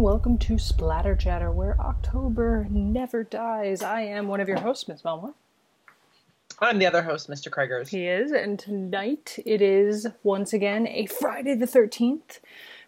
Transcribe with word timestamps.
and 0.00 0.06
welcome 0.06 0.38
to 0.38 0.56
Splatter 0.56 1.14
Chatter, 1.14 1.50
where 1.50 1.78
October 1.78 2.66
never 2.70 3.22
dies. 3.22 3.82
I 3.82 4.00
am 4.00 4.28
one 4.28 4.40
of 4.40 4.48
your 4.48 4.58
hosts, 4.58 4.88
Miss 4.88 5.02
Belmore. 5.02 5.34
I'm 6.58 6.78
the 6.78 6.86
other 6.86 7.02
host, 7.02 7.28
Mr. 7.28 7.50
Craigers. 7.50 7.88
He 7.88 8.06
is, 8.06 8.32
and 8.32 8.58
tonight 8.58 9.38
it 9.44 9.60
is 9.60 10.06
once 10.22 10.54
again 10.54 10.88
a 10.88 11.04
Friday 11.04 11.54
the 11.54 11.66
13th, 11.66 12.40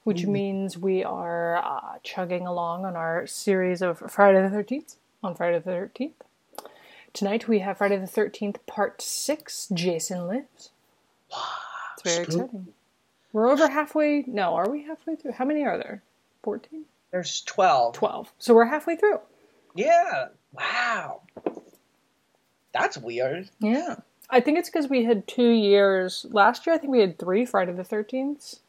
which 0.04 0.24
means 0.24 0.78
we 0.78 1.04
are 1.04 1.58
uh, 1.58 1.98
chugging 2.02 2.46
along 2.46 2.86
on 2.86 2.96
our 2.96 3.26
series 3.26 3.82
of 3.82 3.98
Friday 4.10 4.40
the 4.48 4.56
13th 4.56 4.96
on 5.22 5.34
Friday 5.34 5.58
the 5.58 5.70
13th. 5.70 6.12
Tonight 7.12 7.46
we 7.46 7.58
have 7.58 7.76
Friday 7.76 7.98
the 7.98 8.06
13th, 8.06 8.56
part 8.66 9.02
6 9.02 9.68
Jason 9.74 10.28
Lives. 10.28 10.70
It's 11.92 12.02
very 12.04 12.24
Spook- 12.24 12.36
exciting. 12.36 12.68
We're 13.34 13.50
over 13.50 13.68
halfway. 13.68 14.24
No, 14.26 14.54
are 14.54 14.70
we 14.70 14.84
halfway 14.84 15.16
through? 15.16 15.32
How 15.32 15.44
many 15.44 15.62
are 15.62 15.76
there? 15.76 16.02
14? 16.42 16.86
There's 17.12 17.42
12. 17.42 17.94
12. 17.94 18.32
So 18.38 18.54
we're 18.54 18.64
halfway 18.64 18.96
through. 18.96 19.20
Yeah. 19.74 20.28
Wow. 20.52 21.22
That's 22.72 22.96
weird. 22.96 23.50
Yeah. 23.60 23.96
I 24.30 24.40
think 24.40 24.58
it's 24.58 24.70
because 24.70 24.88
we 24.88 25.04
had 25.04 25.28
two 25.28 25.50
years. 25.50 26.24
Last 26.30 26.66
year, 26.66 26.74
I 26.74 26.78
think 26.78 26.90
we 26.90 27.00
had 27.00 27.18
three 27.18 27.44
Friday 27.44 27.72
the 27.72 27.82
13th. 27.82 28.60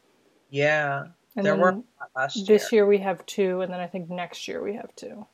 Yeah. 0.50 1.06
And 1.36 1.44
there 1.44 1.56
were 1.56 1.80
last 2.14 2.36
year. 2.36 2.46
This 2.46 2.70
year 2.70 2.86
we 2.86 2.98
have 2.98 3.24
two, 3.26 3.62
and 3.62 3.72
then 3.72 3.80
I 3.80 3.86
think 3.86 4.08
next 4.08 4.46
year 4.46 4.62
we 4.62 4.74
have 4.74 4.94
two. 4.94 5.26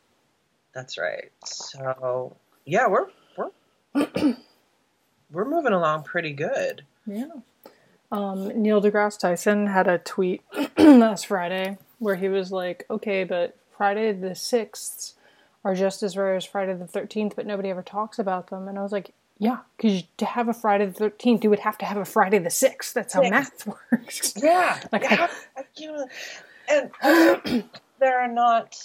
That's 0.72 0.96
right. 0.96 1.30
So, 1.44 2.36
yeah, 2.64 2.86
we're 2.86 3.08
we're 3.36 4.06
we're 5.30 5.44
moving 5.44 5.72
along 5.74 6.04
pretty 6.04 6.32
good. 6.32 6.86
Yeah. 7.06 7.26
Um, 8.10 8.62
Neil 8.62 8.80
deGrasse 8.80 9.18
Tyson 9.18 9.66
had 9.66 9.88
a 9.88 9.98
tweet 9.98 10.42
last 10.78 11.26
Friday 11.26 11.76
where 12.00 12.16
he 12.16 12.28
was 12.28 12.50
like, 12.50 12.84
okay, 12.90 13.22
but 13.22 13.56
Friday 13.76 14.12
the 14.12 14.30
6th 14.30 15.12
are 15.64 15.74
just 15.74 16.02
as 16.02 16.16
rare 16.16 16.34
as 16.34 16.44
Friday 16.44 16.74
the 16.74 16.86
13th, 16.86 17.36
but 17.36 17.46
nobody 17.46 17.68
ever 17.68 17.82
talks 17.82 18.18
about 18.18 18.48
them. 18.48 18.66
And 18.66 18.76
I 18.78 18.82
was 18.82 18.90
like, 18.90 19.12
yeah, 19.38 19.58
because 19.76 20.02
to 20.18 20.26
have 20.26 20.48
a 20.48 20.52
Friday 20.52 20.86
the 20.86 21.10
13th, 21.10 21.44
you 21.44 21.50
would 21.50 21.60
have 21.60 21.78
to 21.78 21.84
have 21.86 21.96
a 21.96 22.04
Friday 22.04 22.38
the 22.38 22.48
6th. 22.50 22.92
That's 22.92 23.14
how 23.14 23.22
math 23.22 23.66
works. 23.92 24.34
Yeah. 24.36 24.80
Like, 24.92 25.02
yeah. 25.04 25.28
You 25.76 25.92
know, 25.92 26.08
and 26.68 27.64
there 28.00 28.20
are 28.20 28.28
not 28.28 28.76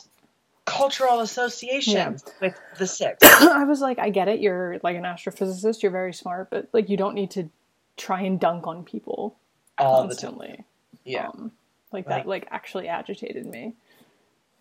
cultural 0.66 1.20
associations 1.20 2.24
with 2.42 2.58
the 2.78 2.86
6th. 2.86 3.18
I 3.24 3.64
was 3.66 3.82
like, 3.82 4.00
I 4.00 4.10
get 4.10 4.28
it. 4.28 4.40
You're 4.40 4.80
like 4.84 4.96
an 4.98 5.04
astrophysicist. 5.04 5.84
You're 5.84 5.92
very 5.92 6.14
smart, 6.14 6.50
but 6.50 6.68
like, 6.74 6.90
you 6.90 6.98
don't 6.98 7.16
need 7.16 7.32
to 7.32 7.50
try 7.98 8.22
and 8.22 8.40
dunk 8.40 8.66
on 8.68 8.84
people 8.84 9.36
All 9.78 10.08
the 10.08 10.16
time. 10.16 10.32
constantly. 10.34 10.64
Yeah. 11.04 11.28
Um, 11.28 11.52
like 11.96 12.08
Right. 12.08 12.24
that, 12.24 12.28
like 12.30 12.48
actually 12.52 12.88
agitated 12.88 13.46
me. 13.46 13.74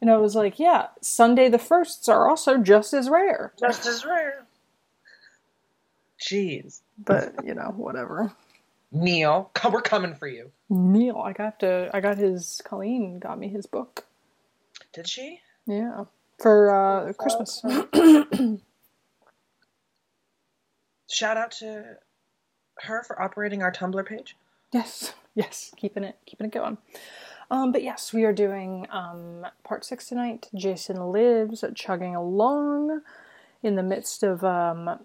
And 0.01 0.11
I 0.11 0.17
was 0.19 0.35
like, 0.35 0.59
yeah, 0.59 0.89
Sunday 1.01 1.49
the 1.49 1.59
firsts 1.59 2.09
are 2.09 2.29
also 2.29 2.59
just 2.59 2.93
as 2.95 3.09
rare. 3.09 3.53
Just 3.59 3.87
as 3.87 4.05
rare. 4.05 4.45
Jeez. 6.21 6.81
But 6.99 7.35
you 7.45 7.55
know, 7.55 7.73
whatever. 7.77 8.33
Neil, 8.93 9.51
we're 9.73 9.81
coming 9.83 10.15
for 10.15 10.29
you. 10.29 10.51
Neil, 10.71 11.19
I 11.19 11.33
got 11.33 11.61
to, 11.61 11.91
I 11.93 12.01
got 12.01 12.17
his. 12.19 12.61
Colleen 12.65 13.19
got 13.19 13.39
me 13.39 13.49
his 13.49 13.67
book. 13.67 14.05
Did 14.93 15.09
she? 15.09 15.41
Yeah, 15.67 16.05
for 16.39 16.71
uh, 16.71 17.13
Christmas. 17.15 17.63
Shout 21.11 21.37
out 21.37 21.51
to 21.53 21.97
her 22.81 23.03
for 23.05 23.21
operating 23.21 23.63
our 23.63 23.73
Tumblr 23.73 24.05
page. 24.07 24.37
Yes, 24.73 25.15
yes, 25.35 25.73
keeping 25.77 26.05
it 26.05 26.17
keeping 26.27 26.47
it 26.47 26.53
going. 26.53 26.79
Um, 27.51 27.73
but 27.73 27.83
yes, 27.83 28.13
we 28.13 28.25
are 28.25 28.33
doing 28.33 28.87
um, 28.91 29.47
part 29.65 29.85
six 29.85 30.07
tonight. 30.09 30.49
Jason 30.55 31.13
lives, 31.13 31.65
chugging 31.75 32.15
along 32.17 33.03
in 33.63 33.77
the 33.77 33.83
midst 33.83 34.23
of. 34.23 34.43
Um, 34.45 34.99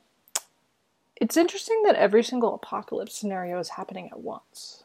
it's 1.17 1.35
interesting 1.35 1.83
that 1.85 1.95
every 1.95 2.23
single 2.23 2.55
apocalypse 2.55 3.13
scenario 3.13 3.59
is 3.59 3.69
happening 3.69 4.07
at 4.11 4.19
once. 4.21 4.83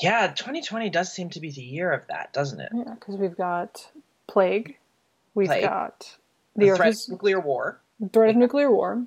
Yeah, 0.00 0.28
2020 0.28 0.88
does 0.88 1.12
seem 1.12 1.30
to 1.30 1.40
be 1.40 1.50
the 1.50 1.60
year 1.62 1.90
of 1.92 2.06
that, 2.06 2.32
doesn't 2.32 2.60
it? 2.60 2.70
Yeah, 2.72 2.94
because 2.94 3.16
we've 3.16 3.36
got 3.36 3.90
plague, 4.28 4.76
we've 5.34 5.48
Plague. 5.48 5.64
got 5.64 6.16
The, 6.56 6.70
the, 6.70 6.76
threat 6.76 6.94
of 6.94 7.08
nuclear 7.08 7.40
war. 7.40 7.80
threat 8.12 8.30
of 8.30 8.36
nuclear 8.36 8.70
war, 8.70 9.04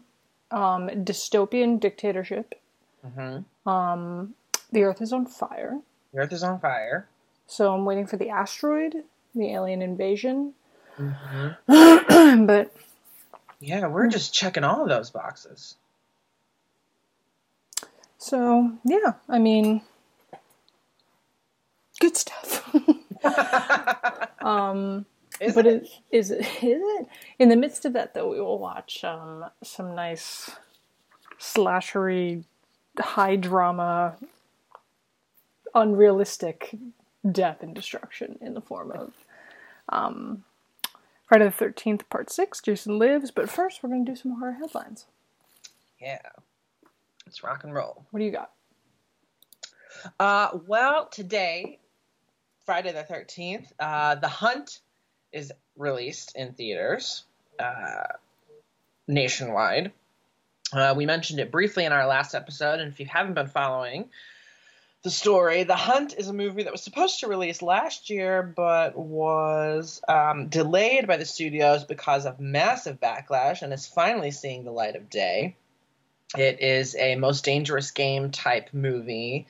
um, 0.51 0.89
dystopian 0.89 1.79
dictatorship. 1.79 2.55
hmm 3.01 3.39
Um, 3.67 4.35
the 4.71 4.83
Earth 4.83 5.01
is 5.01 5.13
on 5.13 5.25
fire. 5.25 5.79
The 6.13 6.19
Earth 6.19 6.33
is 6.33 6.43
on 6.43 6.59
fire. 6.59 7.07
So 7.53 7.71
I'm 7.71 7.85
waiting 7.85 8.07
for 8.07 8.17
the 8.17 8.29
asteroid, 8.29 9.03
the 9.35 9.51
alien 9.53 9.83
invasion. 9.83 10.55
hmm 10.97 11.49
but 12.47 12.75
Yeah, 13.59 13.87
we're 13.87 14.07
just 14.07 14.33
checking 14.33 14.63
all 14.63 14.81
of 14.81 14.89
those 14.89 15.11
boxes. 15.11 15.75
so 18.17 18.71
yeah, 18.85 19.13
I 19.29 19.37
mean, 19.37 19.81
good 21.99 22.17
stuff. 22.17 22.73
um, 24.41 25.05
Isn't 25.39 25.55
but 25.55 25.67
it? 25.67 25.83
it, 25.83 25.89
is 26.11 26.31
it 26.31 26.39
is 26.63 26.81
it 26.81 27.07
in 27.39 27.49
the 27.49 27.55
midst 27.55 27.85
of 27.85 27.93
that 27.93 28.15
though? 28.15 28.31
We 28.31 28.41
will 28.41 28.59
watch 28.59 29.03
um, 29.03 29.45
some 29.63 29.93
nice 29.95 30.49
slashery, 31.39 32.45
high 32.99 33.35
drama, 33.35 34.15
unrealistic 35.75 36.75
death 37.29 37.61
and 37.61 37.73
destruction 37.73 38.37
in 38.41 38.53
the 38.53 38.61
form 38.61 38.91
of 38.91 39.13
um, 39.89 40.43
Friday 41.27 41.45
the 41.45 41.51
Thirteenth 41.51 42.07
Part 42.09 42.29
Six. 42.29 42.61
Jason 42.61 42.99
lives, 42.99 43.31
but 43.31 43.49
first 43.49 43.81
we're 43.81 43.89
going 43.89 44.05
to 44.05 44.11
do 44.11 44.15
some 44.15 44.39
horror 44.39 44.53
headlines. 44.53 45.05
Yeah. 45.99 46.19
Let's 47.25 47.43
rock 47.43 47.63
and 47.63 47.73
roll. 47.73 48.05
What 48.11 48.19
do 48.19 48.25
you 48.25 48.31
got? 48.31 48.51
Uh, 50.19 50.57
well, 50.67 51.07
today, 51.07 51.79
Friday 52.65 52.91
the 52.91 53.03
13th, 53.03 53.67
uh, 53.79 54.15
The 54.15 54.27
Hunt 54.27 54.79
is 55.31 55.51
released 55.77 56.35
in 56.35 56.53
theaters 56.53 57.23
uh, 57.59 58.03
nationwide. 59.07 59.91
Uh, 60.71 60.93
we 60.97 61.05
mentioned 61.05 61.39
it 61.39 61.51
briefly 61.51 61.85
in 61.85 61.91
our 61.91 62.07
last 62.07 62.35
episode, 62.35 62.79
and 62.79 62.91
if 62.91 62.99
you 62.99 63.05
haven't 63.05 63.35
been 63.35 63.47
following 63.47 64.09
the 65.03 65.09
story, 65.09 65.63
The 65.63 65.75
Hunt 65.75 66.15
is 66.17 66.29
a 66.29 66.33
movie 66.33 66.63
that 66.63 66.71
was 66.71 66.81
supposed 66.81 67.19
to 67.19 67.27
release 67.27 67.61
last 67.61 68.09
year, 68.09 68.41
but 68.41 68.97
was 68.97 70.01
um, 70.07 70.47
delayed 70.47 71.07
by 71.07 71.17
the 71.17 71.25
studios 71.25 71.83
because 71.83 72.25
of 72.25 72.39
massive 72.39 73.01
backlash 73.01 73.61
and 73.61 73.73
is 73.73 73.85
finally 73.85 74.31
seeing 74.31 74.63
the 74.63 74.71
light 74.71 74.95
of 74.95 75.09
day. 75.09 75.57
It 76.37 76.61
is 76.61 76.95
a 76.95 77.15
most 77.15 77.43
dangerous 77.43 77.91
game 77.91 78.31
type 78.31 78.69
movie 78.71 79.45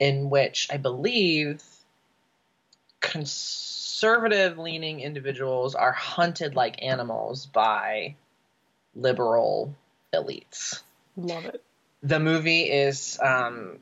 in 0.00 0.30
which 0.30 0.68
I 0.72 0.78
believe 0.78 1.62
conservative 3.00 4.58
leaning 4.58 5.00
individuals 5.00 5.74
are 5.74 5.92
hunted 5.92 6.54
like 6.54 6.82
animals 6.82 7.44
by 7.44 8.16
liberal 8.94 9.74
elites. 10.14 10.80
Love 11.14 11.44
it. 11.44 11.62
The 12.02 12.20
movie 12.20 12.62
is 12.62 13.18
um, 13.22 13.78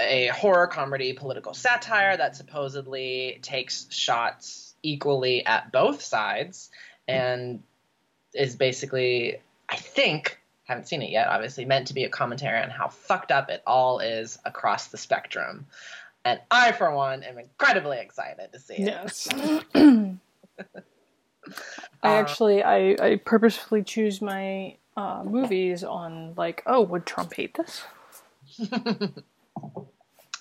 a 0.00 0.28
horror 0.28 0.66
comedy 0.66 1.12
political 1.12 1.54
satire 1.54 2.16
that 2.16 2.36
supposedly 2.36 3.38
takes 3.42 3.86
shots 3.90 4.74
equally 4.82 5.44
at 5.44 5.72
both 5.72 6.02
sides 6.02 6.70
and 7.06 7.62
is 8.34 8.56
basically, 8.56 9.40
I 9.68 9.76
think, 9.76 10.40
haven't 10.64 10.86
seen 10.86 11.02
it 11.02 11.10
yet, 11.10 11.28
obviously, 11.28 11.64
meant 11.64 11.88
to 11.88 11.94
be 11.94 12.04
a 12.04 12.08
commentary 12.08 12.62
on 12.62 12.70
how 12.70 12.88
fucked 12.88 13.32
up 13.32 13.50
it 13.50 13.62
all 13.66 13.98
is 13.98 14.38
across 14.44 14.88
the 14.88 14.96
spectrum. 14.96 15.66
And 16.24 16.40
I, 16.50 16.72
for 16.72 16.94
one, 16.94 17.22
am 17.22 17.38
incredibly 17.38 17.98
excited 17.98 18.52
to 18.52 18.58
see 18.60 18.74
it. 18.74 18.80
Yes. 18.80 19.28
I 19.74 20.16
Uh, 22.02 22.08
actually, 22.08 22.62
I, 22.62 22.96
I 23.00 23.16
purposefully 23.16 23.82
choose 23.82 24.22
my 24.22 24.76
uh, 24.96 25.22
movies 25.24 25.82
on 25.84 26.34
like, 26.36 26.62
oh, 26.66 26.82
would 26.82 27.06
Trump 27.06 27.34
hate 27.34 27.54
this? 27.54 27.82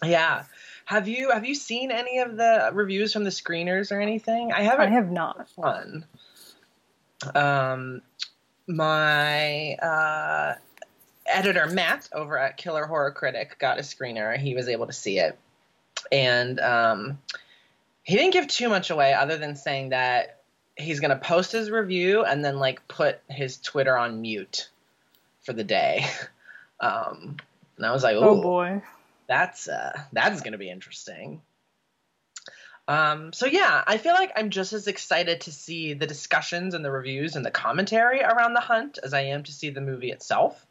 Yeah. 0.04 0.44
Have 0.86 1.08
you 1.08 1.32
have 1.32 1.46
you 1.46 1.54
seen 1.54 1.92
any 1.92 2.20
of 2.20 2.36
the 2.36 2.72
reviews 2.74 3.14
from 3.14 3.24
the 3.24 3.30
screeners 3.30 3.92
or 3.92 4.02
anything? 4.02 4.52
I 4.52 4.62
haven't. 4.64 4.88
I 4.88 4.92
have 4.92 5.12
not. 5.12 5.48
fun. 5.50 6.06
Um, 7.36 8.02
my 8.68 9.74
uh, 9.76 10.56
editor 11.28 11.68
Matt 11.68 12.10
over 12.12 12.38
at 12.38 12.58
Killer 12.58 12.86
Horror 12.86 13.12
Critic 13.12 13.58
got 13.60 13.78
a 13.78 13.82
screener. 13.82 14.36
He 14.38 14.56
was 14.56 14.68
able 14.68 14.88
to 14.88 14.94
see 14.94 15.20
it, 15.20 15.38
and 16.12 16.60
um, 16.60 17.20
he 18.04 18.16
didn't 18.16 18.34
give 18.34 18.48
too 18.48 18.70
much 18.70 18.90
away, 18.90 19.14
other 19.14 19.38
than 19.38 19.56
saying 19.56 19.90
that 19.90 20.40
he's 20.76 21.00
gonna 21.02 21.18
post 21.18 21.52
his 21.52 21.70
review 21.70 22.24
and 22.24 22.44
then 22.44 22.58
like 22.58 22.88
put 22.88 23.20
his 23.30 23.58
Twitter 23.58 23.96
on 23.96 24.22
mute 24.22 24.70
for 25.44 25.54
the 25.54 25.64
day. 25.64 26.06
Um, 26.82 27.36
and 27.76 27.86
I 27.86 27.92
was 27.92 28.04
like, 28.04 28.16
Oh 28.16 28.42
boy. 28.42 28.82
That's 29.30 29.70
uh, 29.70 29.98
that's 30.12 30.42
gonna 30.42 30.58
be 30.58 30.70
interesting." 30.70 31.42
Um, 32.90 33.34
so 33.34 33.46
yeah, 33.46 33.84
I 33.86 34.00
feel 34.00 34.14
like 34.14 34.32
I'm 34.36 34.50
just 34.50 34.74
as 34.74 34.88
excited 34.88 35.42
to 35.42 35.52
see 35.52 35.94
the 35.94 36.08
discussions 36.08 36.74
and 36.74 36.84
the 36.84 36.90
reviews 36.90 37.36
and 37.36 37.46
the 37.46 37.52
commentary 37.52 38.24
around 38.24 38.56
the 38.56 38.62
hunt 38.62 38.98
as 39.04 39.14
I 39.14 39.22
am 39.26 39.44
to 39.44 39.52
see 39.52 39.70
the 39.70 39.80
movie 39.80 40.12
itself. 40.12 40.66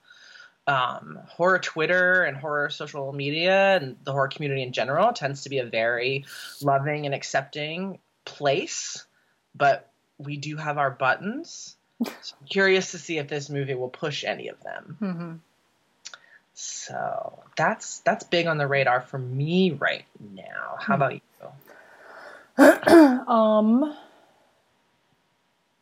Um, 0.67 1.21
horror 1.29 1.61
Twitter 1.61 2.25
and 2.25 2.37
horror 2.37 2.71
social 2.71 3.13
media 3.13 3.77
and 3.77 3.97
the 4.03 4.11
horror 4.11 4.27
community 4.27 4.65
in 4.65 4.73
general 4.73 5.13
tends 5.13 5.45
to 5.45 5.49
be 5.49 5.61
a 5.61 5.65
very 5.65 6.25
loving 6.61 7.07
and 7.07 7.15
accepting 7.15 8.01
place, 8.25 9.07
but 9.55 9.89
we 10.19 10.37
do 10.37 10.57
have 10.57 10.77
our 10.77 10.91
buttons. 10.91 11.77
So 12.23 12.37
I'm 12.41 12.47
curious 12.47 12.93
to 12.93 12.99
see 12.99 13.19
if 13.19 13.27
this 13.27 13.51
movie 13.51 13.75
will 13.75 13.89
push 13.89 14.23
any 14.23 14.49
of 14.49 14.63
them. 14.63 14.97
hmm 14.99 15.48
So 16.61 17.39
that's 17.57 18.01
that's 18.01 18.25
big 18.25 18.49
on 18.49 18.59
the 18.59 18.67
radar 18.67 19.01
for 19.01 19.17
me 19.17 19.71
right 19.71 20.05
now. 20.19 20.75
How 20.81 20.97
about 20.97 21.15
you? 21.15 21.21
Um, 23.29 23.97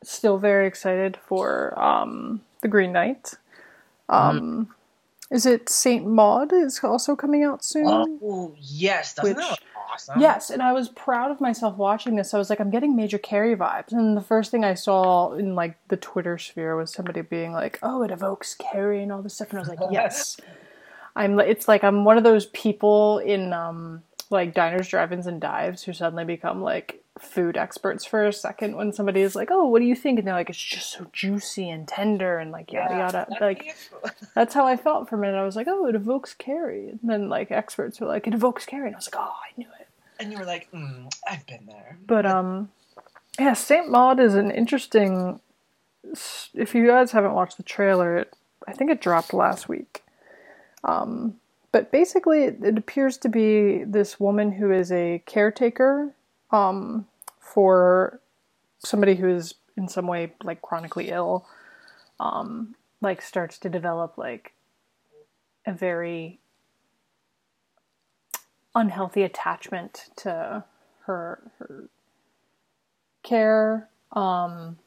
still 0.05 0.37
very 0.37 0.67
excited 0.67 1.17
for 1.17 1.79
um 1.83 2.43
the 2.61 2.69
Green 2.69 2.93
Knight. 2.93 3.33
Um, 4.11 4.69
is 5.31 5.47
it 5.47 5.71
Saint 5.71 6.07
Maud 6.07 6.53
is 6.53 6.85
also 6.85 7.17
coming 7.17 7.43
out 7.43 7.65
soon? 7.65 8.19
Oh 8.23 8.55
yes, 8.61 9.15
doesn't 9.15 9.35
Which- 9.35 9.59
awesome? 9.91 10.21
Yes, 10.21 10.51
and 10.51 10.63
I 10.63 10.75
was 10.75 10.91
proud 10.91 11.31
of 11.31 11.41
myself 11.41 11.79
watching 11.79 12.17
this. 12.17 12.35
I 12.35 12.39
was 12.39 12.51
like, 12.51 12.61
I'm 12.61 12.71
getting 12.71 12.95
Major 12.95 13.19
Carrie 13.19 13.57
vibes, 13.57 13.93
and 13.93 14.15
the 14.15 14.21
first 14.21 14.51
thing 14.51 14.63
I 14.63 14.75
saw 14.75 15.33
in 15.33 15.55
like 15.55 15.79
the 15.89 15.97
Twitter 15.97 16.37
sphere 16.37 16.77
was 16.77 16.93
somebody 16.93 17.23
being 17.23 17.53
like, 17.53 17.79
"Oh, 17.83 18.03
it 18.03 18.11
evokes 18.11 18.55
Carrie 18.55 19.03
and 19.03 19.11
all 19.11 19.23
this 19.23 19.35
stuff," 19.35 19.49
and 19.51 19.59
I 19.59 19.61
was 19.61 19.69
like, 19.71 19.79
"Yes." 19.91 20.37
I'm. 21.17 21.41
It's 21.41 21.67
like 21.67 21.83
I'm 21.83 22.05
one 22.05 22.19
of 22.19 22.25
those 22.25 22.47
people 22.47 23.19
in 23.19 23.53
um 23.53 24.03
like 24.31 24.55
diners, 24.55 24.89
drive-ins, 24.89 25.27
and 25.27 25.41
dives 25.41 25.83
who 25.83 25.93
suddenly 25.93 26.25
become 26.25 26.63
like 26.63 27.03
food 27.19 27.57
experts 27.57 28.05
for 28.05 28.27
a 28.27 28.33
second 28.33 28.77
when 28.77 28.93
somebody 28.93 29.23
is 29.23 29.35
like, 29.35 29.49
"Oh, 29.51 29.67
what 29.67 29.81
do 29.81 29.87
you 29.87 29.97
think?" 29.97 30.19
and 30.19 30.29
they're 30.29 30.35
like, 30.35 30.51
"It's 30.51 30.63
just 30.63 30.93
so 30.93 31.07
juicy 31.13 31.69
and 31.71 31.89
tender 31.89 32.39
and 32.39 32.53
like 32.53 32.73
yada 32.73 32.95
yada." 32.95 33.27
that's 33.29 33.41
Like 33.41 33.77
that's 34.35 34.55
how 34.55 34.67
I 34.67 34.77
felt 34.77 35.09
for 35.09 35.17
a 35.17 35.19
minute. 35.19 35.39
I 35.39 35.45
was 35.45 35.57
like, 35.57 35.69
"Oh, 35.69 35.87
it 35.87 35.95
evokes 35.95 36.35
Carrie," 36.35 36.91
and 36.91 37.01
then 37.03 37.29
like 37.29 37.51
experts 37.51 38.01
were 38.01 38.07
like, 38.07 38.27
"It 38.27 38.35
evokes 38.35 38.67
Carrie," 38.67 38.89
and 38.89 38.95
I 38.95 38.99
was 38.99 39.13
like, 39.13 39.21
"Oh, 39.21 39.33
I 39.33 39.59
knew 39.59 39.69
it." 39.81 39.87
and 40.19 40.33
you 40.33 40.39
were 40.39 40.45
like, 40.45 40.71
mm, 40.73 41.13
I've 41.29 41.47
been 41.47 41.67
there. 41.67 41.99
But 42.07 42.27
um, 42.27 42.71
yeah, 43.39 43.55
Saint 43.55 43.91
Maud 43.91 44.21
is 44.21 44.35
an 44.35 44.51
interesting. 44.51 45.41
If 46.55 46.75
you 46.75 46.87
guys 46.87 47.13
haven't 47.13 47.35
watched 47.35 47.57
the 47.57 47.63
trailer, 47.63 48.19
it, 48.19 48.35
I 48.67 48.73
think 48.73 48.91
it 48.91 49.01
dropped 49.01 49.35
last 49.35 49.69
week. 49.69 50.03
Um, 50.87 51.35
but 51.73 51.93
basically, 51.93 52.45
it, 52.45 52.79
appears 52.79 53.19
to 53.19 53.29
be 53.29 53.85
this 53.85 54.19
woman 54.19 54.53
who 54.53 54.73
is 54.73 54.91
a 54.91 55.23
caretaker 55.27 56.15
um, 56.51 57.07
for 57.39 58.21
somebody 58.79 59.17
who 59.17 59.29
is 59.29 59.55
in 59.77 59.89
some 59.89 60.07
way 60.07 60.33
like 60.43 60.63
chronically 60.63 61.11
ill. 61.11 61.47
Um, 62.19 62.77
like 63.03 63.21
starts 63.21 63.59
to 63.59 63.69
develop 63.69 64.17
like 64.17 64.55
a 65.67 65.73
very 65.73 66.39
unhealthy 68.75 69.23
attachment 69.23 70.11
to 70.17 70.65
her 71.05 71.41
her 71.59 71.89
care 73.23 73.89
um 74.13 74.79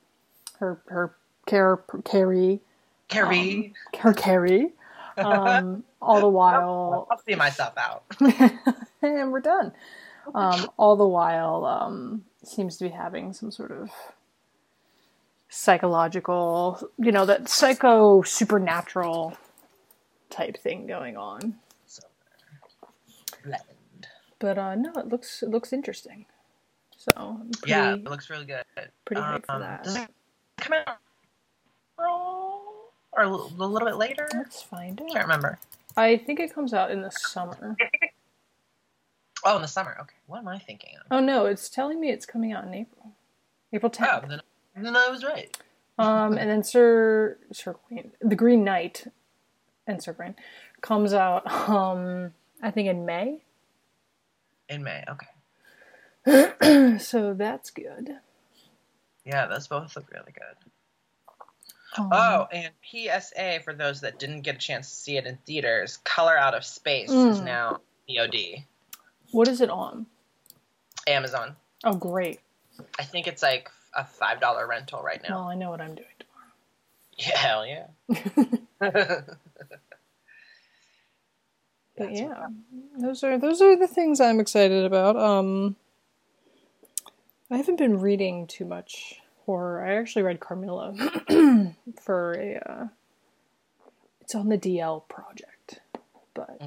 her 0.60 0.82
her 0.88 1.16
care 1.46 1.78
carry. 2.06 2.62
Carrie, 3.08 3.74
her 3.98 4.14
carry. 4.14 4.72
Um 5.18 5.84
all 6.02 6.20
the 6.22 6.30
while. 6.30 7.08
I'll 7.12 7.18
see 7.20 7.36
myself 7.36 7.74
out. 7.78 8.04
and 9.02 9.32
we're 9.32 9.40
done. 9.42 9.74
Um 10.36 10.70
all 10.78 10.96
the 10.96 11.08
while 11.08 11.66
um 11.66 12.24
seems 12.44 12.78
to 12.78 12.86
be 12.86 12.90
having 12.92 13.34
some 13.34 13.52
sort 13.52 13.72
of 13.72 13.90
psychological 15.50 16.80
you 16.98 17.12
know 17.12 17.26
that 17.26 17.50
psycho 17.50 18.22
supernatural 18.22 19.36
type 20.30 20.58
thing 20.58 20.86
going 20.88 21.18
on. 21.18 21.56
But 24.40 24.58
uh 24.58 24.76
no 24.76 24.92
it 24.96 25.08
looks 25.08 25.42
it 25.44 25.50
looks 25.50 25.74
interesting. 25.74 26.26
So 26.98 27.12
pretty, 27.60 27.72
Yeah, 27.72 27.94
it 27.96 28.04
looks 28.04 28.30
really 28.30 28.46
good. 28.46 28.64
pretty 29.06 29.22
hyped 29.22 29.46
for 29.46 29.54
Um, 29.54 29.62
that. 29.62 29.84
Does 29.84 29.96
it 29.96 30.10
come 30.58 30.74
out 30.86 30.98
or 33.14 33.24
a 33.24 33.28
little 33.30 33.86
bit 33.88 33.96
later? 33.98 34.28
let's 34.34 34.62
find 34.62 35.02
I 35.02 35.12
can't 35.14 35.26
remember. 35.26 35.60
i 35.98 36.18
think 36.18 36.40
it 36.40 36.54
comes 36.54 36.74
out 36.74 36.92
in 36.92 37.02
the 37.02 37.12
summer 37.12 37.76
Oh, 39.46 39.56
in 39.56 39.62
the 39.62 39.70
summer. 39.70 39.96
Okay, 40.02 40.16
what 40.28 40.40
am 40.40 40.50
I 40.50 40.60
thinking 40.60 40.96
of? 41.00 41.08
oh 41.12 41.20
no 41.22 41.46
it's 41.46 41.70
telling 41.70 42.00
me 42.00 42.10
it's 42.10 42.26
coming 42.26 42.52
out 42.52 42.66
in 42.66 42.74
april 42.74 43.12
april 43.74 43.90
10th 43.90 44.24
Oh, 44.24 44.28
then, 44.28 44.42
then 44.84 44.96
I 44.98 45.08
was 45.10 45.24
right. 45.24 45.56
Um, 45.98 46.38
and 46.38 46.50
then 46.50 46.64
Sir 46.64 47.38
Sir 47.52 47.76
Green, 47.88 48.12
the 48.22 48.36
Green 48.36 48.64
Knight, 48.64 49.08
and 49.86 50.02
Sir 50.02 50.14
Green 50.14 50.34
comes 50.82 51.14
out. 51.14 51.46
Um, 51.70 52.34
I 52.64 52.72
think 52.72 52.88
in 52.88 53.06
May. 53.06 53.42
In 54.70 54.82
May. 54.82 55.04
Okay. 56.26 56.98
so 57.00 57.34
that's 57.34 57.70
good. 57.72 58.16
Yeah, 59.26 59.48
those 59.48 59.68
both 59.68 59.94
look 59.98 60.10
really 60.12 60.32
good. 60.32 60.72
Um, 62.00 62.10
Oh, 62.12 62.48
and 62.52 62.72
PSA 62.90 63.60
for 63.64 63.74
those 63.74 64.02
that 64.02 64.18
didn't 64.20 64.42
get 64.42 64.56
a 64.56 64.60
chance 64.60 64.90
to 64.90 64.96
see 64.96 65.18
it 65.18 65.26
in 65.26 65.38
theaters, 65.46 65.98
Color 66.04 66.38
Out 66.38 66.54
of 66.56 66.64
Space 66.66 67.10
is 67.10 67.40
Mm. 67.40 67.44
now 67.46 67.80
VOD. 68.10 68.66
what 69.32 69.48
is 69.48 69.62
it 69.62 69.70
on? 69.70 70.06
Amazon. 71.08 71.56
Oh, 71.84 71.94
great. 71.96 72.40
I 72.98 73.04
think 73.04 73.28
it's 73.28 73.42
like 73.44 73.70
a 73.96 74.06
five 74.06 74.40
dollar 74.40 74.66
rental 74.68 75.02
right 75.02 75.22
now. 75.28 75.40
Well, 75.40 75.48
I 75.50 75.56
know 75.56 75.70
what 75.70 75.82
I'm 75.82 75.96
doing 75.96 76.08
tomorrow. 76.20 76.36
Yeah, 77.18 77.38
hell 77.38 77.66
yeah. 77.66 79.22
But 81.98 82.14
yeah, 82.14 82.48
those 82.98 83.24
are 83.26 83.38
those 83.38 83.62
are 83.62 83.76
the 83.76 83.88
things 83.88 84.22
I'm 84.22 84.40
excited 84.40 84.86
about. 84.86 85.18
Um, 85.18 85.76
I 87.52 87.58
haven't 87.58 87.76
been 87.78 88.00
reading 88.00 88.48
too 88.48 88.64
much 88.64 89.20
I 89.58 89.96
actually 89.96 90.24
read 90.24 90.40
Carmilla 90.40 90.94
for 92.02 92.34
a. 92.34 92.56
Uh, 92.72 92.88
it's 94.22 94.36
on 94.36 94.50
the 94.50 94.58
DL 94.58 95.08
project, 95.08 95.80
but 96.36 96.62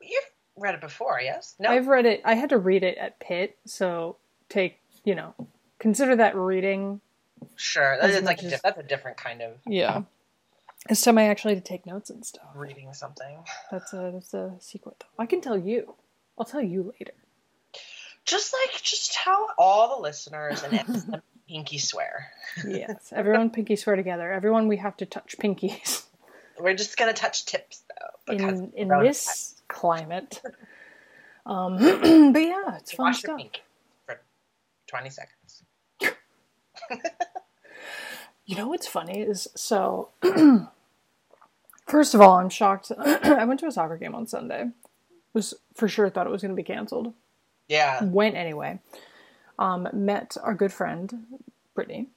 You've 0.00 0.24
read 0.56 0.74
it 0.74 0.80
before, 0.80 1.20
yes? 1.22 1.54
No. 1.60 1.70
I've 1.70 1.86
read 1.86 2.06
it. 2.06 2.20
I 2.24 2.34
had 2.34 2.48
to 2.50 2.58
read 2.58 2.82
it 2.82 2.98
at 2.98 3.20
Pitt, 3.20 3.56
so 3.66 4.16
take 4.48 4.78
you 5.04 5.14
know 5.14 5.34
consider 5.78 6.16
that 6.16 6.34
reading. 6.36 7.00
Sure. 7.56 7.96
That's 8.00 8.22
like 8.24 8.42
a 8.42 8.46
as- 8.46 8.60
that's 8.62 8.78
a 8.78 8.82
different 8.82 9.16
kind 9.16 9.42
of 9.42 9.52
Yeah, 9.66 10.02
this 10.88 11.02
time 11.02 11.18
I 11.18 11.28
actually 11.28 11.54
had 11.54 11.64
to 11.64 11.68
take 11.68 11.86
notes 11.86 12.10
and 12.10 12.24
stuff. 12.26 12.46
reading 12.56 12.92
something. 12.94 13.38
That's 13.70 13.92
a 13.92 14.10
that's 14.14 14.34
a 14.34 14.54
secret. 14.58 14.96
Though. 14.98 15.22
I 15.22 15.26
can 15.26 15.40
tell 15.40 15.56
you. 15.58 15.94
I'll 16.38 16.44
tell 16.46 16.62
you 16.62 16.92
later. 16.98 17.12
Just 18.24 18.52
like 18.54 18.82
just 18.82 19.12
tell 19.12 19.48
all 19.58 19.96
the 19.96 20.02
listeners 20.02 20.62
and 20.62 20.74
ask 20.74 21.06
them 21.06 21.22
pinky 21.48 21.78
swear. 21.78 22.30
Yes, 22.66 23.12
everyone 23.14 23.50
pinky 23.56 23.76
swear 23.76 23.96
together. 23.96 24.32
Everyone, 24.32 24.68
we 24.68 24.76
have 24.78 24.96
to 24.98 25.06
touch 25.06 25.36
pinkies 25.38 26.04
We're 26.58 26.74
just 26.74 26.96
gonna 26.96 27.12
touch 27.12 27.46
tips 27.46 27.82
though. 27.88 28.34
because 28.34 28.60
in 28.60 28.72
in 28.74 28.88
this 28.88 29.60
climate. 29.68 30.40
Um, 31.44 31.76
but 32.32 32.38
yeah, 32.38 32.76
it's 32.76 32.92
fun 32.92 33.06
Wash 33.06 33.18
stuff. 33.18 33.40
for 34.06 34.20
twenty 34.86 35.10
seconds. 35.10 35.64
You 38.44 38.56
know 38.56 38.68
what's 38.68 38.86
funny 38.86 39.20
is 39.20 39.48
so. 39.54 40.10
first 41.86 42.14
of 42.14 42.20
all, 42.20 42.34
I'm 42.38 42.48
shocked. 42.48 42.90
I 42.98 43.44
went 43.44 43.60
to 43.60 43.66
a 43.66 43.72
soccer 43.72 43.96
game 43.96 44.14
on 44.14 44.26
Sunday. 44.26 44.70
Was 45.32 45.54
for 45.74 45.88
sure 45.88 46.10
thought 46.10 46.26
it 46.26 46.30
was 46.30 46.42
going 46.42 46.50
to 46.50 46.56
be 46.56 46.62
canceled. 46.64 47.14
Yeah. 47.68 48.04
Went 48.04 48.36
anyway. 48.36 48.80
Um, 49.58 49.88
met 49.92 50.36
our 50.42 50.54
good 50.54 50.72
friend 50.72 51.42
Brittany. 51.74 52.08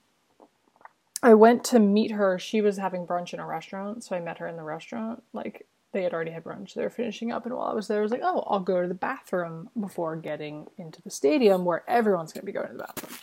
I 1.21 1.33
went 1.33 1.63
to 1.65 1.79
meet 1.79 2.11
her. 2.11 2.37
She 2.37 2.61
was 2.61 2.77
having 2.77 3.05
brunch 3.07 3.33
in 3.33 3.39
a 3.39 3.45
restaurant, 3.45 4.03
so 4.03 4.15
I 4.15 4.19
met 4.19 4.37
her 4.37 4.47
in 4.47 4.57
the 4.57 4.63
restaurant. 4.63 5.23
Like 5.33 5.67
they 5.91 6.03
had 6.03 6.13
already 6.13 6.31
had 6.31 6.43
brunch. 6.43 6.73
They 6.73 6.83
were 6.83 6.89
finishing 6.89 7.31
up, 7.31 7.45
and 7.45 7.55
while 7.55 7.67
I 7.67 7.73
was 7.73 7.87
there, 7.87 7.99
I 7.99 8.01
was 8.01 8.11
like, 8.11 8.21
"Oh, 8.23 8.43
I'll 8.47 8.59
go 8.59 8.81
to 8.81 8.87
the 8.87 8.93
bathroom 8.93 9.69
before 9.79 10.15
getting 10.15 10.67
into 10.77 11.01
the 11.01 11.09
stadium 11.09 11.65
where 11.65 11.83
everyone's 11.87 12.33
going 12.33 12.41
to 12.41 12.45
be 12.45 12.51
going 12.51 12.67
to 12.67 12.73
the 12.73 12.83
bathroom." 12.83 13.17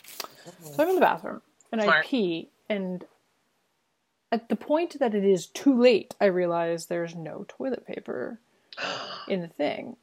So 0.65 0.83
I'm 0.83 0.89
in 0.89 0.95
the 0.97 1.01
bathroom 1.01 1.43
and 1.71 1.81
I 1.81 2.03
pee, 2.03 2.51
and 2.69 3.05
at 4.33 4.49
the 4.49 4.57
point 4.57 4.99
that 4.99 5.15
it 5.15 5.25
is 5.25 5.47
too 5.47 5.79
late, 5.79 6.15
I 6.21 6.25
realize 6.25 6.87
there's 6.87 7.15
no 7.15 7.45
toilet 7.49 7.87
paper 7.87 8.41
in 9.29 9.43
the 9.43 9.49
thing. 9.49 9.97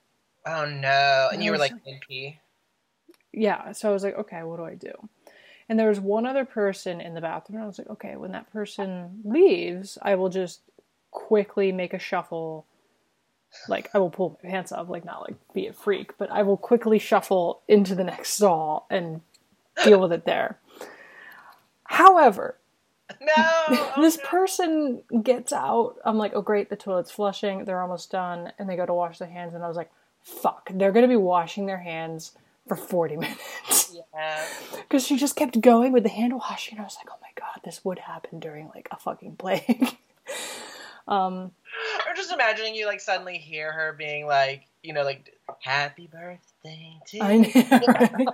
Oh 0.46 0.66
no! 0.66 1.30
And 1.34 1.44
you 1.44 1.51
were 1.51 1.58
like 1.58 1.74
mid 1.86 2.01
pee. 2.08 2.39
Yeah, 3.33 3.71
so 3.74 3.89
I 3.89 3.93
was 3.93 4.03
like, 4.03 4.17
okay, 4.17 4.43
what 4.43 4.57
do 4.57 4.65
I 4.65 4.75
do? 4.75 4.91
And 5.69 5.77
there 5.79 5.89
was 5.89 6.00
one 6.00 6.25
other 6.25 6.45
person 6.45 7.00
in 7.01 7.13
the 7.13 7.21
bathroom, 7.21 7.57
and 7.57 7.63
I 7.63 7.67
was 7.67 7.77
like, 7.77 7.89
okay, 7.89 8.15
when 8.15 8.31
that 8.31 8.51
person 8.51 9.21
leaves, 9.24 9.98
I 10.01 10.15
will 10.15 10.29
just 10.29 10.62
quickly 11.12 11.71
make 11.71 11.93
a 11.93 12.00
shuffle 12.00 12.65
Like 13.67 13.89
I 13.93 14.00
will 14.00 14.09
pull 14.09 14.39
my 14.43 14.50
pants 14.50 14.71
off, 14.71 14.89
like 14.89 15.05
not 15.05 15.21
like 15.21 15.36
be 15.53 15.67
a 15.67 15.74
freak, 15.74 16.17
but 16.17 16.31
I 16.31 16.43
will 16.43 16.57
quickly 16.57 17.00
shuffle 17.00 17.62
into 17.67 17.95
the 17.95 18.03
next 18.03 18.31
stall 18.33 18.86
and 18.89 19.21
deal 19.83 20.00
with 20.01 20.12
it 20.12 20.25
there. 20.25 20.59
However, 21.86 22.57
No. 23.21 23.33
Oh, 23.38 23.93
this 24.01 24.17
person 24.24 25.01
gets 25.24 25.51
out. 25.53 25.95
I'm 26.05 26.17
like, 26.17 26.33
oh 26.36 26.41
great, 26.41 26.69
the 26.69 26.75
toilet's 26.75 27.12
flushing. 27.12 27.65
They're 27.65 27.81
almost 27.81 28.12
done, 28.12 28.53
and 28.59 28.69
they 28.69 28.75
go 28.75 28.86
to 28.86 28.93
wash 28.93 29.17
their 29.19 29.29
hands, 29.29 29.55
and 29.55 29.63
I 29.63 29.67
was 29.67 29.77
like, 29.77 29.91
fuck, 30.24 30.69
they're 30.74 30.91
gonna 30.91 31.07
be 31.07 31.15
washing 31.15 31.65
their 31.65 31.79
hands 31.79 32.33
for 32.70 32.76
40 32.76 33.18
minutes 33.18 33.92
yeah. 34.14 34.46
because 34.78 35.06
she 35.06 35.18
just 35.18 35.36
kept 35.36 35.60
going 35.60 35.92
with 35.92 36.04
the 36.04 36.10
hand 36.10 36.34
washing. 36.34 36.80
I 36.80 36.84
was 36.84 36.98
like, 36.98 37.10
oh 37.12 37.20
my 37.22 37.30
god, 37.36 37.62
this 37.66 37.84
would 37.84 38.00
happen 38.00 38.40
during 38.40 38.70
like 38.74 38.88
a 38.92 38.98
fucking 38.98 39.36
plague. 39.36 39.98
um, 41.08 41.52
I'm 42.08 42.16
just 42.16 42.32
imagining 42.32 42.76
you 42.76 42.86
like 42.86 43.02
suddenly 43.02 43.38
hear 43.38 43.72
her 43.72 43.94
being 43.98 44.26
like, 44.26 44.68
you 44.84 44.94
know, 44.94 45.04
like 45.04 45.34
happy 45.62 46.08
birthday 46.08 47.00
to 47.08 47.20
I 47.20 47.32
you. 47.34 47.42
know. 47.42 47.80
Right? 47.88 48.28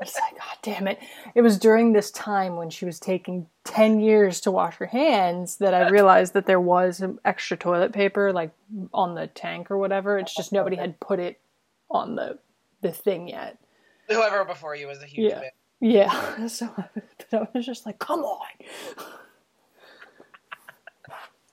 It's 0.00 0.14
like, 0.14 0.38
God 0.38 0.56
damn 0.62 0.88
it. 0.88 0.98
It 1.34 1.42
was 1.42 1.58
during 1.58 1.92
this 1.92 2.10
time 2.10 2.56
when 2.56 2.70
she 2.70 2.84
was 2.84 2.98
taking 2.98 3.46
10 3.64 4.00
years 4.00 4.40
to 4.42 4.50
wash 4.50 4.76
her 4.76 4.86
hands 4.86 5.56
that 5.56 5.74
I 5.74 5.88
realized 5.88 6.34
that 6.34 6.46
there 6.46 6.60
was 6.60 7.02
extra 7.24 7.56
toilet 7.56 7.92
paper, 7.92 8.32
like 8.32 8.52
on 8.94 9.14
the 9.14 9.26
tank 9.26 9.70
or 9.70 9.78
whatever. 9.78 10.18
It's 10.18 10.34
just 10.34 10.52
nobody 10.52 10.76
had 10.76 11.00
put 11.00 11.18
it 11.20 11.40
on 11.90 12.16
the, 12.16 12.38
the 12.80 12.92
thing 12.92 13.28
yet. 13.28 13.58
Whoever 14.08 14.44
before 14.44 14.74
you 14.74 14.86
was 14.86 15.02
a 15.02 15.06
huge 15.06 15.30
Yeah. 15.32 15.40
fan. 15.40 15.50
Yeah. 15.80 16.48
So 16.48 16.68
but 17.30 17.42
I 17.42 17.48
was 17.54 17.66
just 17.66 17.86
like, 17.86 17.98
come 17.98 18.20
on. 18.20 18.46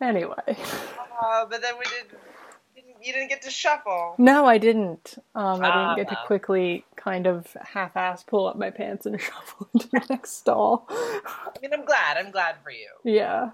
Anyway. 0.02 0.36
Uh, 0.48 1.46
but 1.50 1.62
then 1.62 1.76
we 1.80 1.86
did. 1.86 2.18
You 3.02 3.14
didn't 3.14 3.30
get 3.30 3.44
to 3.44 3.50
shuffle. 3.50 4.16
No, 4.18 4.46
I 4.46 4.58
didn't. 4.58 5.18
Um, 5.36 5.64
I 5.64 5.72
didn't 5.96 5.96
get 6.08 6.10
to 6.10 6.22
quickly 6.26 6.84
kind 6.96 7.28
of 7.28 7.48
half-ass 7.62 8.24
pull 8.24 8.48
up 8.48 8.58
my 8.58 8.72
pants 8.72 9.06
and 9.06 9.20
shuffle 9.22 9.70
into 9.74 9.88
the 9.90 10.02
next 10.10 10.32
stall. 10.38 10.86
I 10.90 11.52
mean, 11.62 11.72
I'm 11.74 11.86
glad. 11.86 12.18
I'm 12.18 12.32
glad 12.32 12.56
for 12.64 12.72
you. 12.72 12.88
Yeah. 13.04 13.52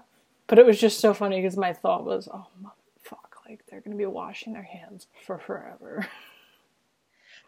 But 0.48 0.58
it 0.58 0.66
was 0.66 0.80
just 0.80 1.00
so 1.00 1.14
funny 1.14 1.40
because 1.40 1.56
my 1.56 1.72
thought 1.72 2.04
was, 2.04 2.28
oh, 2.32 2.46
fuck, 3.02 3.36
like 3.48 3.64
they're 3.70 3.80
going 3.80 3.96
to 3.96 3.98
be 3.98 4.06
washing 4.06 4.52
their 4.54 4.62
hands 4.62 5.06
for 5.26 5.38
forever. 5.38 6.06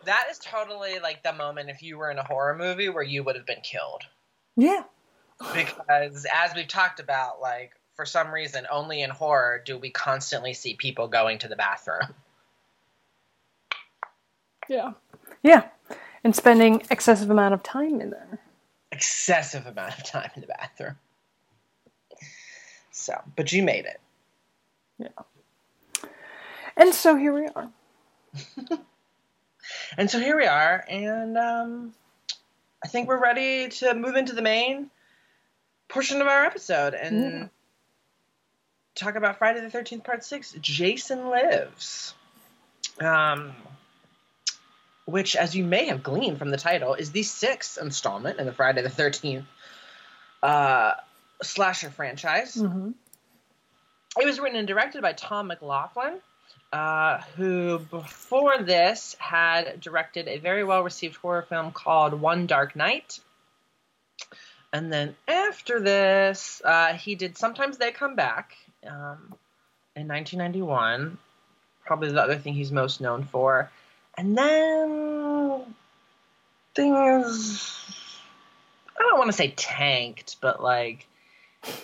That 0.05 0.27
is 0.31 0.39
totally 0.39 0.99
like 0.99 1.23
the 1.23 1.33
moment 1.33 1.71
if 1.71 1.83
you 1.83 1.99
were 1.99 2.11
in 2.11 2.19
a 2.19 2.25
horror 2.25 2.57
movie 2.57 2.89
where 2.89 3.03
you 3.03 3.23
would 3.25 3.37
have 3.37 3.47
been 3.47 3.63
killed. 3.63 4.03
Yeah. 4.57 4.85
Because 5.39 6.27
as 6.33 6.55
we've 6.55 6.69
talked 6.69 7.01
about, 7.01 7.41
like 7.41 7.73
for 7.95 8.07
some 8.07 8.33
reason, 8.33 8.67
only 8.71 9.03
in 9.03 9.11
horror 9.11 9.63
do 9.65 9.79
we 9.79 9.91
constantly 9.91 10.55
see 10.55 10.75
people 10.75 11.09
going 11.09 11.39
to 11.39 11.49
the 11.49 11.57
bathroom. 11.57 12.15
Yeah. 14.69 14.93
Yeah. 15.43 15.69
And 16.23 16.35
spending 16.35 16.83
excessive 16.91 17.31
amount 17.31 17.55
of 17.55 17.63
time 17.63 18.01
in 18.01 18.11
there. 18.11 18.41
Excessive 18.93 19.67
amount 19.67 19.99
of 19.99 20.05
time 20.05 20.31
in 20.35 20.41
the 20.41 20.47
bathroom. 20.47 20.97
So, 22.91 23.21
but 23.37 23.53
you 23.53 23.63
made 23.63 23.87
it. 23.87 24.01
Yeah. 24.99 26.09
And 26.77 26.95
so 26.95 27.17
here 27.17 27.35
we 27.35 27.49
are. 27.49 27.71
And 29.97 30.11
so 30.11 30.19
here 30.19 30.37
we 30.37 30.47
are, 30.47 30.85
and 30.89 31.37
um, 31.39 31.95
I 32.83 32.89
think 32.89 33.09
we're 33.09 33.21
ready 33.21 33.69
to 33.69 33.95
move 33.95 34.17
into 34.17 34.35
the 34.35 34.43
main 34.43 34.91
portion 35.89 36.21
of 36.21 36.27
our 36.27 36.45
episode 36.45 36.95
and 36.95 37.23
Yeah. 37.23 37.47
talk 38.95 39.15
about 39.17 39.39
Friday 39.39 39.61
the 39.61 39.71
Thirteenth 39.71 40.05
Part 40.05 40.25
Six. 40.25 40.53
Jason 40.61 41.29
lives, 41.29 42.15
um, 43.01 43.53
which, 45.07 45.37
as 45.37 45.55
you 45.55 45.65
may 45.65 45.87
have 45.87 46.03
gleaned 46.03 46.39
from 46.39 46.51
the 46.51 46.57
title, 46.57 46.95
is 46.95 47.13
the 47.13 47.23
sixth 47.23 47.79
installment 47.79 48.39
in 48.39 48.47
the 48.47 48.53
Friday 48.53 48.83
the 48.83 48.91
Thirteenth 48.91 49.47
uh, 50.43 50.95
slasher 51.43 51.91
franchise. 51.91 52.57
Mm-hmm. 52.57 52.91
It 54.21 54.27
was 54.27 54.39
written 54.39 54.59
and 54.59 54.69
directed 54.69 55.03
by 55.03 55.13
Tom 55.13 55.49
McLoughlin, 55.49 56.21
uh, 56.75 57.21
who 57.37 57.79
before 57.79 58.59
this 58.59 59.15
had 59.21 59.81
directed 59.81 60.27
a 60.27 60.39
very 60.39 60.65
well 60.65 60.83
received 60.83 61.15
horror 61.15 61.43
film 61.43 61.71
called 61.71 62.21
One 62.21 62.49
Dark 62.49 62.75
Night. 62.75 63.21
And 64.73 64.93
then 64.93 65.15
after 65.29 65.79
this, 65.79 66.61
uh, 66.65 66.95
he 66.95 67.15
did 67.15 67.39
Sometimes 67.39 67.79
They 67.79 67.93
Come 67.93 68.17
Back 68.17 68.57
um, 68.85 69.37
in 69.95 70.09
1991. 70.09 71.17
Probably 71.87 72.11
the 72.11 72.21
other 72.21 72.39
thing 72.39 72.55
he's 72.55 72.73
most 72.73 73.01
known 73.01 73.23
for. 73.23 73.71
And 74.19 74.37
then 74.37 75.77
things, 76.75 78.19
I 78.99 79.03
don't 79.03 79.19
want 79.19 79.31
to 79.31 79.37
say 79.37 79.55
tanked, 79.57 80.39
but 80.41 80.61
like, 80.61 81.07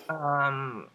um, 0.08 0.88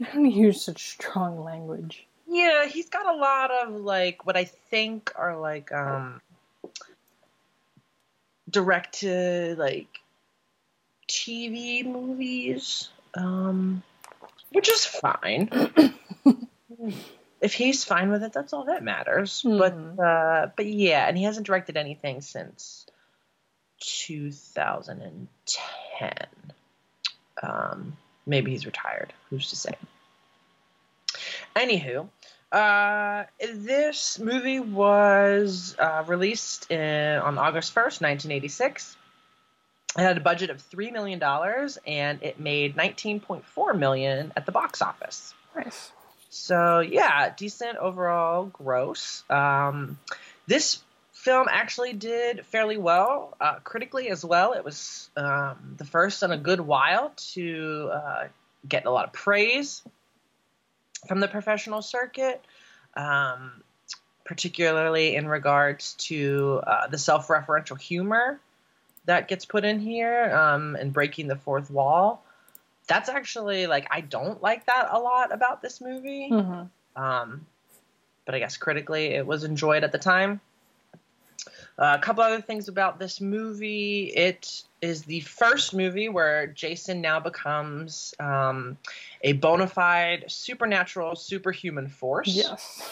I 0.00 0.14
don't 0.14 0.30
use 0.30 0.62
such 0.62 0.90
strong 0.92 1.42
language. 1.42 2.06
Yeah, 2.34 2.66
he's 2.66 2.90
got 2.90 3.06
a 3.06 3.16
lot 3.16 3.50
of 3.52 3.76
like 3.80 4.26
what 4.26 4.36
I 4.36 4.44
think 4.44 5.12
are 5.14 5.38
like 5.38 5.70
um 5.72 6.20
direct 8.50 9.00
to 9.00 9.54
like 9.56 9.86
TV 11.08 11.84
movies. 11.86 12.88
Um 13.14 13.84
which 14.50 14.68
is 14.68 14.84
fine. 14.84 15.48
if 17.40 17.54
he's 17.54 17.84
fine 17.84 18.10
with 18.10 18.24
it, 18.24 18.32
that's 18.32 18.52
all 18.52 18.64
that 18.64 18.82
matters. 18.82 19.42
Mhm. 19.42 19.58
But 19.58 20.02
uh 20.04 20.48
but 20.56 20.66
yeah, 20.66 21.06
and 21.06 21.16
he 21.16 21.22
hasn't 21.22 21.46
directed 21.46 21.76
anything 21.76 22.20
since 22.20 22.84
2010. 23.80 25.28
Um 27.42 27.96
maybe 28.26 28.50
he's 28.50 28.66
retired. 28.66 29.12
Who's 29.30 29.50
to 29.50 29.56
say? 29.56 29.74
Anywho, 31.54 32.08
uh, 32.54 33.24
this 33.52 34.20
movie 34.20 34.60
was 34.60 35.74
uh, 35.76 36.04
released 36.06 36.70
in, 36.70 37.18
on 37.18 37.36
August 37.36 37.74
1st, 37.74 38.00
1986. 38.00 38.96
It 39.98 40.00
had 40.00 40.16
a 40.16 40.20
budget 40.20 40.50
of 40.50 40.62
$3 40.70 40.92
million 40.92 41.20
and 41.84 42.22
it 42.22 42.38
made 42.38 42.76
19.4 42.76 43.78
million 43.78 44.32
at 44.36 44.46
the 44.46 44.52
box 44.52 44.82
office. 44.82 45.34
Nice. 45.56 45.90
So, 46.30 46.78
yeah, 46.78 47.32
decent 47.36 47.76
overall 47.78 48.44
gross. 48.44 49.24
Um, 49.28 49.98
this 50.46 50.80
film 51.12 51.48
actually 51.50 51.92
did 51.92 52.46
fairly 52.46 52.76
well, 52.76 53.36
uh, 53.40 53.56
critically 53.64 54.10
as 54.10 54.24
well. 54.24 54.52
It 54.52 54.64
was 54.64 55.10
um, 55.16 55.74
the 55.76 55.84
first 55.84 56.22
in 56.22 56.30
a 56.30 56.36
good 56.36 56.60
while 56.60 57.12
to 57.32 57.90
uh, 57.92 58.24
get 58.68 58.86
a 58.86 58.90
lot 58.90 59.06
of 59.06 59.12
praise 59.12 59.82
from 61.06 61.20
the 61.20 61.28
professional 61.28 61.82
circuit, 61.82 62.44
um, 62.96 63.62
particularly 64.24 65.16
in 65.16 65.28
regards 65.28 65.94
to 65.94 66.60
uh, 66.66 66.86
the 66.88 66.98
self 66.98 67.28
referential 67.28 67.80
humor 67.80 68.40
that 69.06 69.28
gets 69.28 69.44
put 69.44 69.64
in 69.64 69.80
here 69.80 70.34
um, 70.34 70.76
and 70.76 70.92
breaking 70.92 71.28
the 71.28 71.36
fourth 71.36 71.70
wall. 71.70 72.24
That's 72.86 73.08
actually 73.08 73.66
like, 73.66 73.86
I 73.90 74.00
don't 74.00 74.42
like 74.42 74.66
that 74.66 74.88
a 74.90 74.98
lot 74.98 75.32
about 75.32 75.62
this 75.62 75.80
movie. 75.80 76.28
Mm-hmm. 76.30 77.02
Um, 77.02 77.46
but 78.24 78.34
I 78.34 78.38
guess 78.38 78.56
critically, 78.56 79.06
it 79.06 79.26
was 79.26 79.44
enjoyed 79.44 79.84
at 79.84 79.92
the 79.92 79.98
time. 79.98 80.40
Uh, 81.76 81.96
a 81.98 82.02
couple 82.02 82.22
other 82.22 82.40
things 82.40 82.68
about 82.68 83.00
this 83.00 83.20
movie. 83.20 84.04
It 84.14 84.62
is 84.80 85.02
the 85.02 85.20
first 85.20 85.74
movie 85.74 86.08
where 86.08 86.46
Jason 86.46 87.00
now 87.00 87.18
becomes 87.18 88.14
um, 88.20 88.78
a 89.22 89.32
bona 89.32 89.66
fide 89.66 90.26
supernatural 90.28 91.16
superhuman 91.16 91.88
force. 91.88 92.28
Yes. 92.28 92.88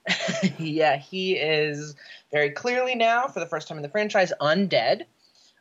yeah, 0.58 0.96
he 0.96 1.34
is 1.34 1.94
very 2.30 2.50
clearly 2.50 2.94
now, 2.94 3.28
for 3.28 3.40
the 3.40 3.46
first 3.46 3.68
time 3.68 3.76
in 3.76 3.82
the 3.82 3.90
franchise, 3.90 4.32
undead. 4.40 5.02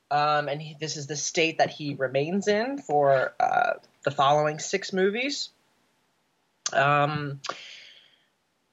Um, 0.09 0.47
and 0.47 0.61
he, 0.61 0.75
this 0.79 0.97
is 0.97 1.07
the 1.07 1.15
state 1.15 1.57
that 1.57 1.69
he 1.69 1.93
remains 1.93 2.47
in 2.47 2.77
for 2.77 3.33
uh, 3.39 3.73
the 4.03 4.11
following 4.11 4.59
six 4.59 4.93
movies. 4.93 5.49
Um, 6.73 7.41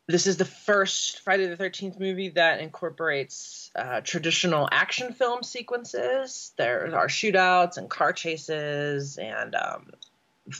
this 0.08 0.26
is 0.26 0.38
the 0.38 0.46
first 0.46 1.20
Friday 1.20 1.46
the 1.46 1.56
13th 1.56 2.00
movie 2.00 2.30
that 2.30 2.60
incorporates 2.60 3.70
uh, 3.76 4.00
traditional 4.00 4.66
action 4.72 5.12
film 5.12 5.42
sequences. 5.42 6.52
There 6.56 6.96
are 6.96 7.08
shootouts 7.08 7.76
and 7.76 7.90
car 7.90 8.14
chases 8.14 9.18
and 9.18 9.54
um, 9.54 9.90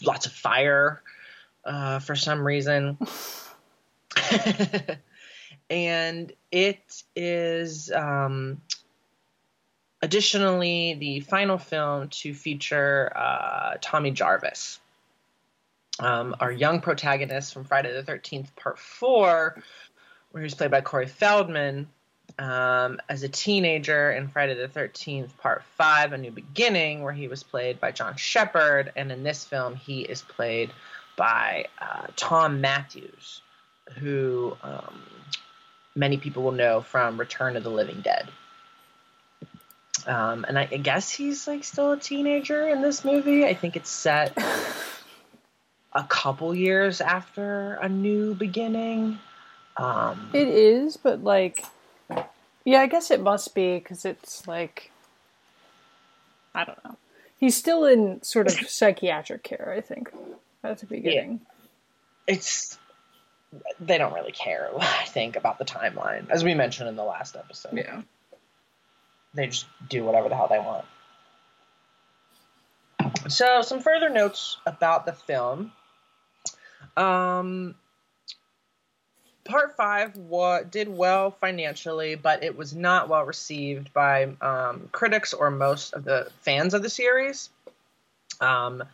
lots 0.02 0.26
of 0.26 0.32
fire 0.32 1.02
uh, 1.64 1.98
for 2.00 2.14
some 2.14 2.46
reason. 2.46 2.98
and 5.70 6.30
it 6.52 7.02
is 7.16 7.90
um, 7.90 8.60
additionally 10.02 10.92
the 11.00 11.20
final 11.20 11.56
film 11.56 12.08
to 12.08 12.34
feature 12.34 13.10
uh, 13.16 13.76
Tommy 13.80 14.10
Jarvis, 14.10 14.78
um, 16.00 16.36
our 16.40 16.52
young 16.52 16.80
protagonist 16.80 17.52
from 17.52 17.64
Friday 17.64 17.92
the 17.92 18.02
13th, 18.02 18.54
Part 18.56 18.78
4, 18.78 19.62
where 20.30 20.40
he 20.40 20.44
was 20.44 20.54
played 20.54 20.70
by 20.70 20.80
Corey 20.80 21.06
Feldman 21.06 21.88
um, 22.38 23.00
as 23.08 23.22
a 23.22 23.28
teenager 23.28 24.12
in 24.12 24.28
Friday 24.28 24.54
the 24.54 24.68
13th, 24.68 25.36
Part 25.38 25.64
5, 25.76 26.12
A 26.12 26.18
New 26.18 26.30
Beginning, 26.30 27.02
where 27.02 27.12
he 27.12 27.28
was 27.28 27.42
played 27.42 27.80
by 27.80 27.90
John 27.90 28.16
Shepherd. 28.16 28.92
And 28.96 29.10
in 29.10 29.22
this 29.22 29.44
film, 29.44 29.74
he 29.74 30.02
is 30.02 30.22
played 30.22 30.70
by 31.16 31.66
uh, 31.80 32.06
Thom 32.16 32.60
Mathews, 32.60 33.40
who 33.98 34.56
um, 34.62 35.02
many 35.96 36.16
people 36.16 36.44
will 36.44 36.52
know 36.52 36.80
from 36.80 37.18
Return 37.18 37.56
of 37.56 37.64
the 37.64 37.70
Living 37.70 38.00
Dead. 38.02 38.28
Um, 40.06 40.44
and 40.48 40.58
I, 40.58 40.68
I 40.70 40.76
guess 40.76 41.10
he's 41.10 41.48
like 41.48 41.64
still 41.64 41.92
a 41.92 41.98
teenager 41.98 42.68
in 42.68 42.82
this 42.82 43.04
movie. 43.04 43.44
I 43.44 43.54
think 43.54 43.76
it's 43.76 43.90
set 43.90 44.32
a 45.92 46.04
couple 46.04 46.54
years 46.54 47.00
after 47.00 47.74
A 47.74 47.88
New 47.88 48.34
Beginning. 48.34 49.18
Um, 49.76 50.30
It 50.32 50.48
is, 50.48 50.96
but 50.96 51.22
like, 51.22 51.64
yeah, 52.64 52.80
I 52.80 52.86
guess 52.86 53.10
it 53.10 53.20
must 53.20 53.54
be 53.54 53.78
because 53.78 54.04
it's 54.04 54.46
like, 54.46 54.90
I 56.54 56.64
don't 56.64 56.82
know. 56.84 56.96
He's 57.38 57.56
still 57.56 57.84
in 57.84 58.22
sort 58.22 58.48
of 58.48 58.52
psychiatric 58.68 59.42
care, 59.42 59.72
I 59.76 59.80
think, 59.80 60.10
at 60.64 60.78
the 60.78 60.86
beginning. 60.86 61.40
it's 62.26 62.78
they 63.80 63.96
don't 63.96 64.12
really 64.12 64.32
care, 64.32 64.68
I 64.78 65.04
think, 65.06 65.36
about 65.36 65.58
the 65.58 65.64
timeline, 65.64 66.28
as 66.30 66.44
we 66.44 66.54
mentioned 66.54 66.88
in 66.88 66.96
the 66.96 67.04
last 67.04 67.36
episode. 67.36 67.76
Yeah. 67.76 68.02
They 69.34 69.46
just 69.46 69.66
do 69.88 70.04
whatever 70.04 70.28
the 70.28 70.36
hell 70.36 70.48
they 70.48 70.58
want. 70.58 70.84
So, 73.28 73.62
some 73.62 73.80
further 73.80 74.08
notes 74.08 74.56
about 74.66 75.06
the 75.06 75.12
film. 75.12 75.72
Um, 76.98 77.74
part 79.44 79.76
five 79.76 80.16
wa- 80.16 80.62
did 80.62 80.88
well 80.88 81.30
financially, 81.30 82.14
but 82.16 82.44
it 82.44 82.56
was 82.56 82.74
not 82.74 83.08
well 83.08 83.24
received 83.24 83.92
by 83.92 84.36
um, 84.40 84.88
critics 84.92 85.32
or 85.32 85.50
most 85.50 85.94
of 85.94 86.04
the 86.04 86.30
fans 86.42 86.74
of 86.74 86.82
the 86.82 86.90
series. 86.90 87.50
Um, 88.40 88.84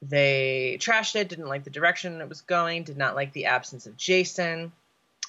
they 0.00 0.78
trashed 0.80 1.16
it, 1.16 1.28
didn't 1.28 1.48
like 1.48 1.64
the 1.64 1.70
direction 1.70 2.20
it 2.20 2.28
was 2.28 2.40
going, 2.42 2.84
did 2.84 2.96
not 2.96 3.14
like 3.16 3.32
the 3.32 3.46
absence 3.46 3.86
of 3.86 3.96
Jason, 3.96 4.72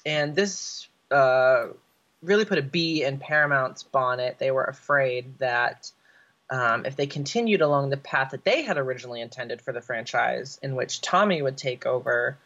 and 0.06 0.34
this 0.34 0.86
uh, 1.10 1.66
really 2.22 2.44
put 2.44 2.58
a 2.58 2.62
bee 2.62 3.02
in 3.02 3.18
Paramount's 3.18 3.82
bonnet. 3.82 4.38
They 4.38 4.52
were 4.52 4.64
afraid 4.64 5.38
that 5.38 5.90
um, 6.50 6.84
if 6.84 6.96
they 6.96 7.06
continued 7.06 7.60
along 7.60 7.90
the 7.90 7.96
path 7.96 8.32
that 8.32 8.44
they 8.44 8.62
had 8.62 8.76
originally 8.76 9.20
intended 9.20 9.62
for 9.62 9.72
the 9.72 9.80
franchise, 9.80 10.58
in 10.62 10.74
which 10.74 11.00
Tommy 11.00 11.40
would 11.40 11.56
take 11.56 11.86
over 11.86 12.36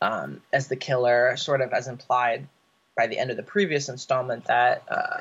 um, 0.00 0.40
as 0.52 0.68
the 0.68 0.76
killer, 0.76 1.36
sort 1.36 1.60
of 1.60 1.72
as 1.72 1.86
implied 1.86 2.48
by 2.96 3.06
the 3.06 3.18
end 3.18 3.30
of 3.30 3.36
the 3.36 3.42
previous 3.42 3.88
installment, 3.88 4.46
that 4.46 4.82
uh, 4.88 5.20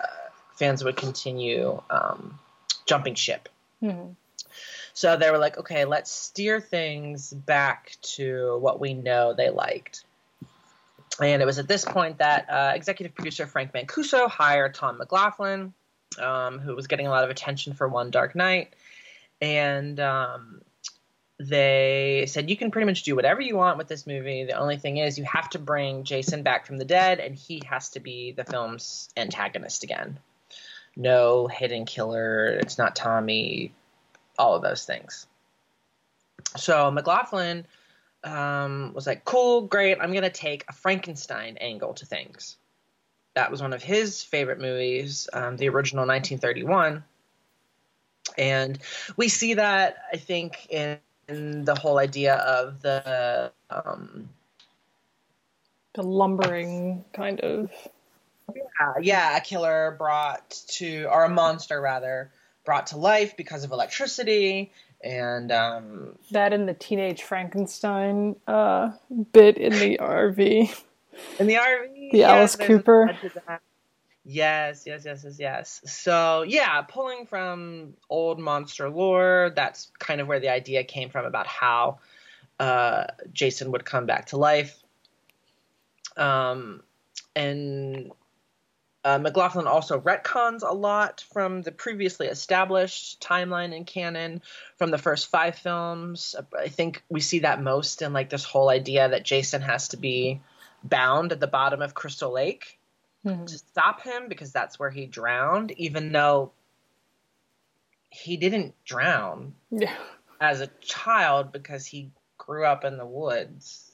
fans 0.55 0.83
would 0.83 0.95
continue 0.95 1.81
um, 1.89 2.39
jumping 2.85 3.15
ship. 3.15 3.49
Mhm. 3.81 4.15
So 4.93 5.17
they 5.17 5.31
were 5.31 5.39
like, 5.39 5.57
okay, 5.57 5.85
let's 5.85 6.11
steer 6.11 6.61
things 6.61 7.33
back 7.33 7.97
to 8.15 8.57
what 8.59 8.79
we 8.79 8.93
know 8.93 9.33
they 9.33 9.49
liked. 9.49 10.05
And 11.19 11.41
it 11.41 11.45
was 11.45 11.59
at 11.59 11.67
this 11.67 11.83
point 11.83 12.19
that 12.19 12.49
uh, 12.49 12.71
executive 12.75 13.15
producer 13.15 13.47
Frank 13.47 13.73
Mancuso 13.73 14.29
hired 14.29 14.75
Tom 14.75 14.97
McLoughlin, 14.99 15.73
um, 16.19 16.59
who 16.59 16.75
was 16.75 16.87
getting 16.87 17.07
a 17.07 17.09
lot 17.09 17.23
of 17.23 17.29
attention 17.29 17.73
for 17.73 17.87
One 17.87 18.11
Dark 18.11 18.35
Night. 18.35 18.73
And 19.41 19.99
um, 19.99 20.61
they 21.39 22.25
said, 22.27 22.49
you 22.49 22.55
can 22.55 22.71
pretty 22.71 22.85
much 22.85 23.03
do 23.03 23.15
whatever 23.15 23.41
you 23.41 23.55
want 23.55 23.77
with 23.77 23.87
this 23.87 24.07
movie. 24.07 24.45
The 24.45 24.53
only 24.53 24.77
thing 24.77 24.97
is, 24.97 25.17
you 25.17 25.25
have 25.25 25.49
to 25.51 25.59
bring 25.59 26.03
Jason 26.03 26.43
back 26.43 26.65
from 26.65 26.77
the 26.77 26.85
dead, 26.85 27.19
and 27.19 27.35
he 27.35 27.61
has 27.65 27.89
to 27.89 27.99
be 27.99 28.31
the 28.31 28.45
film's 28.45 29.09
antagonist 29.17 29.83
again. 29.83 30.19
No 30.95 31.47
hidden 31.47 31.85
killer, 31.85 32.45
it's 32.47 32.77
not 32.77 32.95
Tommy, 32.95 33.73
all 34.37 34.55
of 34.55 34.61
those 34.61 34.85
things. 34.85 35.27
So 36.55 36.91
McLoughlin 36.91 37.65
um, 38.23 38.93
was 38.93 39.07
like, 39.07 39.25
cool, 39.25 39.61
great, 39.61 39.97
I'm 39.99 40.11
going 40.11 40.23
to 40.23 40.29
take 40.29 40.65
a 40.69 40.73
Frankenstein 40.73 41.57
angle 41.57 41.95
to 41.95 42.05
things. 42.05 42.57
That 43.35 43.49
was 43.49 43.61
one 43.61 43.73
of 43.73 43.81
his 43.81 44.23
favorite 44.23 44.59
movies, 44.59 45.27
um, 45.33 45.57
the 45.57 45.69
original 45.69 46.05
1931. 46.05 47.03
And 48.37 48.79
we 49.17 49.27
see 49.27 49.55
that, 49.55 49.97
I 50.11 50.17
think, 50.17 50.67
in, 50.69 50.97
in 51.27 51.65
the 51.65 51.75
whole 51.75 51.97
idea 51.97 52.35
of 52.35 52.81
the. 52.81 53.51
Um, 53.69 54.29
The 55.93 56.03
lumbering 56.03 57.05
kind 57.13 57.39
of. 57.41 57.71
uh, 58.49 58.93
yeah, 59.01 59.37
a 59.37 59.41
killer 59.41 59.95
brought 59.97 60.61
to, 60.67 61.05
or 61.05 61.23
a 61.25 61.29
monster 61.29 61.79
rather, 61.81 62.31
brought 62.65 62.87
to 62.87 62.97
life 62.97 63.35
because 63.37 63.63
of 63.63 63.71
electricity. 63.71 64.71
And 65.03 65.51
um, 65.51 66.17
That 66.31 66.53
in 66.53 66.65
the 66.65 66.73
teenage 66.73 67.23
Frankenstein 67.23 68.35
uh, 68.47 68.91
bit 69.33 69.57
in 69.57 69.73
the 69.73 69.97
RV. 70.01 70.83
In 71.39 71.47
the 71.47 71.55
RV. 71.55 72.02
The 72.13 72.23
Alice 72.23 72.55
Cooper. 72.55 73.07
touch 73.07 73.23
of 73.23 73.33
that. 73.47 73.61
Yes, 74.23 74.83
yes, 74.85 75.03
yes, 75.03 75.23
yes, 75.25 75.39
yes. 75.39 75.81
So 75.85 76.43
yeah, 76.43 76.81
pulling 76.83 77.25
from 77.25 77.95
old 78.09 78.39
monster 78.39 78.89
lore, 78.89 79.51
that's 79.55 79.91
kind 79.99 80.21
of 80.21 80.27
where 80.27 80.39
the 80.39 80.49
idea 80.49 80.83
came 80.83 81.09
from 81.09 81.25
about 81.25 81.47
how 81.47 81.99
uh, 82.59 83.05
Jason 83.33 83.71
would 83.71 83.83
come 83.83 84.05
back 84.05 84.27
to 84.27 84.37
life. 84.37 84.81
Um, 86.15 86.83
and 87.35 88.11
uh, 89.03 89.17
McLoughlin 89.17 89.67
also 89.67 89.99
retcons 89.99 90.61
a 90.61 90.73
lot 90.73 91.25
from 91.33 91.61
the 91.61 91.71
previously 91.71 92.27
established 92.27 93.21
timeline 93.21 93.75
and 93.75 93.85
canon 93.85 94.41
from 94.77 94.91
the 94.91 94.97
first 94.97 95.29
five 95.29 95.55
films. 95.55 96.35
I 96.57 96.69
think 96.69 97.03
we 97.09 97.19
see 97.19 97.39
that 97.39 97.61
most 97.61 98.01
in 98.01 98.13
like 98.13 98.29
this 98.29 98.45
whole 98.45 98.69
idea 98.69 99.09
that 99.09 99.25
Jason 99.25 99.61
has 99.61 99.89
to 99.89 99.97
be 99.97 100.41
bound 100.83 101.31
at 101.31 101.39
the 101.39 101.47
bottom 101.47 101.81
of 101.81 101.93
Crystal 101.93 102.31
Lake 102.31 102.79
Mhm. 103.25 103.45
to 103.47 103.57
stop 103.57 104.01
him 104.01 104.27
because 104.27 104.51
that's 104.51 104.77
where 104.77 104.89
he 104.89 105.05
drowned, 105.05 105.71
even 105.71 106.11
though 106.11 106.51
he 108.09 108.37
didn't 108.37 108.75
drown 108.85 109.55
Yeah. 109.71 109.95
as 110.39 110.61
a 110.61 110.67
child 110.81 111.51
because 111.51 111.85
he 111.85 112.11
grew 112.37 112.65
up 112.65 112.83
in 112.83 112.97
the 112.97 113.05
woods. 113.05 113.91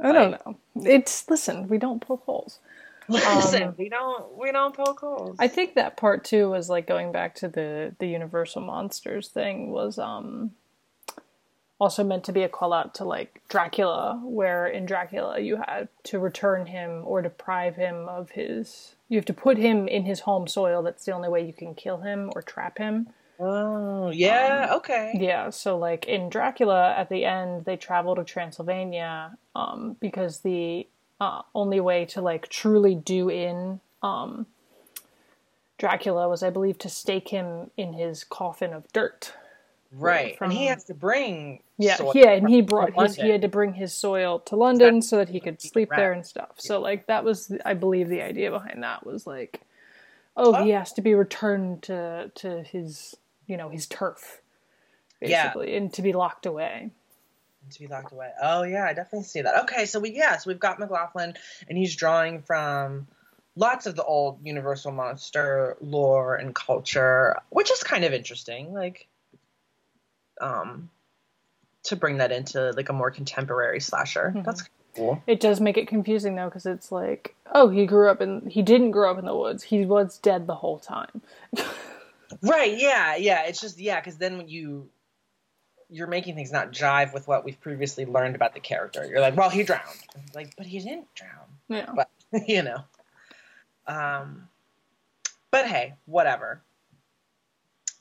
I 0.00 0.12
don't 0.12 0.30
know. 0.30 0.58
It's 0.88 1.28
listen, 1.28 1.66
we 1.68 1.78
don't 1.78 2.00
poke 2.00 2.24
holes. 2.24 2.60
Listen, 3.08 3.62
Um, 3.64 3.74
we 3.78 3.88
don't 3.88 4.36
we 4.36 4.52
don't 4.52 4.76
poke 4.76 5.00
holes. 5.00 5.36
I 5.40 5.48
think 5.48 5.74
that 5.74 5.96
part 5.96 6.24
too 6.24 6.50
was 6.50 6.68
like 6.70 6.86
going 6.86 7.10
back 7.10 7.34
to 7.36 7.48
the 7.48 7.96
the 7.98 8.06
Universal 8.06 8.62
Monsters 8.62 9.28
thing 9.28 9.70
was 9.72 9.98
um 9.98 10.54
also 11.78 12.02
meant 12.02 12.24
to 12.24 12.32
be 12.32 12.42
a 12.42 12.48
call 12.48 12.72
out 12.72 12.94
to 12.96 13.04
like 13.04 13.40
Dracula, 13.48 14.20
where 14.24 14.66
in 14.66 14.86
Dracula 14.86 15.40
you 15.40 15.56
had 15.56 15.88
to 16.04 16.18
return 16.18 16.66
him 16.66 17.02
or 17.04 17.22
deprive 17.22 17.76
him 17.76 18.08
of 18.08 18.30
his 18.30 18.94
you 19.08 19.16
have 19.16 19.24
to 19.26 19.34
put 19.34 19.56
him 19.56 19.88
in 19.88 20.04
his 20.04 20.20
home 20.20 20.46
soil. 20.46 20.82
That's 20.82 21.04
the 21.04 21.12
only 21.12 21.28
way 21.28 21.46
you 21.46 21.52
can 21.52 21.74
kill 21.74 21.98
him 21.98 22.30
or 22.34 22.42
trap 22.42 22.78
him. 22.78 23.08
oh 23.40 24.10
yeah, 24.10 24.68
okay. 24.72 25.12
Yeah, 25.18 25.50
so 25.50 25.78
like 25.78 26.06
in 26.06 26.28
Dracula, 26.28 26.94
at 26.96 27.08
the 27.08 27.24
end, 27.24 27.64
they 27.64 27.76
travel 27.76 28.16
to 28.16 28.24
Transylvania 28.24 29.36
um, 29.54 29.96
because 30.00 30.40
the 30.40 30.86
uh, 31.20 31.42
only 31.54 31.80
way 31.80 32.04
to 32.06 32.20
like 32.20 32.48
truly 32.48 32.94
do 32.94 33.30
in 33.30 33.80
um, 34.02 34.46
Dracula 35.78 36.28
was, 36.28 36.42
I 36.42 36.50
believe, 36.50 36.78
to 36.78 36.88
stake 36.88 37.28
him 37.28 37.70
in 37.76 37.94
his 37.94 38.24
coffin 38.24 38.72
of 38.72 38.92
dirt. 38.92 39.32
Right, 39.90 40.36
from- 40.36 40.50
and 40.50 40.58
he 40.58 40.66
has 40.66 40.84
to 40.84 40.94
bring 40.94 41.62
Yeah, 41.78 41.96
yeah, 42.14 42.30
and 42.32 42.48
he 42.48 42.60
brought 42.60 42.92
his 42.94 43.16
he 43.16 43.30
had 43.30 43.42
to 43.42 43.48
bring 43.48 43.72
his 43.72 43.92
soil 43.94 44.38
to 44.40 44.56
London 44.56 45.00
so 45.00 45.16
that 45.16 45.28
he 45.30 45.40
could 45.40 45.62
sleep 45.62 45.88
there 45.96 46.12
and 46.12 46.26
stuff. 46.26 46.52
So 46.58 46.80
like 46.80 47.06
that 47.06 47.24
was, 47.24 47.50
I 47.64 47.74
believe, 47.74 48.08
the 48.08 48.20
idea 48.22 48.50
behind 48.50 48.82
that 48.82 49.06
was 49.06 49.26
like, 49.26 49.62
oh, 50.36 50.62
he 50.62 50.70
has 50.70 50.92
to 50.94 51.00
be 51.02 51.14
returned 51.14 51.82
to 51.84 52.30
to 52.36 52.62
his 52.64 53.16
you 53.46 53.56
know 53.56 53.70
his 53.70 53.86
turf, 53.86 54.42
Yeah. 55.22 55.52
and 55.58 55.90
to 55.94 56.02
be 56.02 56.12
locked 56.12 56.44
away. 56.44 56.90
to 57.70 57.78
be 57.80 57.86
locked 57.86 58.12
away. 58.12 58.30
Oh 58.42 58.62
yeah, 58.64 58.84
I 58.84 58.92
definitely 58.92 59.24
see 59.24 59.40
that. 59.42 59.62
Okay, 59.62 59.86
so 59.86 60.00
we 60.00 60.10
yeah, 60.10 60.36
so 60.36 60.48
we've 60.50 60.60
got 60.60 60.78
McLoughlin, 60.78 61.34
and 61.68 61.78
he's 61.78 61.96
drawing 61.96 62.42
from 62.42 63.06
lots 63.56 63.86
of 63.86 63.96
the 63.96 64.04
old 64.04 64.38
Universal 64.44 64.92
monster 64.92 65.76
lore 65.80 66.36
and 66.36 66.54
culture, 66.54 67.36
which 67.50 67.70
is 67.70 67.82
kind 67.82 68.04
of 68.04 68.12
interesting. 68.12 68.72
Like, 68.72 69.06
um, 70.40 70.90
to 71.84 71.96
bring 71.96 72.18
that 72.18 72.32
into 72.32 72.70
like 72.72 72.88
a 72.88 72.92
more 72.92 73.10
contemporary 73.10 73.80
slasher. 73.80 74.32
Mhm. 74.36 74.44
That's 74.44 74.68
cool. 74.96 75.22
It 75.26 75.40
does 75.40 75.60
make 75.60 75.76
it 75.76 75.88
confusing 75.88 76.34
though, 76.36 76.46
because 76.46 76.66
it's 76.66 76.90
like, 76.92 77.34
oh, 77.52 77.68
he 77.68 77.86
grew 77.86 78.10
up 78.10 78.20
in 78.20 78.48
he 78.48 78.62
didn't 78.62 78.90
grow 78.90 79.10
up 79.10 79.18
in 79.18 79.24
the 79.24 79.36
woods. 79.36 79.62
He 79.62 79.84
was 79.84 80.18
dead 80.18 80.46
the 80.46 80.54
whole 80.56 80.78
time. 80.78 81.22
Right? 82.42 82.76
Yeah, 82.76 83.16
yeah. 83.16 83.46
It's 83.46 83.58
just 83.60 83.78
yeah, 83.78 83.98
because 84.00 84.18
then 84.18 84.36
when 84.36 84.48
you 84.48 84.90
you're 85.88 86.06
making 86.06 86.34
things 86.34 86.52
not 86.52 86.70
jive 86.72 87.14
with 87.14 87.26
what 87.26 87.44
we've 87.44 87.58
previously 87.58 88.04
learned 88.04 88.34
about 88.34 88.52
the 88.52 88.60
character. 88.60 89.06
You're 89.06 89.22
like, 89.22 89.34
well, 89.34 89.48
he 89.48 89.62
drowned. 89.62 89.82
Like, 90.34 90.54
but 90.56 90.66
he 90.66 90.78
didn't 90.78 91.06
drown. 91.14 91.46
Yeah. 91.68 91.90
But 91.96 92.10
you 92.46 92.62
know. 92.62 92.84
Um, 93.86 94.48
but 95.50 95.66
hey, 95.66 95.94
whatever. 96.04 96.60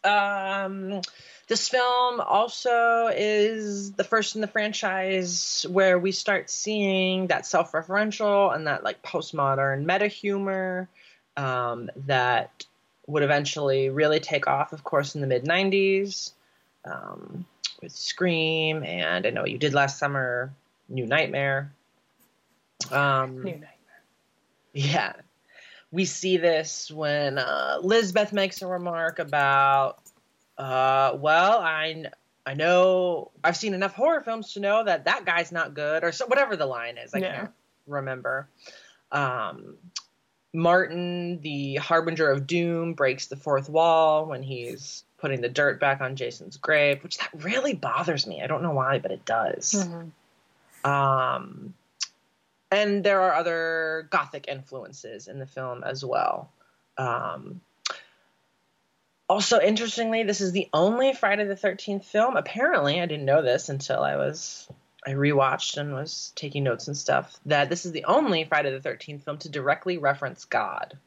Um, 0.08 1.02
this 1.48 1.70
film 1.70 2.20
also 2.20 3.08
is 3.08 3.94
the 3.94 4.04
first 4.04 4.36
in 4.36 4.42
the 4.42 4.48
franchise 4.48 5.66
where 5.70 5.98
we 5.98 6.12
start 6.12 6.50
seeing 6.50 7.28
that 7.28 7.46
self-referential 7.46 8.54
and 8.54 8.68
that 8.68 8.84
like 8.84 9.02
postmodern 9.02 9.86
meta 9.86 10.08
humor 10.08 10.90
um, 11.38 11.90
that 12.06 12.66
would 13.06 13.24
eventually 13.24 13.90
really 13.90 14.20
take 14.20 14.48
off, 14.48 14.74
of 14.74 14.84
course, 14.84 15.16
in 15.16 15.22
the 15.22 15.28
mid 15.28 15.46
'90s 15.46 16.32
um, 16.84 17.46
with 17.82 17.94
Scream 17.94 18.84
and 18.84 19.26
I 19.26 19.30
know 19.30 19.42
what 19.42 19.52
you 19.52 19.58
did 19.58 19.74
last 19.74 20.00
summer, 20.00 20.52
New 20.90 21.06
Nightmare. 21.06 21.72
Um, 22.92 23.44
New 23.44 23.52
Nightmare. 23.52 23.70
yeah. 24.74 25.14
We 25.92 26.06
see 26.06 26.38
this 26.38 26.92
when 26.92 27.38
uh, 27.38 27.80
Lisbeth 27.82 28.34
makes 28.34 28.62
a 28.62 28.68
remark 28.68 29.20
about, 29.20 30.00
uh, 30.58 31.14
well, 31.18 31.60
I, 31.60 32.06
I 32.46 32.54
know 32.56 33.32
I've 33.44 33.56
seen 33.56 33.74
enough 33.74 33.94
horror 33.94 34.22
films 34.22 34.54
to 34.54 34.60
know 34.60 34.84
that 34.84 35.06
that 35.06 35.26
guy's 35.26 35.52
not 35.52 35.74
good, 35.74 36.04
or 36.04 36.12
so, 36.12 36.26
whatever 36.26 36.56
the 36.58 36.66
line 36.66 36.98
is. 36.98 37.14
I 37.14 37.20
Yeah. 37.20 37.36
can't 37.36 37.52
remember. 37.88 38.50
Um, 39.12 39.76
Martin, 40.54 41.40
the 41.42 41.76
harbinger 41.76 42.30
of 42.32 42.48
doom, 42.48 42.94
breaks 42.94 43.28
the 43.28 43.36
fourth 43.36 43.70
wall 43.70 44.26
when 44.26 44.44
he's 44.44 45.04
putting 45.18 45.40
the 45.42 45.50
dirt 45.50 45.80
back 45.80 46.02
on 46.02 46.16
Jason's 46.16 46.58
grave, 46.58 47.02
which 47.04 47.18
that 47.18 47.30
really 47.34 47.74
bothers 47.74 48.28
me. 48.28 48.42
I 48.42 48.48
don't 48.48 48.62
know 48.62 48.72
why, 48.72 49.00
but 49.00 49.12
it 49.12 49.24
does. 49.26 49.74
Mhm. 49.74 50.12
Um, 50.90 51.74
and 52.72 53.04
there 53.04 53.22
are 53.22 53.34
other 53.34 54.08
gothic 54.10 54.46
influences 54.48 55.28
in 55.28 55.40
the 55.40 55.46
film 55.46 55.84
as 55.84 56.04
well. 56.04 56.52
Um, 56.98 57.62
also, 59.30 59.60
interestingly, 59.60 60.24
this 60.24 60.42
is 60.42 60.52
the 60.52 60.70
only 60.74 61.14
Friday 61.14 61.46
the 61.46 61.56
Thirteenth 61.56 62.06
film. 62.06 62.38
Apparently, 62.38 63.02
I 63.02 63.06
didn't 63.06 63.26
know 63.26 63.42
this 63.42 63.70
until 63.70 64.02
I 64.02 64.16
was 64.16 64.68
I 65.06 65.12
rewatched 65.12 65.78
and 65.78 65.94
was 65.94 66.32
taking 66.36 66.64
notes 66.64 66.88
and 66.88 66.98
stuff. 66.98 67.38
That 67.46 67.70
this 67.70 67.86
is 67.86 67.92
the 67.92 68.06
only 68.06 68.46
Friday 68.46 68.72
the 68.72 68.82
Thirteenth 68.82 69.24
film 69.24 69.38
to 69.40 69.50
directly 69.50 69.98
reference 69.98 70.46
God. 70.46 70.98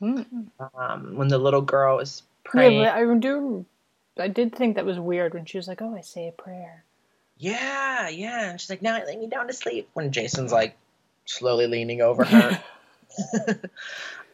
Mhm. 0.00 0.48
Um, 0.74 1.16
when 1.16 1.28
the 1.28 1.38
little 1.38 1.60
girl 1.60 1.98
is 1.98 2.22
praying, 2.44 2.82
but 2.82 2.94
I 2.94 3.14
do. 3.18 3.66
I 4.18 4.28
did 4.28 4.54
think 4.54 4.76
that 4.76 4.84
was 4.84 4.98
weird 4.98 5.34
when 5.34 5.44
she 5.44 5.58
was 5.58 5.68
like, 5.68 5.82
"Oh, 5.82 5.94
I 5.94 6.00
say 6.00 6.28
a 6.28 6.32
prayer." 6.32 6.84
yeah, 7.36 8.08
yeah, 8.08 8.50
and 8.50 8.60
she's 8.60 8.70
like, 8.70 8.82
"Now 8.82 9.02
lay 9.04 9.16
me 9.16 9.28
down 9.28 9.46
to 9.46 9.52
sleep." 9.52 9.88
When 9.92 10.10
Jason's 10.10 10.52
like 10.52 10.76
slowly 11.28 11.66
leaning 11.66 12.00
over 12.00 12.24
her. 12.24 12.62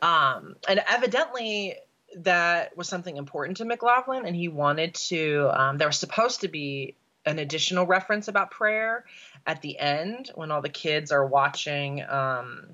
um, 0.02 0.56
and 0.68 0.80
evidently 0.88 1.76
that 2.18 2.76
was 2.76 2.88
something 2.88 3.16
important 3.16 3.58
to 3.58 3.64
McLoughlin, 3.64 4.24
and 4.26 4.36
he 4.36 4.48
wanted 4.48 4.94
to. 4.94 5.50
Um, 5.52 5.78
there 5.78 5.88
was 5.88 5.98
supposed 5.98 6.42
to 6.42 6.48
be 6.48 6.94
an 7.26 7.38
additional 7.38 7.86
reference 7.86 8.28
about 8.28 8.50
prayer 8.50 9.04
at 9.46 9.62
the 9.62 9.78
end 9.78 10.30
when 10.34 10.50
all 10.50 10.62
the 10.62 10.68
kids 10.68 11.10
are 11.10 11.26
watching. 11.26 12.02
Um, 12.02 12.66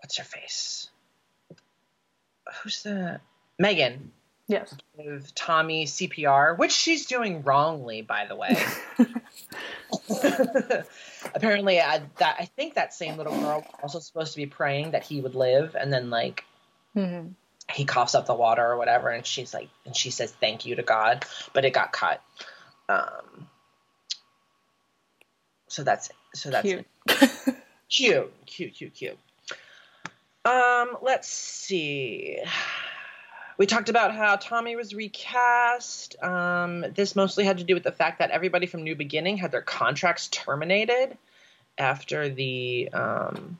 what's 0.00 0.18
her 0.18 0.24
face? 0.24 0.90
Who's 2.62 2.82
the 2.82 3.20
Megan? 3.58 4.12
Yes. 4.48 4.74
Give 4.96 5.34
Tommy 5.34 5.86
CPR, 5.86 6.58
which 6.58 6.72
she's 6.72 7.06
doing 7.06 7.42
wrongly, 7.42 8.02
by 8.02 8.26
the 8.26 8.36
way. 8.36 8.56
Apparently, 11.34 11.80
I, 11.80 12.02
that 12.18 12.36
I 12.38 12.44
think 12.46 12.74
that 12.74 12.92
same 12.92 13.16
little 13.16 13.34
girl 13.34 13.60
was 13.60 13.94
also 13.94 14.00
supposed 14.00 14.32
to 14.32 14.36
be 14.36 14.46
praying 14.46 14.90
that 14.92 15.04
he 15.04 15.20
would 15.20 15.34
live, 15.34 15.74
and 15.78 15.92
then 15.92 16.10
like 16.10 16.44
hmm 16.94 17.28
he 17.72 17.84
coughs 17.84 18.14
up 18.14 18.26
the 18.26 18.34
water 18.34 18.66
or 18.66 18.76
whatever, 18.76 19.08
and 19.08 19.24
she's 19.24 19.54
like, 19.54 19.68
and 19.86 19.96
she 19.96 20.10
says 20.10 20.32
thank 20.32 20.66
you 20.66 20.76
to 20.76 20.82
God, 20.82 21.24
but 21.54 21.64
it 21.64 21.72
got 21.72 21.92
cut. 21.92 22.20
Um, 22.88 23.46
so 25.68 25.82
that's 25.82 26.10
so 26.34 26.50
that's 26.50 26.68
Cute. 26.68 26.86
cute, 27.88 28.32
cute, 28.46 28.74
cute, 28.74 28.94
cute. 28.94 29.18
Um, 30.44 30.98
let's 31.02 31.28
see. 31.28 32.38
We 33.58 33.66
talked 33.66 33.88
about 33.88 34.14
how 34.14 34.36
Tommy 34.36 34.76
was 34.76 34.94
recast. 34.94 36.20
Um, 36.22 36.86
this 36.94 37.14
mostly 37.14 37.44
had 37.44 37.58
to 37.58 37.64
do 37.64 37.74
with 37.74 37.82
the 37.82 37.92
fact 37.92 38.18
that 38.18 38.30
everybody 38.30 38.66
from 38.66 38.82
New 38.82 38.96
Beginning 38.96 39.36
had 39.36 39.52
their 39.52 39.62
contracts 39.62 40.28
terminated 40.28 41.16
after 41.78 42.28
the 42.28 42.88
um, 42.92 43.58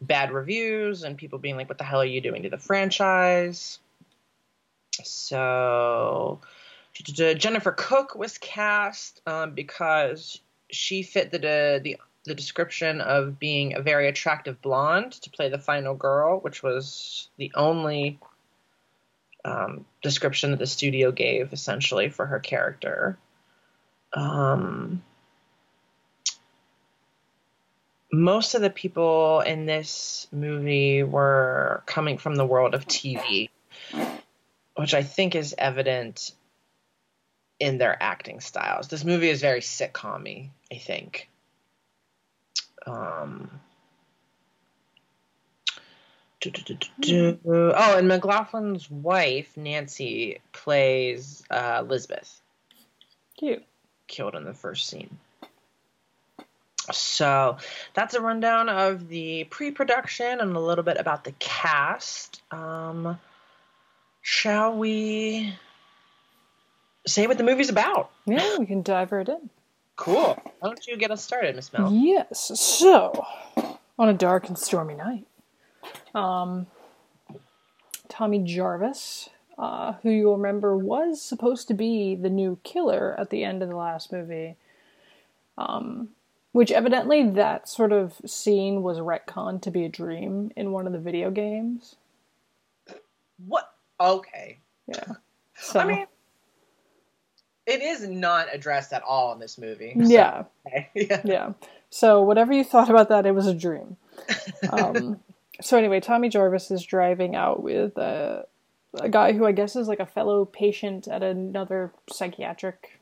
bad 0.00 0.30
reviews 0.30 1.02
and 1.02 1.16
people 1.16 1.38
being 1.38 1.56
like, 1.56 1.68
"What 1.68 1.78
the 1.78 1.84
hell 1.84 2.00
are 2.00 2.06
you 2.06 2.20
doing 2.20 2.42
to 2.42 2.50
the 2.50 2.58
franchise?" 2.58 3.78
So 5.02 6.40
Jennifer 6.92 7.72
Cooke 7.72 8.14
was 8.14 8.38
cast 8.38 9.20
um, 9.26 9.52
because 9.52 10.40
she 10.70 11.02
fit 11.02 11.30
the 11.30 11.38
the 11.82 11.96
the 12.24 12.34
description 12.34 13.00
of 13.00 13.38
being 13.38 13.74
a 13.74 13.80
very 13.80 14.08
attractive 14.08 14.60
blonde 14.60 15.12
to 15.12 15.30
play 15.30 15.48
the 15.48 15.58
final 15.58 15.94
girl, 15.94 16.40
which 16.40 16.62
was 16.62 17.28
the 17.36 17.52
only 17.54 18.18
um, 19.46 19.84
description 20.02 20.50
that 20.50 20.58
the 20.58 20.66
studio 20.66 21.12
gave 21.12 21.52
essentially 21.52 22.08
for 22.08 22.26
her 22.26 22.40
character. 22.40 23.16
Um, 24.12 25.02
most 28.12 28.54
of 28.54 28.62
the 28.62 28.70
people 28.70 29.40
in 29.40 29.66
this 29.66 30.26
movie 30.32 31.02
were 31.02 31.82
coming 31.86 32.18
from 32.18 32.34
the 32.34 32.44
world 32.44 32.74
of 32.74 32.86
TV, 32.86 33.50
which 34.74 34.94
I 34.94 35.02
think 35.02 35.34
is 35.34 35.54
evident 35.56 36.32
in 37.60 37.78
their 37.78 38.00
acting 38.02 38.40
styles. 38.40 38.88
This 38.88 39.04
movie 39.04 39.30
is 39.30 39.40
very 39.40 39.60
sitcom 39.60 40.50
I 40.72 40.76
think. 40.76 41.28
Um, 42.86 43.60
do, 45.74 45.76
do, 45.76 45.76
do, 45.76 45.78
do, 45.78 46.35
do. 46.35 46.35
Oh, 46.54 47.98
and 47.98 48.10
McLoughlin's 48.10 48.90
wife, 48.90 49.56
Nancy, 49.56 50.40
plays 50.52 51.42
uh, 51.50 51.78
Elizabeth, 51.80 52.40
Cute. 53.36 53.64
killed 54.06 54.34
in 54.34 54.44
the 54.44 54.54
first 54.54 54.88
scene. 54.88 55.18
So 56.92 57.56
that's 57.94 58.14
a 58.14 58.20
rundown 58.20 58.68
of 58.68 59.08
the 59.08 59.44
pre 59.44 59.70
production 59.72 60.40
and 60.40 60.54
a 60.54 60.60
little 60.60 60.84
bit 60.84 60.98
about 60.98 61.24
the 61.24 61.32
cast. 61.38 62.42
Um, 62.52 63.18
shall 64.22 64.76
we 64.76 65.54
say 67.06 67.26
what 67.26 67.38
the 67.38 67.44
movie's 67.44 67.70
about? 67.70 68.10
Yeah, 68.24 68.58
we 68.58 68.66
can 68.66 68.82
dive 68.82 69.12
right 69.12 69.28
in. 69.28 69.50
Cool. 69.96 70.38
Why 70.60 70.68
don't 70.68 70.86
you 70.86 70.96
get 70.96 71.10
us 71.10 71.24
started, 71.24 71.56
Miss 71.56 71.72
Mel? 71.72 71.90
Yes. 71.92 72.52
So, 72.60 73.26
on 73.98 74.08
a 74.08 74.14
dark 74.14 74.46
and 74.48 74.58
stormy 74.58 74.94
night, 74.94 75.26
um, 76.14 76.66
Tommy 78.08 78.38
Jarvis, 78.40 79.28
uh, 79.58 79.94
who 80.02 80.10
you'll 80.10 80.36
remember 80.36 80.76
was 80.76 81.20
supposed 81.22 81.68
to 81.68 81.74
be 81.74 82.14
the 82.14 82.30
new 82.30 82.58
killer 82.62 83.14
at 83.18 83.30
the 83.30 83.44
end 83.44 83.62
of 83.62 83.68
the 83.68 83.76
last 83.76 84.12
movie, 84.12 84.56
um, 85.58 86.08
which 86.52 86.70
evidently 86.70 87.28
that 87.30 87.68
sort 87.68 87.92
of 87.92 88.14
scene 88.24 88.82
was 88.82 88.98
retconned 88.98 89.62
to 89.62 89.70
be 89.70 89.84
a 89.84 89.88
dream 89.88 90.50
in 90.56 90.72
one 90.72 90.86
of 90.86 90.92
the 90.92 90.98
video 90.98 91.30
games. 91.30 91.96
What? 93.46 93.72
Okay. 94.00 94.58
Yeah. 94.86 95.04
So, 95.58 95.80
I 95.80 95.86
mean, 95.86 96.06
it 97.64 97.80
is 97.80 98.06
not 98.06 98.48
addressed 98.52 98.92
at 98.92 99.02
all 99.02 99.32
in 99.32 99.38
this 99.38 99.56
movie. 99.56 99.94
so- 99.98 100.06
yeah. 100.06 100.44
okay. 100.66 100.90
yeah. 100.94 101.20
yeah. 101.24 101.52
So 101.88 102.20
whatever 102.20 102.52
you 102.52 102.62
thought 102.62 102.90
about 102.90 103.08
that, 103.08 103.24
it 103.24 103.32
was 103.32 103.46
a 103.46 103.54
dream. 103.54 103.96
Um, 104.70 105.20
so 105.60 105.78
anyway, 105.78 106.00
Tommy 106.00 106.28
Jarvis 106.28 106.70
is 106.70 106.84
driving 106.84 107.34
out 107.34 107.62
with 107.62 107.96
uh, 107.98 108.42
a 108.94 109.08
guy 109.08 109.32
who 109.32 109.46
I 109.46 109.52
guess 109.52 109.76
is 109.76 109.88
like 109.88 110.00
a 110.00 110.06
fellow 110.06 110.44
patient 110.44 111.08
at 111.08 111.22
another 111.22 111.92
psychiatric 112.10 113.00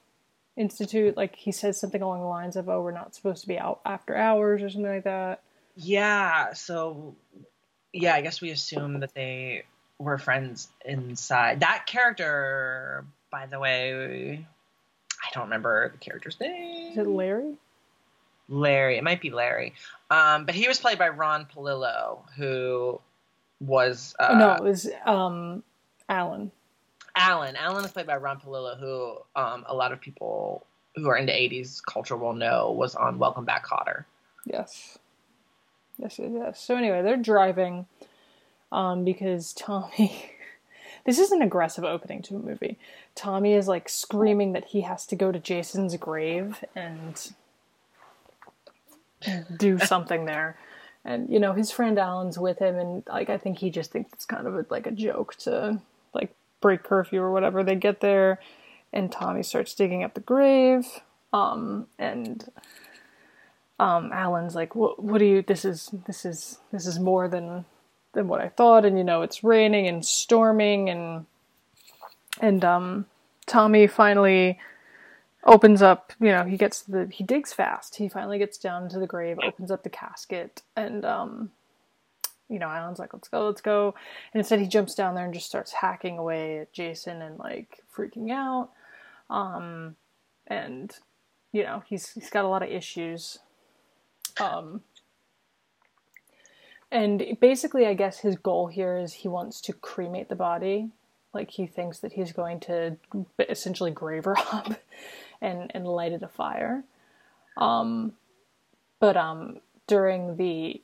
institute. 0.56 1.16
Like 1.16 1.36
he 1.36 1.52
says 1.52 1.80
something 1.80 2.02
along 2.02 2.20
the 2.20 2.26
lines 2.26 2.56
of, 2.56 2.68
"Oh, 2.68 2.82
we're 2.82 2.92
not 2.92 3.14
supposed 3.14 3.42
to 3.42 3.48
be 3.48 3.58
out 3.58 3.80
after 3.84 4.16
hours" 4.16 4.62
or 4.62 4.70
something 4.70 4.90
like 4.90 5.04
that. 5.04 5.42
Yeah. 5.76 6.52
So, 6.52 7.16
yeah, 7.92 8.14
I 8.14 8.20
guess 8.20 8.40
we 8.40 8.50
assume 8.50 9.00
that 9.00 9.14
they 9.14 9.64
were 9.98 10.18
friends 10.18 10.68
inside. 10.84 11.60
That 11.60 11.86
character, 11.86 13.04
by 13.30 13.46
the 13.46 13.58
way, 13.58 14.46
I 15.22 15.28
don't 15.32 15.44
remember 15.44 15.88
the 15.90 15.98
character's 15.98 16.38
name. 16.40 16.92
Is 16.92 16.98
it 16.98 17.06
Larry? 17.06 17.54
Larry. 18.48 18.98
It 18.98 19.04
might 19.04 19.20
be 19.20 19.30
Larry. 19.30 19.74
Um, 20.10 20.46
but 20.46 20.54
he 20.54 20.68
was 20.68 20.78
played 20.78 20.98
by 20.98 21.08
Ron 21.08 21.46
Palillo, 21.46 22.20
who 22.36 23.00
was 23.60 24.14
uh, 24.18 24.36
no, 24.38 24.52
it 24.52 24.62
was 24.62 24.88
um, 25.04 25.62
Alan. 26.08 26.52
Alan. 27.16 27.56
Alan 27.56 27.84
is 27.84 27.92
played 27.92 28.06
by 28.06 28.16
Ron 28.16 28.40
Palillo, 28.40 28.78
who 28.78 29.16
um, 29.36 29.64
a 29.66 29.74
lot 29.74 29.92
of 29.92 30.00
people 30.00 30.66
who 30.96 31.08
are 31.08 31.16
into 31.16 31.32
80s 31.32 31.80
culture 31.84 32.16
will 32.16 32.34
know 32.34 32.72
was 32.72 32.94
on 32.94 33.18
Welcome 33.18 33.44
Back 33.44 33.66
Kotter. 33.66 34.04
Yes. 34.44 34.98
Yes, 35.96 36.18
yes, 36.18 36.30
yes. 36.32 36.60
So 36.60 36.76
anyway, 36.76 37.02
they're 37.02 37.16
driving 37.16 37.86
um, 38.72 39.04
because 39.04 39.52
Tommy. 39.52 40.30
this 41.04 41.18
is 41.18 41.32
an 41.32 41.42
aggressive 41.42 41.84
opening 41.84 42.22
to 42.22 42.36
a 42.36 42.38
movie. 42.38 42.78
Tommy 43.14 43.52
is 43.52 43.68
like 43.68 43.88
screaming 43.88 44.52
that 44.52 44.66
he 44.66 44.80
has 44.82 45.06
to 45.06 45.16
go 45.16 45.30
to 45.30 45.38
Jason's 45.38 45.96
grave 45.96 46.64
and 46.74 47.32
do 49.56 49.78
something 49.78 50.24
there. 50.24 50.56
And 51.04 51.28
you 51.28 51.38
know 51.38 51.52
his 51.52 51.70
friend 51.70 51.98
Alan's 51.98 52.38
with 52.38 52.58
him, 52.58 52.76
and 52.76 53.02
like 53.06 53.28
I 53.28 53.36
think 53.36 53.58
he 53.58 53.70
just 53.70 53.92
thinks 53.92 54.12
it's 54.12 54.24
kind 54.24 54.46
of 54.46 54.54
a, 54.54 54.66
like 54.70 54.86
a 54.86 54.90
joke 54.90 55.34
to 55.40 55.80
like 56.14 56.34
break 56.60 56.82
curfew 56.82 57.20
or 57.20 57.30
whatever. 57.30 57.62
They 57.62 57.74
get 57.74 58.00
there, 58.00 58.40
and 58.92 59.12
Tommy 59.12 59.42
starts 59.42 59.74
digging 59.74 60.02
up 60.02 60.14
the 60.14 60.20
grave. 60.20 60.86
Um, 61.34 61.88
and 61.98 62.48
um, 63.78 64.12
Alan's 64.12 64.54
like, 64.54 64.74
"What? 64.74 65.02
What 65.02 65.18
do 65.18 65.26
you? 65.26 65.42
This 65.42 65.64
is 65.64 65.90
this 66.06 66.24
is 66.24 66.58
this 66.72 66.86
is 66.86 66.98
more 66.98 67.28
than 67.28 67.66
than 68.12 68.28
what 68.28 68.40
I 68.40 68.48
thought." 68.48 68.86
And 68.86 68.96
you 68.96 69.04
know, 69.04 69.20
it's 69.22 69.44
raining 69.44 69.86
and 69.86 70.04
storming, 70.04 70.88
and 70.88 71.26
and 72.40 72.64
um, 72.64 73.06
Tommy 73.46 73.86
finally 73.86 74.58
opens 75.44 75.82
up. 75.82 76.12
You 76.20 76.28
know, 76.28 76.44
he 76.44 76.56
gets 76.56 76.82
the 76.82 77.08
he 77.10 77.24
digs 77.24 77.52
fast. 77.52 77.96
He 77.96 78.08
finally 78.08 78.38
gets 78.38 78.58
down 78.58 78.88
to 78.90 78.98
the 78.98 79.06
grave, 79.06 79.38
opens 79.42 79.70
up 79.70 79.82
the 79.82 79.90
casket, 79.90 80.62
and 80.76 81.04
um, 81.04 81.50
you 82.48 82.58
know, 82.58 82.68
Alan's 82.68 82.98
like, 82.98 83.12
"Let's 83.12 83.28
go, 83.28 83.46
let's 83.46 83.60
go," 83.60 83.94
and 84.32 84.40
instead 84.40 84.60
he 84.60 84.66
jumps 84.66 84.94
down 84.94 85.14
there 85.14 85.24
and 85.24 85.34
just 85.34 85.46
starts 85.46 85.72
hacking 85.72 86.18
away 86.18 86.58
at 86.58 86.72
Jason 86.72 87.22
and 87.22 87.38
like 87.38 87.80
freaking 87.96 88.30
out. 88.30 88.70
Um, 89.30 89.96
and 90.46 90.92
you 91.52 91.62
know, 91.62 91.82
he's 91.86 92.10
he's 92.10 92.30
got 92.30 92.44
a 92.44 92.48
lot 92.48 92.62
of 92.62 92.68
issues 92.68 93.38
um, 94.40 94.82
and 96.90 97.36
basically, 97.40 97.86
I 97.86 97.94
guess 97.94 98.18
his 98.20 98.36
goal 98.36 98.68
here 98.68 98.98
is 98.98 99.12
he 99.12 99.28
wants 99.28 99.60
to 99.62 99.72
cremate 99.72 100.28
the 100.28 100.36
body. 100.36 100.90
Like 101.32 101.50
he 101.50 101.66
thinks 101.66 101.98
that 102.00 102.12
he's 102.12 102.32
going 102.32 102.60
to 102.60 102.96
essentially 103.48 103.90
grave 103.90 104.26
rob 104.26 104.76
and 105.44 105.70
and 105.74 105.86
light 105.86 106.12
it 106.12 106.22
afire. 106.22 106.84
Um, 107.56 108.14
but 109.00 109.16
um, 109.16 109.58
during 109.86 110.36
the 110.36 110.80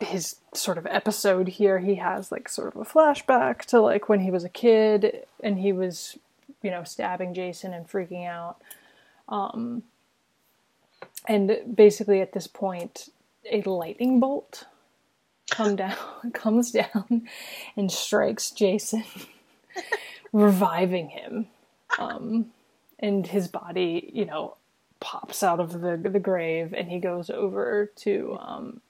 his 0.00 0.36
sort 0.52 0.78
of 0.78 0.86
episode 0.86 1.48
here, 1.48 1.78
he 1.78 1.96
has 1.96 2.30
like 2.32 2.48
sort 2.48 2.74
of 2.74 2.80
a 2.80 2.84
flashback 2.84 3.64
to 3.66 3.80
like 3.80 4.08
when 4.08 4.20
he 4.20 4.30
was 4.30 4.44
a 4.44 4.48
kid 4.48 5.24
and 5.42 5.58
he 5.58 5.72
was, 5.72 6.18
you 6.62 6.70
know, 6.70 6.84
stabbing 6.84 7.34
Jason 7.34 7.72
and 7.72 7.88
freaking 7.88 8.26
out. 8.26 8.56
Um, 9.28 9.84
and 11.26 11.58
basically 11.74 12.20
at 12.20 12.32
this 12.32 12.46
point 12.46 13.08
a 13.50 13.62
lightning 13.62 14.20
bolt 14.20 14.64
come 15.50 15.76
down 15.76 15.96
comes 16.32 16.70
down 16.70 17.26
and 17.76 17.90
strikes 17.90 18.50
Jason 18.50 19.04
reviving 20.32 21.08
him 21.10 21.46
um, 21.98 22.52
and 22.98 23.26
his 23.26 23.48
body 23.48 24.10
you 24.12 24.24
know 24.24 24.56
pops 25.00 25.42
out 25.42 25.60
of 25.60 25.80
the 25.80 25.96
the 25.96 26.20
grave 26.20 26.72
and 26.72 26.88
he 26.88 26.98
goes 26.98 27.30
over 27.30 27.90
to 27.96 28.36
um, 28.40 28.80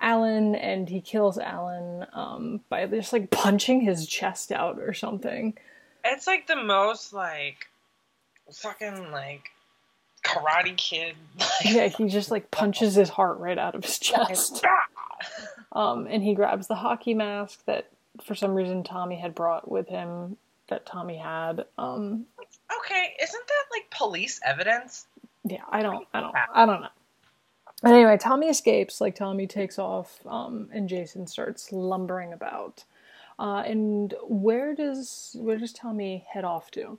Alan 0.00 0.54
and 0.54 0.88
he 0.88 1.00
kills 1.00 1.38
Alan 1.38 2.06
um, 2.12 2.60
by 2.68 2.86
just 2.86 3.12
like 3.12 3.30
punching 3.30 3.82
his 3.82 4.06
chest 4.06 4.50
out 4.50 4.78
or 4.78 4.94
something. 4.94 5.54
It's 6.04 6.26
like 6.26 6.46
the 6.46 6.56
most 6.56 7.12
like 7.12 7.68
fucking 8.50 9.10
like 9.10 9.50
Karate 10.24 10.76
Kid. 10.76 11.14
yeah, 11.64 11.88
he 11.88 12.08
just 12.08 12.30
like 12.30 12.50
punches 12.50 12.94
his 12.94 13.08
heart 13.10 13.38
right 13.38 13.58
out 13.58 13.74
of 13.74 13.84
his 13.84 13.98
chest. 13.98 14.64
um, 15.72 16.06
and 16.08 16.22
he 16.22 16.34
grabs 16.34 16.66
the 16.66 16.76
hockey 16.76 17.14
mask 17.14 17.64
that 17.66 17.90
for 18.24 18.34
some 18.34 18.54
reason 18.54 18.82
Tommy 18.82 19.16
had 19.16 19.34
brought 19.34 19.70
with 19.70 19.88
him 19.88 20.36
that 20.68 20.86
Tommy 20.86 21.18
had. 21.18 21.64
Um, 21.76 22.26
okay, 22.78 23.14
isn't 23.22 23.46
that 23.46 23.64
like 23.76 23.90
police 23.90 24.40
evidence? 24.44 25.06
Yeah, 25.44 25.62
I 25.68 25.82
don't, 25.82 26.06
I 26.12 26.20
don't, 26.20 26.34
I 26.54 26.66
don't 26.66 26.82
know. 26.82 26.88
But 27.82 27.92
anyway, 27.94 28.18
Tommy 28.18 28.48
escapes. 28.48 29.00
Like 29.00 29.14
Tommy 29.14 29.46
takes 29.46 29.78
off, 29.78 30.20
um, 30.26 30.68
and 30.72 30.88
Jason 30.88 31.26
starts 31.26 31.72
lumbering 31.72 32.32
about. 32.32 32.84
Uh, 33.38 33.62
and 33.66 34.14
where 34.22 34.74
does 34.74 35.34
where 35.38 35.56
does 35.56 35.72
Tommy 35.72 36.26
head 36.30 36.44
off 36.44 36.70
to? 36.72 36.98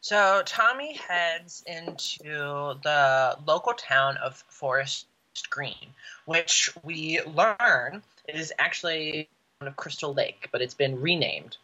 So 0.00 0.42
Tommy 0.44 0.94
heads 0.94 1.62
into 1.64 2.74
the 2.82 3.36
local 3.46 3.72
town 3.74 4.16
of 4.16 4.42
Forest 4.48 5.06
Green, 5.48 5.94
which 6.24 6.70
we 6.82 7.20
learn 7.22 8.02
is 8.28 8.52
actually 8.58 9.28
of 9.60 9.76
Crystal 9.76 10.12
Lake, 10.12 10.48
but 10.50 10.60
it's 10.60 10.74
been 10.74 11.00
renamed 11.00 11.56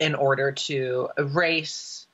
in 0.00 0.14
order 0.14 0.52
to 0.52 1.10
erase 1.18 2.06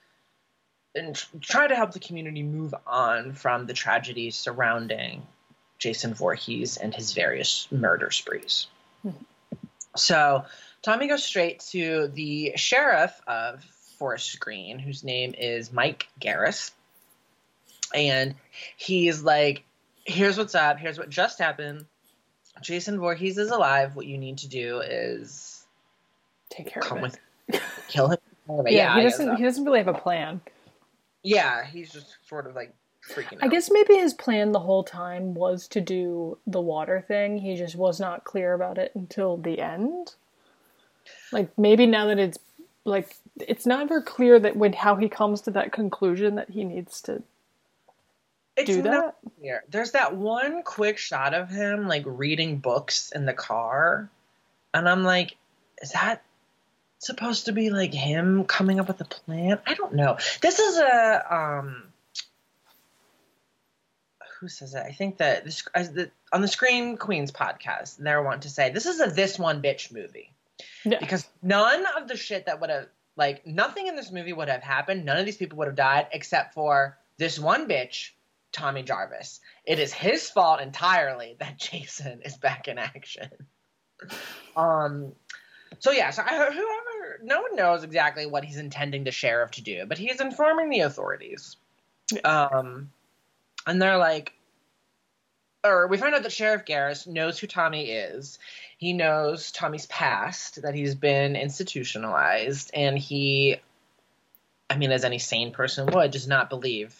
and 0.95 1.23
try 1.41 1.67
to 1.67 1.75
help 1.75 1.93
the 1.93 2.01
community 2.01 2.43
move 2.43 2.75
on 2.87 3.33
from 3.33 3.67
the 3.67 3.73
tragedies 3.75 4.37
surrounding 4.37 5.27
Jason 5.79 6.15
Voorhees 6.15 6.77
and 6.77 6.95
his 6.95 7.13
various 7.13 7.67
murder 7.71 8.11
sprees. 8.11 8.69
Mm-hmm. 9.05 9.25
So 9.97 10.45
Tommy 10.83 11.09
goes 11.09 11.25
straight 11.25 11.61
to 11.71 12.09
the 12.09 12.53
sheriff 12.57 13.13
of 13.27 13.63
Forest 13.99 14.39
Green, 14.41 14.79
whose 14.79 15.05
name 15.05 15.35
is 15.37 15.73
Mike 15.73 16.09
Garris. 16.21 16.71
And 17.95 18.35
he's 18.77 19.23
like, 19.23 19.65
here's 20.05 20.37
what's 20.37 20.55
up. 20.55 20.79
Here's 20.79 20.99
what 20.99 21.11
just 21.11 21.39
happened. 21.39 21.87
Jason 22.63 22.99
Voorhees 22.99 23.39
is 23.39 23.51
alive. 23.51 23.97
What 23.97 24.07
you 24.07 24.19
need 24.19 24.39
to 24.39 24.49
do 24.49 24.81
is 24.81 25.65
take 26.51 26.67
care 26.67 26.83
come 26.83 26.99
of. 26.99 27.03
With, 27.49 27.63
kill 27.89 28.09
him. 28.09 28.19
yeah, 28.49 28.69
yeah, 28.69 28.97
he 28.97 29.03
doesn't. 29.03 29.37
He 29.37 29.43
doesn't 29.43 29.65
really 29.65 29.79
have 29.79 29.89
a 29.89 29.95
plan. 29.95 30.41
Yeah, 31.25 31.65
he's 31.65 31.91
just 31.91 32.17
sort 32.29 32.47
of 32.47 32.55
like 32.55 32.75
freaking. 33.11 33.39
Out. 33.39 33.45
I 33.45 33.49
guess 33.49 33.71
maybe 33.71 33.95
his 33.95 34.15
plan 34.15 34.53
the 34.53 34.61
whole 34.61 34.85
time 34.85 35.35
was 35.35 35.67
to 35.69 35.81
do 35.81 36.39
the 36.47 36.61
water 36.61 37.05
thing. 37.07 37.39
He 37.39 37.57
just 37.57 37.75
was 37.75 37.99
not 37.99 38.25
clear 38.25 38.53
about 38.53 38.79
it 38.79 38.93
until 38.95 39.37
the 39.37 39.59
end. 39.59 40.15
Like 41.33 41.57
maybe 41.59 41.87
now 41.87 42.07
that 42.07 42.19
it's 42.19 42.39
like 42.85 43.17
it's 43.41 43.67
never 43.67 44.01
clear 44.01 44.39
that 44.39 44.57
when 44.57 44.75
how 44.75 44.97
he 44.97 45.09
comes 45.09 45.41
to 45.43 45.51
that 45.53 45.73
conclusion 45.73 46.35
that 46.37 46.51
he 46.51 46.65
needs 46.65 47.01
to 47.03 47.23
it's 48.57 48.71
do 48.71 48.83
that. 48.83 49.17
Clear. 49.41 49.65
There's 49.69 49.93
that 49.93 50.15
one 50.15 50.63
quick 50.63 50.99
shot 50.99 51.35
of 51.35 51.51
him 51.51 51.89
like 51.89 52.03
reading 52.07 52.59
books 52.59 53.11
in 53.15 53.27
the 53.27 53.33
car, 53.33 54.11
and 54.73 54.89
I'm 54.89 55.03
like, 55.05 55.37
is 55.83 55.93
that 55.93 56.23
supposed 57.05 57.47
to 57.47 57.53
be 57.53 57.71
like 57.71 57.93
him 57.93 58.45
coming 58.45 58.81
up 58.81 58.89
with 58.89 59.01
a 59.01 59.05
plan? 59.05 59.59
I 59.67 59.75
don't 59.75 59.95
know. 59.95 60.19
This 60.41 60.59
is 60.59 60.79
a 60.79 61.35
um. 61.35 61.85
Who 64.41 64.49
says 64.49 64.75
it? 64.75 64.83
I 64.85 64.93
think 64.93 65.19
that 65.19 65.45
this 65.45 65.63
the, 65.75 66.11
on 66.33 66.43
the 66.43 66.49
Screen 66.49 66.97
Queens 66.97 67.33
podcast, 67.33 67.97
they're 67.97 68.23
want 68.23 68.43
to 68.43 68.51
say 68.51 68.71
this 68.71 68.87
is 68.87 69.01
a 69.01 69.07
this 69.07 69.39
one 69.39 69.63
bitch 69.63 69.93
movie. 69.93 70.33
Yeah. 70.85 70.99
Because 71.01 71.27
none 71.43 71.85
of 71.97 72.09
the 72.09 72.17
shit 72.17 72.47
that 72.47 72.61
would 72.61 72.71
have 72.71 72.89
like 73.17 73.47
nothing 73.47 73.87
in 73.87 73.97
this 73.97 74.11
movie 74.11 74.33
would 74.33 74.49
have 74.49 74.63
happened. 74.63 75.05
None 75.05 75.17
of 75.17 75.25
these 75.25 75.37
people 75.37 75.59
would 75.59 75.69
have 75.69 75.77
died 75.77 76.09
except 76.13 76.55
for 76.55 76.99
this 77.17 77.39
one 77.39 77.69
bitch, 77.69 78.11
Tommy 78.53 78.83
Jarvis. 78.83 79.41
It 79.65 79.79
is 79.79 79.93
his 79.93 80.29
fault 80.29 80.61
entirely 80.61 81.37
that 81.41 81.59
Jason 81.59 82.23
is 82.23 82.37
back 82.37 82.69
in 82.69 82.79
action. 82.79 83.31
um 84.57 85.13
so 85.79 85.91
yeah, 85.91 86.11
so 86.11 86.23
I, 86.23 86.35
whoever 86.35 86.55
no 87.23 87.43
one 87.43 87.57
knows 87.57 87.85
exactly 87.85 88.27
what 88.27 88.45
he's 88.45 88.57
intending 88.57 89.05
the 89.05 89.11
sheriff 89.11 89.53
to 89.53 89.63
do, 89.63 89.87
but 89.87 89.99
he's 89.99 90.21
informing 90.21 90.71
the 90.71 90.81
authorities. 90.81 91.57
Um 92.25 92.91
and 93.67 93.81
they're 93.81 93.99
like 93.99 94.35
or 95.65 95.87
we 95.87 95.97
find 95.97 96.15
out 96.15 96.23
that 96.23 96.33
Sheriff 96.33 96.67
Garris 96.67 97.07
knows 97.07 97.39
who 97.39 97.47
Tommy 97.47 97.91
is. 97.91 98.39
He 98.77 98.93
knows 98.93 99.51
Tommy's 99.51 99.87
past, 99.87 100.61
that 100.63 100.75
he's 100.75 100.95
been 100.95 101.37
institutionalized, 101.37 102.71
and 102.75 102.99
he, 102.99 103.57
I 104.69 104.77
mean, 104.77 104.93
as 104.93 105.05
any 105.05 105.19
sane 105.19 105.53
person 105.53 105.87
would, 105.87 106.11
does 106.11 106.29
not 106.29 106.51
believe 106.51 106.95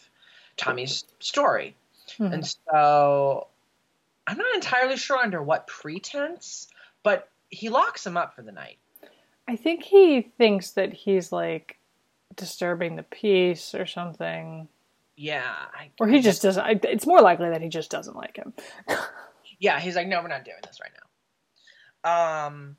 Tommy's 0.57 1.05
story. 1.21 1.77
Mm-hmm. 2.19 2.33
And 2.33 2.47
so 2.47 3.49
I'm 4.27 4.39
not 4.39 4.55
entirely 4.55 4.97
sure 4.97 5.19
under 5.19 5.43
what 5.43 5.67
pretense, 5.67 6.69
but 7.03 7.29
he 7.51 7.69
locks 7.69 8.07
him 8.07 8.17
up 8.17 8.35
for 8.35 8.43
the 8.43 8.53
night. 8.53 8.79
I 9.49 9.57
think 9.57 9.83
he 9.83 10.23
thinks 10.23 10.73
that 10.73 10.93
he's 10.93 11.33
like 11.33 11.79
disturbing 12.37 12.97
the 12.97 13.03
peace 13.03 13.75
or 13.75 13.87
something. 13.87 14.69
Yeah. 15.17 15.55
I, 15.73 15.91
or 16.01 16.09
he 16.09 16.21
just 16.21 16.43
doesn't. 16.43 16.63
I, 16.63 16.81
it's 16.85 17.07
more 17.07 17.21
likely 17.21 17.51
that 17.51 17.63
he 17.63 17.69
just 17.69 17.91
doesn't 17.91 18.17
like 18.17 18.37
him. 18.37 18.53
yeah, 19.59 19.79
he's 19.81 19.97
like, 19.97 20.09
no, 20.09 20.23
we're 20.23 20.29
not 20.29 20.45
doing 20.45 20.57
this 20.63 20.79
right 20.81 20.91
now. 22.05 22.47
Um, 22.47 22.77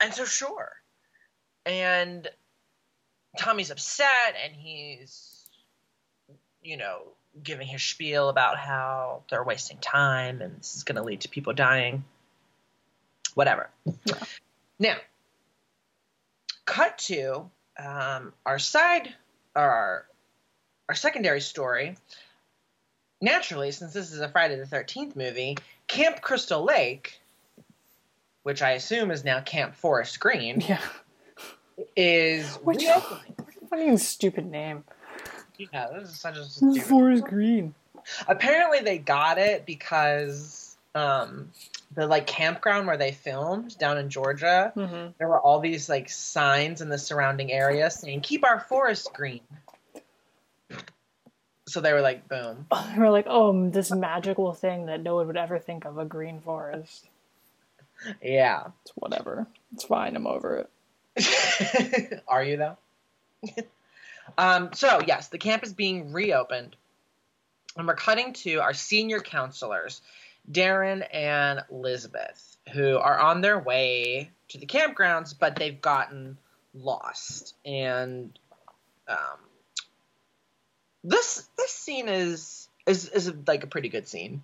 and 0.00 0.14
so 0.14 0.24
sure, 0.24 0.72
and 1.66 2.26
Tommy's 3.38 3.70
upset, 3.70 4.34
and 4.42 4.54
he's 4.54 5.34
you 6.64 6.78
know, 6.78 7.02
giving 7.40 7.68
his 7.68 7.82
spiel 7.82 8.28
about 8.28 8.58
how 8.58 9.22
they're 9.30 9.44
wasting 9.44 9.76
time 9.78 10.40
and 10.40 10.58
this 10.58 10.74
is 10.74 10.82
going 10.82 10.96
to 10.96 11.02
lead 11.02 11.20
to 11.20 11.28
people 11.28 11.52
dying. 11.52 12.04
Whatever. 13.34 13.68
Yeah. 14.04 14.14
Now, 14.78 14.96
cut 16.64 16.98
to 16.98 17.50
um, 17.78 18.32
our 18.44 18.58
side, 18.58 19.14
our 19.54 20.06
our 20.88 20.94
secondary 20.94 21.40
story. 21.40 21.96
Naturally, 23.20 23.70
since 23.70 23.92
this 23.92 24.12
is 24.12 24.20
a 24.20 24.28
Friday 24.28 24.56
the 24.56 24.66
Thirteenth 24.66 25.16
movie, 25.16 25.56
Camp 25.86 26.20
Crystal 26.20 26.62
Lake, 26.62 27.20
which 28.42 28.60
I 28.62 28.72
assume 28.72 29.10
is 29.10 29.24
now 29.24 29.40
Camp 29.40 29.74
Forest 29.76 30.20
Green, 30.20 30.60
Yeah. 30.60 30.80
is 31.96 32.56
Which 32.62 32.82
reopening. 32.82 33.34
fucking 33.70 33.98
stupid 33.98 34.46
name. 34.50 34.84
Yeah, 35.56 35.88
this 35.94 36.10
is 36.10 36.18
such 36.20 36.36
a 36.36 36.44
stupid. 36.44 36.82
Forest 36.82 37.24
Green. 37.24 37.74
Apparently, 38.28 38.80
they 38.80 38.98
got 38.98 39.38
it 39.38 39.64
because 39.64 40.76
um, 40.94 41.50
the 41.94 42.06
like 42.06 42.26
campground 42.26 42.86
where 42.86 42.96
they 42.96 43.12
filmed 43.12 43.76
down 43.78 43.98
in 43.98 44.10
Georgia, 44.10 44.72
Mm-hmm. 44.76 45.12
there 45.18 45.28
were 45.28 45.40
all 45.40 45.60
these 45.60 45.88
like 45.88 46.08
signs 46.10 46.80
in 46.80 46.88
the 46.88 46.98
surrounding 46.98 47.52
area 47.52 47.90
saying 47.90 48.20
"Keep 48.22 48.44
our 48.44 48.60
forest 48.60 49.12
green." 49.14 49.40
So 51.66 51.80
they 51.80 51.92
were 51.92 52.00
like, 52.02 52.28
"Boom." 52.28 52.66
They 52.94 52.98
were 52.98 53.10
like, 53.10 53.26
oh, 53.28 53.70
this 53.70 53.90
magical 53.90 54.52
thing 54.52 54.86
that 54.86 55.02
no 55.02 55.16
one 55.16 55.26
would 55.28 55.36
ever 55.36 55.58
think 55.58 55.84
of 55.84 55.98
a 55.98 56.04
green 56.04 56.40
forest. 56.40 57.08
Yeah. 58.22 58.64
It's 58.82 58.92
whatever. 58.96 59.46
It's 59.72 59.84
fine. 59.84 60.14
I'm 60.16 60.26
over 60.26 60.66
it. 61.16 62.22
Are 62.28 62.44
you 62.44 62.56
though? 62.58 62.76
um, 64.38 64.70
so 64.74 65.00
yes, 65.06 65.28
the 65.28 65.38
camp 65.38 65.62
is 65.64 65.72
being 65.72 66.12
reopened, 66.12 66.76
and 67.76 67.86
we're 67.86 67.94
cutting 67.94 68.32
to 68.34 68.56
our 68.56 68.74
senior 68.74 69.20
counselors, 69.20 70.00
Darren 70.50 71.06
and 71.12 71.62
Elizabeth, 71.70 72.56
who 72.72 72.98
are 72.98 73.18
on 73.18 73.40
their 73.40 73.58
way 73.58 74.30
to 74.48 74.58
the 74.58 74.66
campgrounds, 74.66 75.34
but 75.38 75.56
they've 75.56 75.80
gotten 75.80 76.38
lost. 76.74 77.54
And 77.64 78.38
um, 79.08 79.38
this 81.04 81.46
this 81.56 81.70
scene 81.70 82.08
is 82.08 82.68
is 82.86 83.08
is 83.10 83.32
like 83.46 83.62
a 83.62 83.68
pretty 83.68 83.88
good 83.88 84.08
scene 84.08 84.42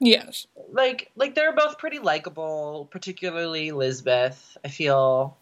Yes. 0.00 0.46
like 0.72 1.10
like 1.16 1.34
they're 1.34 1.54
both 1.54 1.78
pretty 1.78 2.00
likable 2.00 2.88
particularly 2.90 3.70
Lisbeth 3.70 4.58
I 4.64 4.68
feel 4.68 5.36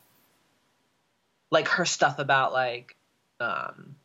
like 1.50 1.68
her 1.68 1.86
stuff 1.86 2.18
about 2.18 2.52
like 2.52 2.94
um 3.40 3.96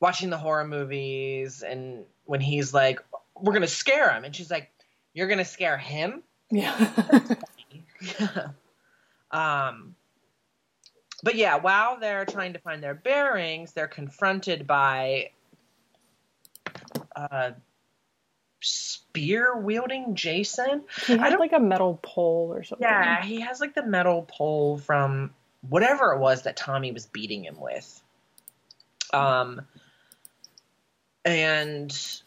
watching 0.00 0.30
the 0.30 0.36
horror 0.36 0.66
movies 0.66 1.62
and 1.62 2.04
when 2.24 2.40
he's 2.40 2.74
like 2.74 3.00
we're 3.36 3.52
gonna 3.52 3.66
scare 3.66 4.10
him 4.12 4.24
and 4.24 4.34
she's 4.34 4.50
like 4.50 4.70
you're 5.12 5.28
gonna 5.28 5.44
scare 5.44 5.78
him 5.78 6.22
Yeah. 6.50 6.74
um 9.30 9.94
but 11.22 11.34
yeah 11.34 11.56
while 11.56 11.98
they're 11.98 12.24
trying 12.24 12.52
to 12.52 12.58
find 12.58 12.82
their 12.82 12.94
bearings 12.94 13.72
they're 13.72 13.88
confronted 13.88 14.66
by 14.66 15.30
uh 17.16 17.52
spear 18.60 19.56
wielding 19.58 20.14
jason 20.14 20.82
he 21.06 21.16
had 21.16 21.38
like 21.38 21.52
a 21.52 21.60
metal 21.60 21.98
pole 22.02 22.52
or 22.54 22.62
something. 22.62 22.86
Yeah, 22.86 23.22
he 23.22 23.40
has 23.40 23.60
like 23.60 23.74
the 23.74 23.84
metal 23.84 24.22
pole 24.28 24.78
from 24.78 25.30
whatever 25.68 26.12
it 26.12 26.18
was 26.18 26.42
that 26.42 26.56
Tommy 26.56 26.92
was 26.92 27.06
beating 27.06 27.44
him 27.44 27.60
with. 27.60 28.02
Um, 29.12 29.62
and 31.24 32.22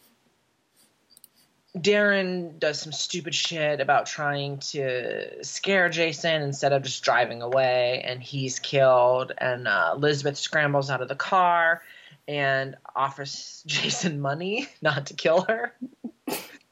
Darren 1.82 2.58
does 2.58 2.80
some 2.80 2.92
stupid 2.92 3.34
shit 3.34 3.80
about 3.80 4.06
trying 4.06 4.58
to 4.58 5.44
scare 5.44 5.88
Jason 5.88 6.42
instead 6.42 6.72
of 6.72 6.82
just 6.82 7.02
driving 7.02 7.42
away, 7.42 8.02
and 8.04 8.22
he's 8.22 8.58
killed. 8.58 9.32
And 9.36 9.68
uh, 9.68 9.92
Elizabeth 9.94 10.38
scrambles 10.38 10.90
out 10.90 11.02
of 11.02 11.08
the 11.08 11.16
car 11.16 11.82
and 12.26 12.76
offers 12.94 13.62
Jason 13.66 14.20
money 14.20 14.68
not 14.82 15.06
to 15.06 15.14
kill 15.14 15.42
her. 15.42 15.74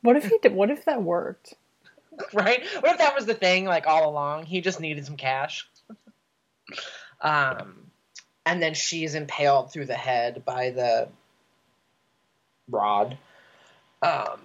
What 0.03 0.17
if 0.17 0.27
he 0.27 0.39
did? 0.43 0.55
What 0.55 0.71
if 0.71 0.85
that 0.85 1.03
worked? 1.03 1.55
right? 2.33 2.65
What 2.81 2.93
if 2.93 2.99
that 2.99 3.15
was 3.15 3.27
the 3.27 3.35
thing, 3.35 3.65
like 3.65 3.87
all 3.87 4.09
along? 4.09 4.47
He 4.47 4.61
just 4.61 4.81
needed 4.81 5.05
some 5.05 5.17
cash. 5.17 5.69
um, 7.21 7.91
and 8.45 8.63
then 8.63 8.75
she's 8.75 9.15
impaled 9.15 9.73
through 9.73 9.87
the 9.87 9.95
head 9.95 10.45
by 10.45 10.71
the 10.71 11.09
rod, 12.71 13.19
um, 14.03 14.41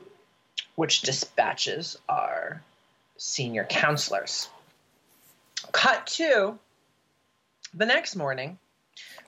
which 0.76 1.02
dispatches 1.02 1.98
our 2.10 2.62
senior 3.18 3.64
counselors. 3.66 4.50
Cut 5.72 6.08
to 6.08 6.58
the 7.74 7.86
next 7.86 8.16
morning, 8.16 8.58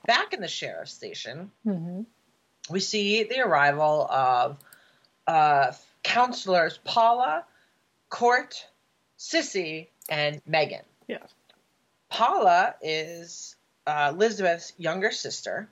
back 0.06 0.32
in 0.34 0.40
the 0.40 0.48
sheriff's 0.48 0.92
station, 0.92 1.50
Mm-hmm. 1.66 2.02
we 2.70 2.80
see 2.80 3.22
the 3.24 3.40
arrival 3.40 4.06
of 4.10 4.56
uh, 5.26 5.72
counselors 6.02 6.78
Paula, 6.84 7.44
Cort, 8.10 8.66
Sissy, 9.18 9.86
and 10.08 10.42
Megan. 10.46 10.82
Yes. 11.08 11.32
Paula 12.10 12.74
is 12.82 13.56
uh, 13.86 14.12
Elizabeth's 14.14 14.72
younger 14.76 15.10
sister, 15.10 15.68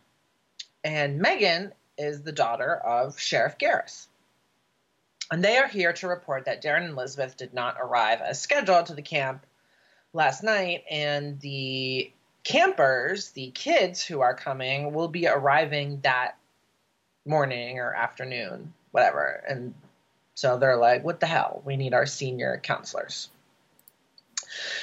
and 0.85 1.19
Megan 1.19 1.73
is 1.99 2.23
the 2.23 2.33
daughter 2.33 2.75
of 2.75 3.19
Sheriff 3.19 3.59
Garris. 3.59 4.07
And 5.33 5.43
they 5.43 5.57
are 5.57 5.67
here 5.67 5.95
to 5.95 6.09
report 6.09 6.45
that 6.45 6.63
Darren 6.63 6.85
and 6.85 6.93
Elizabeth 6.93 7.39
did 7.39 7.55
not 7.55 7.79
arrive 7.81 8.21
as 8.21 8.39
scheduled 8.39 8.87
to 8.87 8.95
the 8.95 9.01
camp 9.01 9.47
last 10.13 10.43
night, 10.43 10.85
and 10.91 11.41
the 11.41 12.13
campers, 12.45 13.31
the 13.31 13.51
kids 13.51 14.05
who 14.05 14.21
are 14.21 14.35
coming, 14.35 14.93
will 14.93 15.09
be 15.09 15.27
arriving 15.27 16.01
that 16.03 16.37
morning 17.25 17.79
or 17.79 17.95
afternoon, 17.95 18.75
whatever. 18.91 19.43
And 19.49 19.73
so 20.35 20.59
they're 20.59 20.77
like, 20.77 21.03
what 21.03 21.19
the 21.19 21.27
hell? 21.27 21.63
We 21.65 21.79
need 21.79 21.95
our 21.95 22.05
senior 22.05 22.61
counselors. 22.63 23.31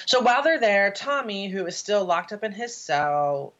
So 0.07 0.21
while 0.21 0.41
they're 0.41 0.59
there, 0.59 0.89
Tommy, 0.89 1.47
who 1.47 1.67
is 1.67 1.77
still 1.77 2.05
locked 2.05 2.33
up 2.33 2.43
in 2.43 2.53
his 2.53 2.75
cell, 2.75 3.53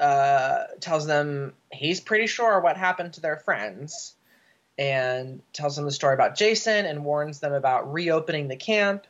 uh, 0.00 0.64
tells 0.80 1.06
them 1.06 1.54
he's 1.70 2.00
pretty 2.00 2.26
sure 2.26 2.58
what 2.58 2.76
happened 2.76 3.12
to 3.12 3.20
their 3.20 3.36
friends 3.36 4.13
and 4.78 5.40
tells 5.52 5.76
them 5.76 5.84
the 5.84 5.92
story 5.92 6.14
about 6.14 6.36
Jason 6.36 6.86
and 6.86 7.04
warns 7.04 7.40
them 7.40 7.52
about 7.52 7.92
reopening 7.92 8.48
the 8.48 8.56
camp. 8.56 9.06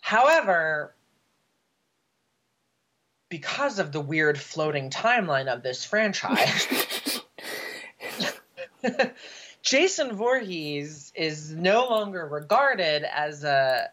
However, 0.00 0.94
because 3.28 3.78
of 3.78 3.92
the 3.92 4.00
weird 4.00 4.38
floating 4.38 4.90
timeline 4.90 5.52
of 5.52 5.62
this 5.62 5.84
franchise, 5.84 7.20
Jason 9.62 10.16
Voorhees 10.16 11.12
is 11.14 11.52
no 11.52 11.86
longer 11.88 12.26
regarded 12.26 13.04
as 13.04 13.44
a 13.44 13.88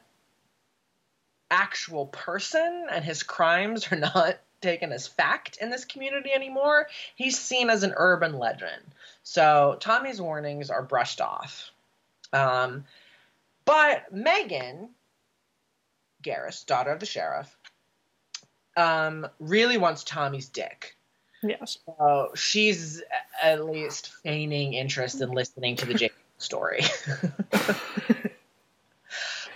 actual 1.51 2.07
person 2.07 2.87
and 2.91 3.03
his 3.03 3.23
crimes 3.23 3.91
are 3.91 3.97
not 3.97 4.39
taken 4.61 4.91
as 4.91 5.07
fact 5.07 5.57
in 5.61 5.69
this 5.69 5.85
community 5.85 6.31
anymore. 6.31 6.87
He's 7.15 7.39
seen 7.39 7.69
as 7.69 7.83
an 7.83 7.93
urban 7.95 8.37
legend. 8.37 8.83
So 9.29 9.77
Tommy's 9.79 10.19
warnings 10.19 10.71
are 10.71 10.81
brushed 10.81 11.21
off. 11.21 11.69
Um, 12.33 12.85
but 13.63 14.11
Megan 14.11 14.89
Garris, 16.23 16.65
daughter 16.65 16.91
of 16.91 16.99
the 16.99 17.05
sheriff, 17.05 17.55
um, 18.75 19.27
really 19.39 19.77
wants 19.77 20.03
Tommy's 20.03 20.49
dick. 20.49 20.97
yes. 21.43 21.77
So 21.85 22.31
she's 22.33 23.03
at 23.39 23.63
least 23.63 24.11
feigning 24.23 24.73
interest 24.73 25.21
in 25.21 25.29
listening 25.29 25.75
to 25.75 25.85
the 25.85 25.93
Jason 25.93 26.17
story. 26.39 26.81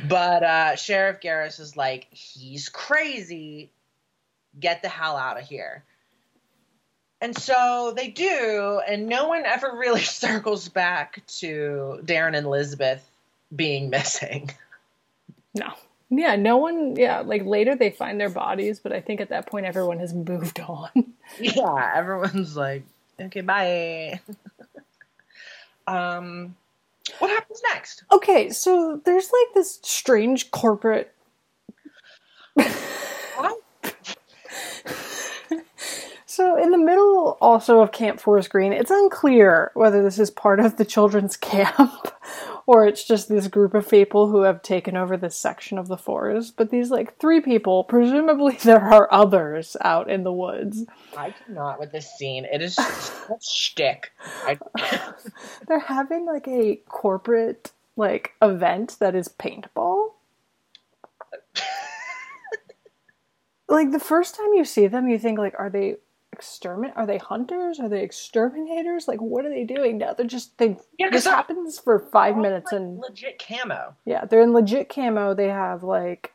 but 0.08 0.43
uh, 0.43 0.76
Sheriff 0.76 1.20
Garris 1.20 1.60
is 1.60 1.76
like, 1.76 2.06
he's 2.12 2.70
crazy. 2.70 3.72
Get 4.60 4.84
the 4.84 4.89
hell 4.89 5.18
out 5.18 5.39
of 5.39 5.48
here. 5.48 5.84
And 7.24 7.38
so 7.38 7.94
they 7.96 8.10
do, 8.10 8.82
and 8.86 9.08
no 9.08 9.30
one 9.30 9.46
ever 9.46 9.78
really 9.78 10.02
circles 10.02 10.68
back 10.68 11.26
to 11.40 12.02
Darren 12.04 12.36
and 12.36 12.46
Elizabeth 12.46 13.10
being 13.56 13.90
missing. 13.90 14.52
No. 15.56 15.72
Yeah, 16.10 16.36
no 16.36 16.58
one. 16.58 16.98
Yeah, 16.98 17.22
like 17.22 17.46
later 17.46 17.78
they 17.78 17.92
find 17.92 18.20
their 18.20 18.30
bodies, 18.30 18.82
but 18.82 18.92
I 18.92 19.00
think 19.00 19.22
at 19.22 19.30
that 19.30 19.48
point 19.48 19.66
everyone 19.66 20.00
has 20.00 20.14
moved 20.14 20.60
on. 20.60 20.90
Yeah, 21.40 21.92
everyone's 21.96 22.56
like, 22.56 22.84
okay, 23.20 23.42
bye. 23.42 24.20
um, 25.88 26.56
what 27.18 27.32
happens 27.32 27.62
next? 27.72 28.04
Okay, 28.12 28.52
so 28.52 29.02
there's 29.04 29.32
like 29.32 29.54
this 29.56 29.80
strange 29.82 30.52
corporate. 30.52 31.12
So, 36.36 36.58
in 36.58 36.72
the 36.72 36.80
middle 36.80 37.38
also 37.42 37.82
of 37.82 37.92
Camp 37.92 38.20
Forest 38.20 38.50
Green, 38.50 38.74
it's 38.74 38.90
unclear 38.90 39.70
whether 39.76 40.02
this 40.02 40.18
is 40.18 40.32
part 40.32 40.60
of 40.60 40.78
the 40.78 40.84
children's 40.84 41.38
camp 41.54 42.12
or 42.66 42.88
it's 42.88 43.04
just 43.04 43.30
this 43.30 43.48
group 43.48 43.76
of 43.76 43.88
people 43.88 44.28
who 44.28 44.42
have 44.42 44.64
taken 44.64 44.98
over 44.98 45.16
this 45.16 45.36
section 45.36 45.78
of 45.78 45.88
the 45.88 45.96
forest. 45.96 46.56
But 46.58 46.72
these, 46.72 46.90
like, 46.90 47.20
three 47.20 47.40
people, 47.40 47.84
presumably 47.84 48.56
there 48.64 48.82
are 48.82 49.08
others 49.14 49.78
out 49.82 50.10
in 50.10 50.24
the 50.24 50.34
woods. 50.34 50.84
I 51.16 51.36
cannot 51.46 51.80
with 51.80 51.92
this 51.92 52.12
scene. 52.18 52.46
It 52.52 52.64
is 52.64 52.78
such 52.78 53.48
shtick. 53.48 54.12
I... 54.44 54.58
They're 55.68 55.78
having, 55.78 56.26
like, 56.26 56.48
a 56.48 56.78
corporate, 56.88 57.74
like, 57.96 58.32
event 58.42 58.98
that 59.00 59.14
is 59.14 59.28
paintball. 59.28 60.14
like, 63.70 63.92
the 63.92 64.00
first 64.00 64.36
time 64.36 64.56
you 64.56 64.66
see 64.66 64.88
them, 64.88 65.08
you 65.08 65.20
think, 65.20 65.38
like, 65.38 65.54
are 65.60 65.70
they 65.70 65.98
exterminate? 66.34 66.98
Are 66.98 67.06
they 67.06 67.18
hunters? 67.18 67.80
Are 67.80 67.88
they 67.88 68.04
exterminators? 68.04 69.08
Like, 69.08 69.22
what 69.22 69.46
are 69.46 69.50
they 69.50 69.64
doing 69.64 69.98
now? 70.00 70.14
They're 70.14 70.26
just 70.26 70.58
they. 70.58 70.78
Yeah, 71.00 71.10
this 71.12 71.26
happens 71.26 71.80
for 71.80 72.00
5 72.00 72.38
minutes, 72.38 72.72
like, 72.74 72.82
and 72.82 73.00
legit 73.00 73.42
camo. 73.48 73.96
yeah, 74.06 74.26
they're 74.26 74.42
in 74.42 74.52
legit 74.52 74.90
camo. 74.90 75.34
They 75.34 75.48
have 75.48 75.84
like, 75.84 76.34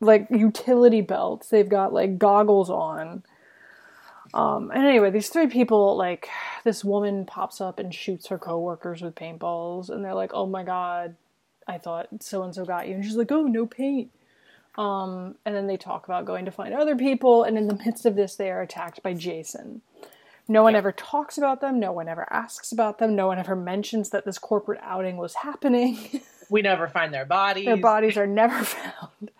like 0.00 0.26
utility 0.30 1.00
belts. 1.00 1.48
They've 1.48 1.68
got 1.68 1.94
like 1.94 2.18
goggles 2.18 2.68
on. 2.68 3.22
Um, 4.34 4.70
and 4.74 4.84
anyway, 4.84 5.10
these 5.10 5.28
three 5.28 5.46
people, 5.46 5.96
like, 5.96 6.28
this 6.64 6.82
woman 6.84 7.26
pops 7.26 7.60
up 7.60 7.78
and 7.78 7.94
shoots 7.94 8.28
her 8.28 8.38
coworkers 8.38 9.02
with 9.02 9.14
paintballs, 9.14 9.90
and 9.90 10.02
they're 10.04 10.14
like, 10.14 10.30
"Oh 10.32 10.46
my 10.46 10.62
god, 10.64 11.16
I 11.68 11.78
thought 11.78 12.08
so 12.20 12.42
and 12.42 12.54
so 12.54 12.64
got 12.64 12.88
you," 12.88 12.94
and 12.94 13.04
she's 13.04 13.16
like, 13.16 13.30
"Oh, 13.32 13.42
no 13.42 13.66
paint." 13.66 14.10
Um, 14.76 15.36
and 15.44 15.54
then 15.54 15.66
they 15.66 15.76
talk 15.76 16.06
about 16.06 16.24
going 16.24 16.46
to 16.46 16.50
find 16.50 16.72
other 16.72 16.96
people, 16.96 17.44
and 17.44 17.58
in 17.58 17.68
the 17.68 17.78
midst 17.84 18.06
of 18.06 18.16
this, 18.16 18.36
they 18.36 18.50
are 18.50 18.62
attacked 18.62 19.02
by 19.02 19.12
Jason. 19.14 19.82
No 20.48 20.62
one 20.62 20.74
ever 20.74 20.92
talks 20.92 21.38
about 21.38 21.60
them. 21.60 21.78
No 21.78 21.92
one 21.92 22.08
ever 22.08 22.26
asks 22.30 22.72
about 22.72 22.98
them. 22.98 23.14
No 23.14 23.26
one 23.28 23.38
ever 23.38 23.54
mentions 23.54 24.10
that 24.10 24.24
this 24.24 24.38
corporate 24.38 24.80
outing 24.82 25.16
was 25.16 25.34
happening. 25.34 26.22
We 26.50 26.60
never 26.60 26.86
find 26.86 27.14
their 27.14 27.24
bodies. 27.24 27.64
Their 27.64 27.78
bodies 27.78 28.18
are 28.18 28.26
never 28.26 28.62
found. 28.64 29.30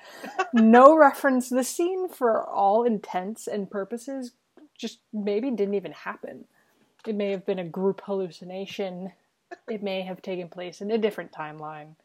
no 0.54 0.96
reference. 0.96 1.50
The 1.50 1.62
scene, 1.62 2.08
for 2.08 2.42
all 2.42 2.84
intents 2.84 3.46
and 3.46 3.70
purposes, 3.70 4.32
just 4.78 5.00
maybe 5.12 5.50
didn't 5.50 5.74
even 5.74 5.92
happen. 5.92 6.46
It 7.06 7.14
may 7.14 7.30
have 7.30 7.44
been 7.44 7.58
a 7.58 7.64
group 7.64 8.00
hallucination. 8.06 9.12
It 9.68 9.82
may 9.82 10.00
have 10.00 10.22
taken 10.22 10.48
place 10.48 10.80
in 10.80 10.90
a 10.90 10.96
different 10.96 11.32
timeline. 11.32 11.96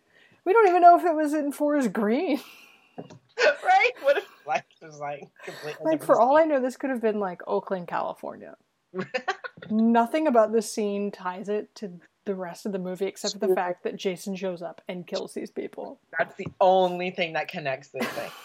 We 0.44 0.52
don't 0.52 0.68
even 0.68 0.82
know 0.82 1.00
if 1.00 1.06
it 1.06 1.16
was 1.16 1.34
in 1.34 1.54
Forest 1.54 1.94
Green. 1.94 2.42
right? 3.64 3.92
What 4.02 4.18
if 4.18 4.26
life 4.48 4.64
was 4.82 5.00
like 5.00 5.28
completely 5.44 5.84
Like, 5.86 6.04
for 6.04 6.20
all 6.20 6.38
I 6.38 6.44
know, 6.46 6.60
this 6.62 6.78
could 6.78 6.90
have 6.90 7.02
been 7.02 7.20
like 7.20 7.42
Oakland, 7.48 7.88
California. 7.88 8.56
Nothing 9.70 10.28
about 10.28 10.52
this 10.52 10.72
scene 10.72 11.12
ties 11.12 11.50
it 11.50 11.74
to 11.76 12.00
the 12.26 12.36
rest 12.36 12.66
of 12.66 12.72
the 12.72 12.80
movie 12.80 13.06
except 13.06 13.34
for 13.34 13.48
the 13.48 13.56
fact 13.56 13.84
that 13.84 13.96
Jason 13.96 14.36
shows 14.36 14.62
up 14.62 14.82
and 14.88 15.06
kills 15.08 15.34
these 15.34 15.50
people. 15.52 16.00
That's 16.18 16.36
the 16.36 16.48
only 16.60 17.12
thing 17.12 17.34
that 17.34 17.48
connects 17.48 17.90
this 17.90 18.06
thing. 18.08 18.30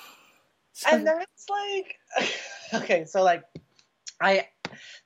So- 0.75 0.89
and 0.91 1.07
that's 1.07 1.47
like 1.51 1.99
okay 2.73 3.05
so 3.05 3.23
like 3.23 3.45
i 4.23 4.49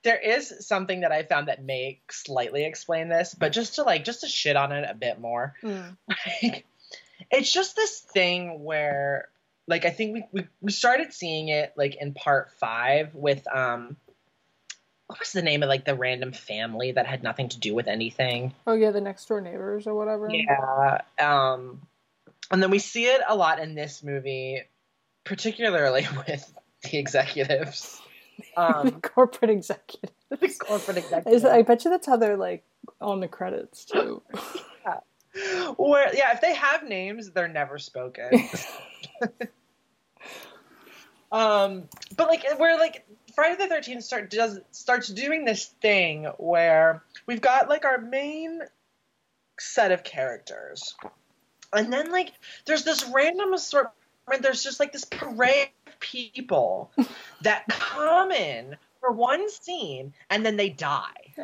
there 0.05 0.17
is 0.17 0.65
something 0.65 1.01
that 1.01 1.11
i 1.11 1.25
found 1.25 1.49
that 1.49 1.65
may 1.65 2.01
slightly 2.09 2.65
explain 2.65 3.09
this 3.09 3.35
but 3.35 3.51
just 3.51 3.75
to 3.75 3.83
like 3.83 4.05
just 4.05 4.21
to 4.21 4.29
shit 4.29 4.55
on 4.55 4.71
it 4.71 4.89
a 4.89 4.95
bit 4.95 5.19
more 5.21 5.55
Mm. 5.65 5.97
like 6.09 6.67
it's 7.33 7.51
just 7.53 7.75
this 7.75 7.99
thing 7.99 8.63
where 8.63 9.27
like 9.69 9.85
i 9.85 9.91
think 9.91 10.15
we, 10.15 10.25
we 10.33 10.49
we 10.61 10.73
started 10.73 11.13
seeing 11.13 11.49
it 11.49 11.73
like 11.77 11.97
in 12.01 12.15
part 12.15 12.51
five 12.53 13.15
with 13.15 13.47
um 13.55 13.97
what 15.09 15.21
was 15.21 15.33
the 15.33 15.43
name 15.43 15.63
of 15.63 15.69
like 15.69 15.85
the 15.85 15.95
random 15.95 16.33
family 16.33 16.93
that 16.93 17.07
had 17.07 17.23
nothing 17.23 17.49
to 17.49 17.59
do 17.59 17.75
with 17.75 17.87
anything 17.87 18.53
Oh 18.67 18.75
yeah, 18.75 18.91
the 18.91 19.01
next 19.01 19.27
door 19.27 19.41
neighbors 19.41 19.87
or 19.87 19.95
whatever. 19.95 20.29
yeah. 20.31 21.01
Um, 21.21 21.83
and 22.51 22.61
then 22.63 22.71
we 22.71 22.79
see 22.81 23.05
it 23.05 23.21
a 23.29 23.37
lot 23.37 23.61
in 23.61 23.75
this 23.77 24.03
movie, 24.03 24.63
particularly 25.25 26.07
with 26.29 26.53
the 26.83 26.99
executives. 26.99 28.01
Um, 28.55 29.01
corporate 29.01 29.51
executive. 29.51 30.11
the 30.29 30.55
corporate 30.59 30.99
executives. 30.99 31.45
I 31.47 31.63
bet 31.63 31.85
you 31.87 31.91
that's 31.91 32.07
how 32.07 32.17
they're 32.19 32.37
like 32.37 32.65
on 33.01 33.21
the 33.21 33.29
credits 33.29 33.87
too. 33.87 34.21
Where, 35.77 36.15
yeah, 36.15 36.33
if 36.33 36.41
they 36.41 36.55
have 36.55 36.83
names, 36.85 37.31
they're 37.31 37.49
never 37.49 37.79
spoken. 37.79 38.31
um, 41.33 41.85
but 42.17 42.29
like, 42.29 42.45
we're 42.59 42.79
like, 42.79 43.07
Friday 43.35 43.57
the 43.63 43.69
Thirteenth 43.69 44.03
start 44.03 44.31
does 44.31 44.59
starts 44.71 45.09
doing 45.09 45.45
this 45.45 45.67
thing 45.83 46.25
where 46.39 47.05
we've 47.27 47.43
got 47.43 47.69
like 47.69 47.85
our 47.85 47.99
main 47.99 48.61
set 49.61 49.93
of 49.93 50.03
characters, 50.03 50.97
and 51.73 51.93
then 51.93 52.11
like 52.11 52.33
there's 52.65 52.85
this 52.85 53.05
random 53.15 53.53
assortment. 53.53 53.93
There's 54.41 54.65
just 54.65 54.81
like 54.81 54.93
this 54.93 55.05
parade 55.05 55.69
of 55.87 56.01
people 56.01 56.91
that 57.43 57.69
come 57.69 58.33
in 58.33 58.77
for 59.01 59.13
one 59.13 59.51
scene 59.51 60.15
and 60.31 60.45
then 60.45 60.57
they 60.57 60.71
die. 60.71 61.35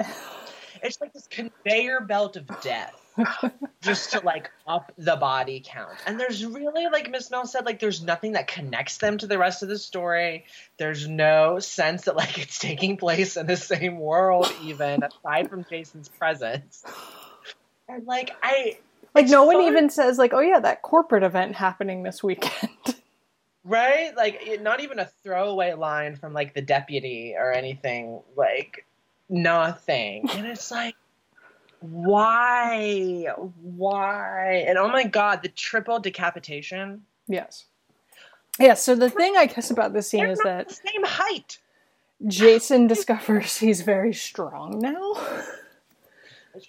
It's 0.83 1.01
like 1.01 1.13
this 1.13 1.29
conveyor 1.29 2.01
belt 2.01 2.37
of 2.37 2.49
death 2.63 3.02
just 3.81 4.13
to 4.13 4.21
like 4.21 4.51
up 4.67 4.93
the 4.99 5.17
body 5.17 5.63
count. 5.65 5.97
And 6.07 6.19
there's 6.19 6.45
really, 6.45 6.87
like 6.87 7.11
Miss 7.11 7.31
Mel 7.31 7.47
said, 7.47 7.67
like 7.67 7.81
there's 7.81 8.03
nothing 8.03 8.33
that 8.33 8.47
connects 8.47 8.99
them 8.99 9.19
to 9.19 9.27
the 9.27 9.39
rest 9.39 9.63
of 9.63 9.69
the 9.69 9.79
story. 9.79 10.45
There's 10.79 11.09
no 11.09 11.59
sense 11.59 12.05
that 12.05 12.17
like 12.17 12.39
it's 12.39 12.59
taking 12.59 12.97
place 12.97 13.37
in 13.37 13.47
the 13.47 13.57
same 13.57 13.99
world, 13.99 14.53
even 14.63 15.03
aside 15.03 15.51
from 15.51 15.65
Jason's 15.69 16.09
presence. 16.09 16.85
And 17.89 18.07
like 18.07 18.31
I 18.43 18.79
like 19.15 19.29
no 19.29 19.45
one 19.45 19.57
fun. 19.57 19.67
even 19.67 19.91
says 19.91 20.19
like, 20.19 20.33
oh 20.33 20.41
yeah, 20.41 20.61
that 20.61 20.83
corporate 20.83 21.23
event 21.23 21.55
happening 21.55 22.03
this 22.03 22.23
weekend. 22.23 22.71
right, 23.65 24.17
like 24.17 24.47
it, 24.47 24.63
not 24.63 24.81
even 24.81 24.99
a 24.99 25.07
throwaway 25.23 25.75
line 25.75 26.17
from 26.17 26.33
like 26.33 26.55
the 26.55 26.63
deputy 26.63 27.35
or 27.37 27.53
anything, 27.53 28.21
like 28.37 28.87
nothing. 29.29 30.29
And 30.31 30.47
it's 30.47 30.71
like 30.71 30.97
why? 31.83 33.27
Why? 33.61 34.65
And 34.67 34.79
oh 34.79 34.89
my 34.89 35.05
god, 35.05 35.43
the 35.43 35.49
triple 35.49 35.99
decapitation. 36.01 37.03
yes. 37.29 37.67
Yeah, 38.61 38.75
so 38.75 38.95
the 38.95 39.09
thing 39.09 39.35
I 39.37 39.47
guess 39.47 39.71
about 39.71 39.95
this 39.95 40.11
scene 40.11 40.25
They're 40.25 40.33
is 40.33 40.39
that 40.45 40.69
the 40.69 40.75
same 40.75 41.05
height. 41.05 41.59
Jason 42.27 42.87
discovers 42.87 43.57
he's 43.59 43.81
very 43.83 44.13
strong 44.13 44.79
now. 44.79 45.15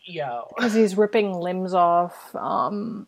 Yo. 0.05 0.47
because 0.55 0.73
he's 0.73 0.95
ripping 0.97 1.33
limbs 1.33 1.73
off 1.73 2.33
um 2.35 3.05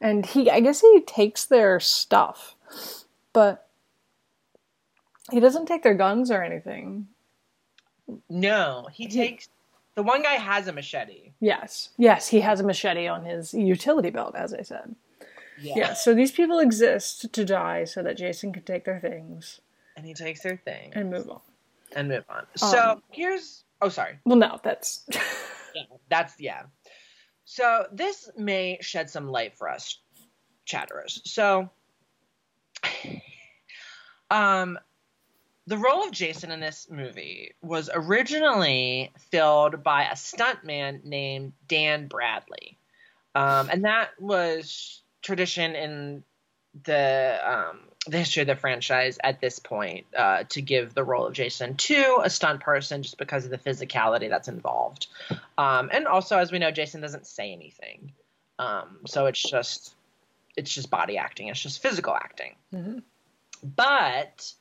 and 0.00 0.24
he 0.24 0.48
i 0.48 0.60
guess 0.60 0.80
he 0.80 1.00
takes 1.00 1.46
their 1.46 1.80
stuff 1.80 2.54
but 3.32 3.66
he 5.32 5.40
doesn't 5.40 5.66
take 5.66 5.82
their 5.82 5.94
guns 5.94 6.30
or 6.30 6.40
anything 6.40 7.08
No, 8.30 8.86
he 8.92 9.08
takes 9.08 9.48
the 9.94 10.02
one 10.02 10.22
guy 10.22 10.34
has 10.34 10.68
a 10.68 10.72
machete. 10.72 11.32
yes 11.40 11.90
yes 11.98 12.28
he 12.28 12.40
has 12.40 12.60
a 12.60 12.64
machete 12.64 13.06
on 13.08 13.24
his 13.24 13.52
utility 13.54 14.10
belt 14.10 14.34
as 14.34 14.52
i 14.54 14.62
said 14.62 14.94
Yeah. 15.60 15.74
yeah 15.76 15.92
so 15.94 16.14
these 16.14 16.32
people 16.32 16.58
exist 16.58 17.32
to 17.32 17.44
die 17.44 17.84
so 17.84 18.02
that 18.02 18.16
jason 18.16 18.52
can 18.52 18.62
take 18.62 18.84
their 18.84 19.00
things 19.00 19.60
And 19.96 20.06
he 20.06 20.14
takes 20.14 20.42
their 20.42 20.56
thing 20.56 20.92
and 20.94 21.10
move 21.10 21.28
on 21.28 21.40
and 21.94 22.08
move 22.08 22.24
on. 22.30 22.46
So 22.56 22.78
Um, 22.92 23.02
here's 23.10 23.64
oh 23.82 23.90
sorry. 23.90 24.18
well 24.24 24.38
no 24.38 24.58
that's 24.62 25.04
Yeah, 25.74 25.82
that's 26.10 26.34
yeah. 26.38 26.62
So 27.44 27.86
this 27.92 28.30
may 28.36 28.78
shed 28.80 29.08
some 29.10 29.28
light 29.28 29.56
for 29.58 29.68
us 29.70 29.98
chatterers. 30.64 31.20
So 31.24 31.68
um 34.30 34.78
the 35.66 35.78
role 35.78 36.04
of 36.04 36.12
Jason 36.12 36.50
in 36.50 36.60
this 36.60 36.88
movie 36.90 37.52
was 37.62 37.88
originally 37.92 39.12
filled 39.30 39.82
by 39.82 40.04
a 40.04 40.14
stuntman 40.14 41.04
named 41.04 41.52
Dan 41.68 42.08
Bradley. 42.08 42.78
Um, 43.34 43.68
and 43.70 43.84
that 43.84 44.10
was 44.20 45.02
tradition 45.22 45.74
in 45.74 46.24
the 46.84 47.38
um, 47.44 47.80
the 48.06 48.18
history 48.18 48.40
of 48.40 48.48
the 48.48 48.56
franchise 48.56 49.18
at 49.22 49.40
this 49.40 49.58
point 49.58 50.06
uh, 50.16 50.44
to 50.48 50.60
give 50.60 50.94
the 50.94 51.04
role 51.04 51.26
of 51.26 51.32
Jason 51.34 51.76
to 51.76 52.20
a 52.24 52.30
stunt 52.30 52.60
person 52.60 53.02
just 53.02 53.18
because 53.18 53.44
of 53.44 53.50
the 53.50 53.58
physicality 53.58 54.28
that's 54.28 54.48
involved. 54.48 55.06
Um, 55.56 55.90
and 55.92 56.06
also, 56.06 56.38
as 56.38 56.50
we 56.50 56.58
know, 56.58 56.70
Jason 56.70 57.00
doesn't 57.00 57.26
say 57.26 57.52
anything, 57.52 58.12
um, 58.58 58.98
so 59.06 59.26
it's 59.26 59.42
just 59.42 59.94
it's 60.56 60.72
just 60.72 60.90
body 60.90 61.16
acting. 61.18 61.48
It's 61.48 61.60
just 61.60 61.80
physical 61.80 62.14
acting. 62.14 62.56
Mhm. 62.74 63.02
But 63.62 64.52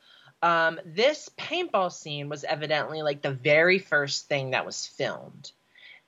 um, 0.41 0.79
this 0.85 1.29
paintball 1.37 1.91
scene 1.91 2.29
was 2.29 2.43
evidently 2.43 3.01
like 3.01 3.21
the 3.21 3.31
very 3.31 3.79
first 3.79 4.27
thing 4.27 4.51
that 4.51 4.65
was 4.65 4.85
filmed, 4.85 5.51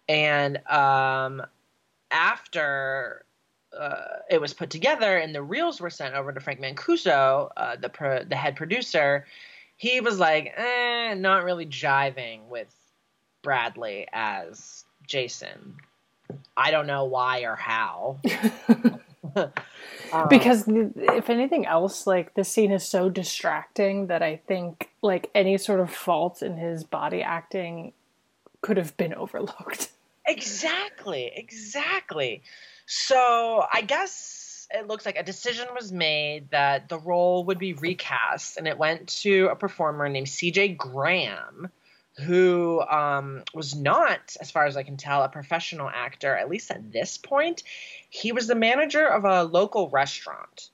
and 0.07 0.57
um, 0.67 1.41
after 2.11 3.25
uh, 3.77 4.19
it 4.29 4.39
was 4.39 4.53
put 4.53 4.69
together 4.69 5.17
and 5.17 5.33
the 5.33 5.41
reels 5.41 5.81
were 5.81 5.89
sent 5.89 6.15
over 6.15 6.31
to 6.31 6.39
Frank 6.39 6.59
Mancuso, 6.59 7.49
uh, 7.57 7.75
the 7.75 7.89
pro- 7.89 8.23
the 8.23 8.35
head 8.35 8.55
producer, 8.55 9.25
he 9.77 9.99
was 9.99 10.19
like, 10.19 10.53
eh, 10.55 11.13
not 11.15 11.43
really 11.43 11.65
jiving 11.65 12.47
with 12.47 12.73
Bradley 13.41 14.07
as 14.13 14.85
Jason. 15.07 15.75
I 16.55 16.71
don't 16.71 16.87
know 16.87 17.05
why 17.05 17.41
or 17.41 17.55
how. 17.55 18.19
um, 20.13 20.27
because 20.29 20.65
if 20.67 21.29
anything 21.29 21.65
else, 21.65 22.05
like 22.05 22.33
this 22.35 22.49
scene 22.49 22.71
is 22.71 22.83
so 22.83 23.09
distracting 23.09 24.07
that 24.07 24.21
I 24.21 24.37
think 24.47 24.89
like 25.01 25.29
any 25.33 25.57
sort 25.57 25.79
of 25.79 25.91
fault 25.91 26.41
in 26.41 26.57
his 26.57 26.83
body 26.83 27.21
acting 27.21 27.93
could 28.61 28.77
have 28.77 28.95
been 28.97 29.13
overlooked. 29.15 29.89
Exactly, 30.25 31.31
exactly. 31.35 32.43
So 32.85 33.65
I 33.71 33.81
guess 33.81 34.67
it 34.73 34.87
looks 34.87 35.05
like 35.05 35.17
a 35.17 35.23
decision 35.23 35.67
was 35.75 35.91
made 35.91 36.49
that 36.51 36.89
the 36.89 36.97
role 36.97 37.45
would 37.45 37.59
be 37.59 37.73
recast, 37.73 38.57
and 38.57 38.67
it 38.67 38.77
went 38.77 39.07
to 39.21 39.47
a 39.47 39.55
performer 39.55 40.09
named 40.09 40.27
CJ 40.27 40.77
Graham, 40.77 41.69
who 42.17 42.81
um, 42.81 43.43
was 43.53 43.75
not, 43.75 44.35
as 44.39 44.51
far 44.51 44.65
as 44.65 44.77
I 44.77 44.83
can 44.83 44.97
tell, 44.97 45.23
a 45.23 45.29
professional 45.29 45.89
actor, 45.89 46.35
at 46.35 46.49
least 46.49 46.69
at 46.69 46.91
this 46.91 47.17
point. 47.17 47.63
He 48.09 48.31
was 48.31 48.47
the 48.47 48.55
manager 48.55 49.05
of 49.07 49.25
a 49.25 49.43
local 49.43 49.89
restaurant 49.89 50.69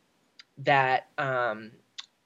that 0.60 1.08
um, 1.18 1.72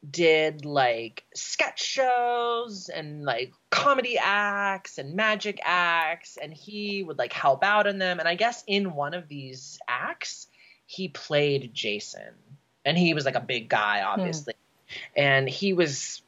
did 0.10 0.66
like 0.66 1.24
sketch 1.34 1.82
shows 1.82 2.90
and 2.90 3.24
like 3.24 3.54
comedy 3.70 4.18
acts 4.18 4.98
and 4.98 5.16
magic 5.16 5.60
acts 5.64 6.38
and 6.38 6.54
he 6.54 7.04
would 7.04 7.18
like 7.18 7.32
help 7.32 7.64
out 7.64 7.88
in 7.88 8.00
them 8.00 8.20
and 8.20 8.28
i 8.28 8.36
guess 8.36 8.66
in 8.68 8.96
one 8.96 9.14
of 9.14 9.30
these 9.30 9.80
acts 9.88 10.48
he 10.86 11.08
played 11.08 11.74
jason 11.74 12.34
and 12.84 12.98
he 12.98 13.14
was 13.14 13.24
like 13.24 13.36
a 13.36 13.40
big 13.40 13.70
guy 13.70 14.02
hmm. 14.02 14.08
obviously 14.08 14.56
hmm. 14.90 14.96
and 15.16 15.48
he 15.48 15.72
was 15.72 16.22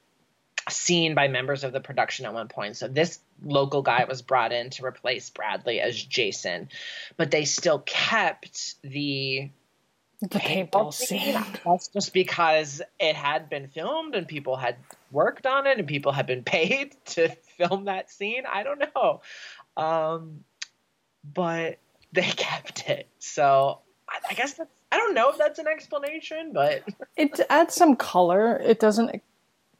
seen 0.69 1.13
by 1.15 1.27
members 1.27 1.63
of 1.63 1.73
the 1.73 1.79
production 1.79 2.25
at 2.25 2.33
one 2.33 2.47
point 2.47 2.75
so 2.75 2.87
this 2.87 3.19
local 3.43 3.81
guy 3.81 4.05
was 4.05 4.21
brought 4.21 4.51
in 4.51 4.69
to 4.69 4.83
replace 4.83 5.29
bradley 5.29 5.79
as 5.79 6.01
jason 6.01 6.67
but 7.17 7.31
they 7.31 7.45
still 7.45 7.79
kept 7.79 8.75
the 8.81 9.49
the 10.21 10.39
paintball 10.39 10.93
scene. 10.93 11.41
That's 11.65 11.87
just 11.89 12.13
because 12.13 12.81
it 12.99 13.15
had 13.15 13.49
been 13.49 13.67
filmed 13.67 14.15
and 14.15 14.27
people 14.27 14.55
had 14.55 14.77
worked 15.11 15.45
on 15.45 15.67
it 15.67 15.77
and 15.77 15.87
people 15.87 16.11
had 16.11 16.25
been 16.25 16.43
paid 16.45 16.95
to 17.07 17.29
film 17.57 17.85
that 17.85 18.11
scene. 18.11 18.43
I 18.51 18.63
don't 18.63 18.83
know. 18.95 19.21
Um, 19.77 20.43
but 21.33 21.79
they 22.13 22.21
kept 22.37 22.89
it. 22.89 23.07
So 23.19 23.79
I, 24.09 24.19
I 24.31 24.33
guess 24.33 24.53
that's, 24.53 24.71
I 24.91 24.97
don't 24.97 25.13
know 25.13 25.29
if 25.29 25.37
that's 25.37 25.59
an 25.59 25.67
explanation, 25.67 26.51
but. 26.53 26.83
It 27.17 27.39
adds 27.49 27.75
some 27.75 27.95
color. 27.95 28.57
It 28.57 28.79
doesn't 28.79 29.21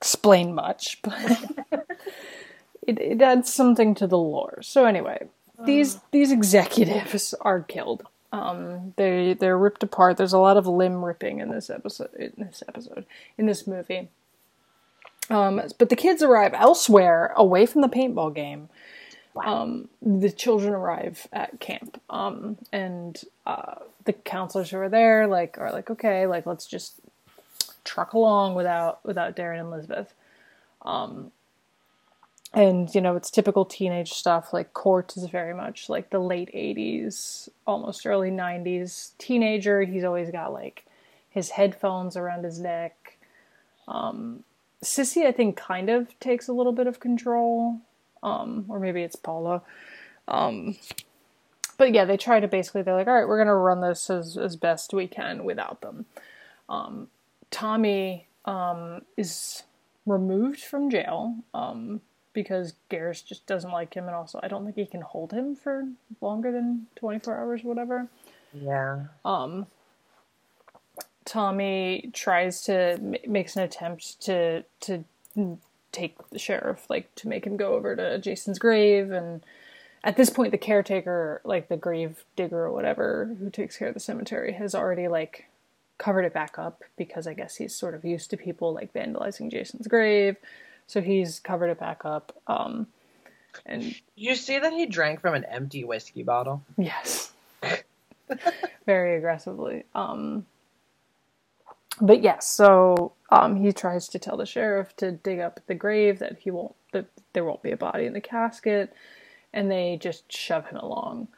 explain 0.05 0.53
much, 0.53 0.99
but 1.03 1.87
it, 2.85 2.99
it 2.99 3.21
adds 3.21 3.53
something 3.53 3.95
to 3.95 4.07
the 4.07 4.17
lore. 4.17 4.59
So 4.61 4.85
anyway, 4.85 5.27
these, 5.63 5.97
uh. 5.97 5.99
these 6.11 6.31
executives 6.31 7.33
are 7.41 7.61
killed 7.61 8.03
um, 8.35 8.93
they 8.97 9.33
they're 9.33 9.57
ripped 9.57 9.83
apart. 9.83 10.17
There's 10.17 10.33
a 10.33 10.39
lot 10.39 10.57
of 10.57 10.67
limb 10.67 11.03
ripping 11.03 11.39
in 11.39 11.49
this 11.49 11.69
episode. 11.69 12.13
In 12.15 12.33
this 12.37 12.63
episode, 12.67 13.05
in 13.37 13.45
this 13.45 13.65
movie. 13.65 14.09
Um, 15.29 15.61
but 15.79 15.89
the 15.89 15.95
kids 15.95 16.21
arrive 16.21 16.53
elsewhere, 16.53 17.33
away 17.35 17.65
from 17.65 17.81
the 17.81 17.87
paintball 17.87 18.35
game. 18.35 18.69
Um, 19.43 19.89
the 20.01 20.31
children 20.31 20.73
arrive 20.73 21.27
at 21.33 21.59
camp, 21.59 21.99
um, 22.09 22.57
and 22.71 23.19
uh, 23.45 23.75
the 24.05 24.13
counselors 24.13 24.69
who 24.69 24.77
are 24.77 24.87
there, 24.87 25.27
like, 25.27 25.57
are 25.57 25.73
like, 25.73 25.89
okay, 25.89 26.25
like, 26.25 26.45
let's 26.45 26.65
just 26.65 27.01
truck 27.85 28.13
along 28.13 28.55
without 28.55 29.05
without 29.05 29.35
Darren 29.35 29.59
and 29.59 29.69
Elizabeth. 29.69 30.13
Um, 30.81 31.31
and 32.53 32.93
you 32.95 33.01
know 33.01 33.15
it's 33.15 33.29
typical 33.29 33.65
teenage 33.65 34.13
stuff 34.13 34.53
like 34.53 34.73
cort 34.73 35.15
is 35.17 35.25
very 35.25 35.53
much 35.53 35.89
like 35.89 36.09
the 36.09 36.19
late 36.19 36.49
80s 36.53 37.49
almost 37.67 38.05
early 38.05 38.31
90s 38.31 39.11
teenager. 39.17 39.83
He's 39.83 40.03
always 40.03 40.31
got 40.31 40.53
like 40.53 40.85
his 41.29 41.51
headphones 41.51 42.17
around 42.17 42.43
his 42.43 42.59
neck. 42.59 43.17
Um, 43.87 44.43
sissy 44.83 45.25
i 45.25 45.31
think 45.31 45.55
kind 45.55 45.89
of 45.89 46.19
takes 46.19 46.47
a 46.47 46.53
little 46.53 46.73
bit 46.73 46.87
of 46.87 46.99
control. 46.99 47.79
Um, 48.23 48.65
or 48.69 48.79
maybe 48.79 49.03
it's 49.03 49.15
paula. 49.15 49.61
Um, 50.27 50.77
but 51.77 51.93
yeah 51.93 52.05
they 52.05 52.17
try 52.17 52.39
to 52.39 52.47
basically 52.47 52.81
they're 52.81 52.95
like 52.95 53.07
all 53.07 53.13
right 53.13 53.27
we're 53.27 53.37
going 53.37 53.47
to 53.47 53.53
run 53.53 53.81
this 53.81 54.09
as, 54.09 54.37
as 54.37 54.55
best 54.55 54.93
we 54.93 55.07
can 55.07 55.43
without 55.43 55.81
them. 55.81 56.05
Um, 56.69 57.09
tommy 57.55 58.27
um, 58.43 59.01
is 59.15 59.63
removed 60.05 60.59
from 60.59 60.89
jail 60.89 61.35
um, 61.53 62.01
because 62.33 62.73
Garris 62.91 63.25
just 63.25 63.45
doesn't 63.47 63.71
like 63.71 63.93
him, 63.93 64.07
and 64.07 64.15
also 64.15 64.41
I 64.43 64.49
don't 64.49 64.65
think 64.65 64.75
he 64.75 64.85
can 64.85 64.99
hold 64.99 65.31
him 65.31 65.55
for 65.55 65.87
longer 66.19 66.51
than 66.51 66.87
24 66.97 67.37
hours, 67.37 67.63
or 67.63 67.69
whatever. 67.69 68.07
Yeah. 68.53 69.05
Um. 69.23 69.67
Tommy 71.23 72.11
tries 72.13 72.61
to 72.63 72.99
makes 73.25 73.55
an 73.55 73.63
attempt 73.63 74.21
to 74.23 74.63
to 74.81 75.05
take 75.93 76.17
the 76.29 76.39
sheriff, 76.39 76.85
like 76.89 77.15
to 77.15 77.29
make 77.29 77.47
him 77.47 77.55
go 77.55 77.73
over 77.73 77.95
to 77.95 78.19
Jason's 78.19 78.59
grave, 78.59 79.11
and 79.11 79.41
at 80.03 80.17
this 80.17 80.29
point, 80.29 80.51
the 80.51 80.57
caretaker, 80.57 81.41
like 81.45 81.69
the 81.69 81.77
grave 81.77 82.25
digger 82.35 82.65
or 82.65 82.71
whatever, 82.73 83.33
who 83.39 83.49
takes 83.49 83.77
care 83.77 83.87
of 83.87 83.93
the 83.93 83.99
cemetery, 84.01 84.53
has 84.53 84.75
already 84.75 85.07
like 85.07 85.45
covered 85.97 86.25
it 86.25 86.33
back 86.33 86.59
up 86.59 86.83
because 86.97 87.27
I 87.27 87.33
guess 87.33 87.55
he's 87.55 87.75
sort 87.75 87.93
of 87.93 88.03
used 88.03 88.29
to 88.31 88.37
people 88.37 88.73
like 88.73 88.93
vandalizing 88.93 89.51
Jason's 89.51 89.87
grave. 89.87 90.37
So 90.87 91.01
he's 91.01 91.39
covered 91.39 91.69
it 91.69 91.79
back 91.79 92.05
up. 92.05 92.35
Um, 92.47 92.87
and 93.65 93.95
you 94.15 94.35
see 94.35 94.59
that 94.59 94.73
he 94.73 94.85
drank 94.85 95.21
from 95.21 95.33
an 95.33 95.45
empty 95.45 95.83
whiskey 95.83 96.23
bottle. 96.23 96.63
Yes, 96.77 97.31
very 98.85 99.17
aggressively. 99.17 99.85
Um, 99.95 100.45
but 102.01 102.21
yes, 102.21 102.47
so 102.47 103.13
um, 103.29 103.55
he 103.55 103.71
tries 103.71 104.07
to 104.09 104.19
tell 104.19 104.37
the 104.37 104.45
sheriff 104.45 104.95
to 104.97 105.11
dig 105.11 105.39
up 105.39 105.61
the 105.67 105.75
grave 105.75 106.19
that 106.19 106.39
he 106.39 106.51
won't 106.51 106.75
that 106.91 107.07
there 107.33 107.45
won't 107.45 107.63
be 107.63 107.71
a 107.71 107.77
body 107.77 108.05
in 108.05 108.13
the 108.13 108.21
casket, 108.21 108.93
and 109.53 109.71
they 109.71 109.97
just 110.01 110.31
shove 110.31 110.67
him 110.67 110.77
along. 110.77 111.29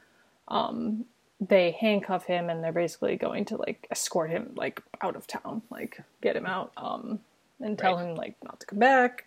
Um, 0.47 1.05
they 1.39 1.71
handcuff 1.71 2.25
him 2.25 2.49
and 2.49 2.63
they're 2.63 2.71
basically 2.71 3.15
going 3.15 3.45
to 3.45 3.57
like 3.57 3.87
escort 3.91 4.29
him 4.29 4.53
like 4.55 4.81
out 5.01 5.15
of 5.15 5.27
town, 5.27 5.61
like 5.69 6.01
get 6.21 6.35
him 6.35 6.45
out, 6.45 6.71
um, 6.77 7.19
and 7.59 7.77
tell 7.77 7.95
right. 7.95 8.05
him 8.05 8.15
like 8.15 8.35
not 8.43 8.59
to 8.59 8.65
come 8.65 8.79
back. 8.79 9.25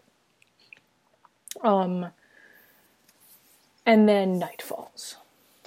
Um, 1.62 2.06
and 3.86 4.08
then 4.08 4.38
night 4.38 4.62
falls. 4.62 5.16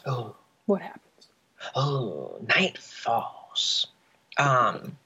Oh. 0.06 0.36
What 0.66 0.82
happens? 0.82 1.28
Oh, 1.76 2.38
night 2.48 2.78
falls. 2.78 3.88
Um, 4.38 4.98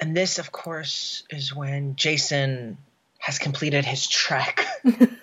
and 0.00 0.16
this, 0.16 0.38
of 0.38 0.52
course, 0.52 1.24
is 1.30 1.54
when 1.54 1.96
Jason 1.96 2.76
has 3.18 3.38
completed 3.38 3.84
his 3.84 4.06
trek. 4.08 4.66
and 4.84 5.16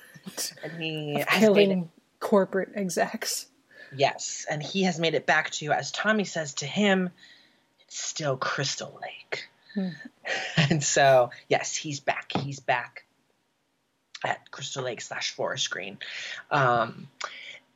he 0.79 1.15
has 1.27 1.39
killing 1.39 1.71
it, 1.71 1.87
corporate 2.19 2.69
execs. 2.75 3.47
Yes, 3.95 4.45
and 4.49 4.63
he 4.63 4.83
has 4.83 4.99
made 4.99 5.13
it 5.13 5.25
back 5.25 5.49
to, 5.51 5.71
as 5.71 5.91
Tommy 5.91 6.23
says 6.23 6.53
to 6.55 6.65
him, 6.65 7.09
it's 7.81 7.99
still 7.99 8.37
Crystal 8.37 8.99
Lake. 9.01 9.49
Hmm. 9.73 9.89
And 10.57 10.83
so, 10.83 11.31
yes, 11.49 11.75
he's 11.75 11.99
back. 11.99 12.31
He's 12.31 12.59
back 12.59 13.03
at 14.23 14.49
Crystal 14.51 14.83
Lake 14.83 15.01
slash 15.01 15.31
Forest 15.31 15.69
Green. 15.69 15.97
Um, 16.49 17.07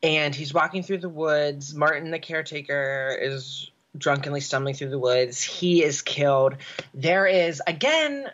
and 0.04 0.36
he's 0.36 0.54
walking 0.54 0.84
through 0.84 1.00
the 1.00 1.10
woods. 1.10 1.74
Martin, 1.74 2.12
the 2.12 2.20
caretaker, 2.20 3.18
is 3.20 3.72
drunkenly 3.98 4.42
stumbling 4.42 4.76
through 4.76 4.90
the 4.90 5.00
woods. 5.00 5.42
He 5.42 5.84
is 5.84 6.02
killed. 6.02 6.56
There 6.94 7.28
is, 7.28 7.62
again, 7.66 8.30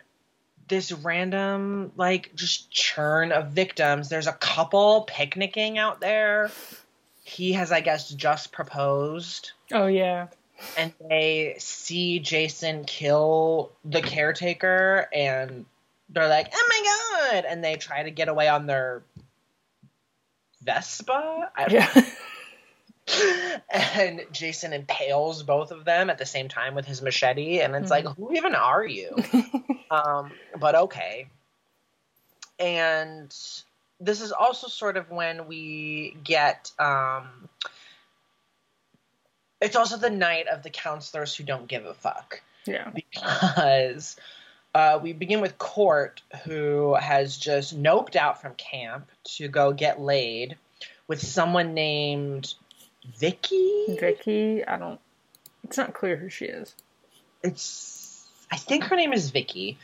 this 0.68 0.92
random, 0.92 1.92
like, 1.96 2.34
just 2.34 2.70
churn 2.70 3.32
of 3.32 3.52
victims. 3.52 4.08
There's 4.08 4.26
a 4.26 4.32
couple 4.32 5.02
picnicking 5.02 5.78
out 5.78 6.00
there. 6.00 6.50
He 7.22 7.52
has, 7.52 7.72
I 7.72 7.80
guess, 7.80 8.10
just 8.10 8.52
proposed. 8.52 9.52
Oh, 9.72 9.86
yeah. 9.86 10.28
And 10.76 10.92
they 11.08 11.56
see 11.58 12.18
Jason 12.18 12.84
kill 12.84 13.72
the 13.84 14.02
caretaker 14.02 15.08
and 15.12 15.66
they're 16.08 16.28
like, 16.28 16.52
"Oh 16.54 16.66
my 16.68 17.32
god!" 17.32 17.44
and 17.48 17.64
they 17.64 17.76
try 17.76 18.02
to 18.02 18.10
get 18.10 18.28
away 18.28 18.48
on 18.48 18.66
their 18.66 19.02
Vespa. 20.62 21.50
yeah. 21.68 21.90
and 23.72 24.24
Jason 24.32 24.72
impales 24.72 25.42
both 25.42 25.72
of 25.72 25.84
them 25.84 26.10
at 26.10 26.18
the 26.18 26.26
same 26.26 26.48
time 26.48 26.74
with 26.74 26.86
his 26.86 27.02
machete, 27.02 27.60
and 27.60 27.74
it's 27.74 27.90
mm-hmm. 27.90 28.06
like, 28.06 28.16
who 28.16 28.32
even 28.34 28.54
are 28.54 28.84
you? 28.84 29.16
um, 29.90 30.30
but 30.60 30.74
okay. 30.74 31.28
And 32.58 33.34
this 34.02 34.20
is 34.20 34.32
also 34.32 34.68
sort 34.68 34.96
of 34.96 35.10
when 35.10 35.46
we 35.46 36.16
get. 36.24 36.70
Um, 36.78 37.48
it's 39.60 39.76
also 39.76 39.96
the 39.96 40.10
night 40.10 40.48
of 40.48 40.62
the 40.62 40.70
counselors 40.70 41.34
who 41.36 41.44
don't 41.44 41.68
give 41.68 41.86
a 41.86 41.94
fuck. 41.94 42.42
Yeah. 42.66 42.90
Because 42.94 44.16
Uh, 44.74 44.98
we 45.02 45.12
begin 45.12 45.42
with 45.42 45.58
Cort, 45.58 46.22
who 46.44 46.94
has 46.94 47.36
just 47.36 47.78
noped 47.78 48.16
out 48.16 48.40
from 48.40 48.54
camp 48.54 49.10
to 49.24 49.46
go 49.46 49.72
get 49.72 50.00
laid 50.00 50.56
with 51.06 51.20
someone 51.20 51.74
named 51.74 52.54
Vicky. 53.18 53.98
Vicky, 54.00 54.64
I 54.64 54.78
don't. 54.78 54.98
It's 55.64 55.76
not 55.76 55.92
clear 55.92 56.16
who 56.16 56.30
she 56.30 56.46
is. 56.46 56.74
It's. 57.42 58.26
I 58.50 58.56
think 58.56 58.84
her 58.84 58.96
name 58.96 59.12
is 59.12 59.30
Vicky. 59.30 59.78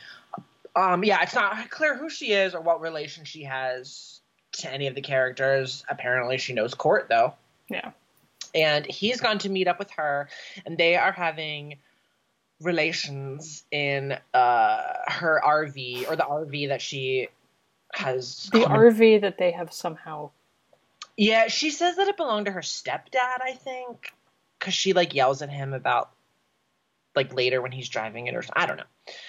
Um, 0.75 1.03
yeah, 1.03 1.21
it's 1.21 1.35
not 1.35 1.69
clear 1.69 1.97
who 1.97 2.09
she 2.09 2.31
is 2.31 2.55
or 2.55 2.61
what 2.61 2.81
relation 2.81 3.25
she 3.25 3.43
has 3.43 4.21
to 4.53 4.71
any 4.71 4.87
of 4.87 4.95
the 4.95 5.01
characters. 5.01 5.83
Apparently, 5.89 6.37
she 6.37 6.53
knows 6.53 6.73
Cort 6.73 7.07
though. 7.09 7.33
Yeah. 7.69 7.91
And 8.55 8.85
he's 8.85 9.21
gone 9.21 9.37
to 9.39 9.49
meet 9.49 9.67
up 9.67 9.77
with 9.77 9.91
her, 9.91 10.27
and 10.65 10.77
they 10.77 10.95
are 10.95 11.11
having 11.11 11.77
relations 12.61 13.63
in 13.71 14.17
uh, 14.33 14.93
her 15.07 15.41
RV 15.45 16.09
or 16.09 16.15
the 16.15 16.23
RV 16.23 16.69
that 16.69 16.81
she 16.81 17.29
has. 17.93 18.49
The 18.51 18.61
RV 18.61 19.21
that 19.21 19.37
they 19.37 19.51
have 19.51 19.71
somehow. 19.71 20.31
Yeah, 21.15 21.47
she 21.47 21.69
says 21.69 21.97
that 21.97 22.07
it 22.07 22.17
belonged 22.17 22.47
to 22.47 22.51
her 22.51 22.61
stepdad, 22.61 23.41
I 23.41 23.53
think, 23.53 24.13
because 24.57 24.73
she 24.73 24.93
like 24.93 25.13
yells 25.13 25.41
at 25.41 25.49
him 25.49 25.73
about 25.73 26.09
like 27.15 27.33
later 27.33 27.61
when 27.61 27.71
he's 27.71 27.89
driving 27.89 28.27
it 28.27 28.35
or 28.35 28.43
I 28.53 28.65
don't 28.65 28.77
know. 28.77 28.83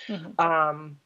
Mm-hmm. 0.09 0.41
Um, 0.41 0.99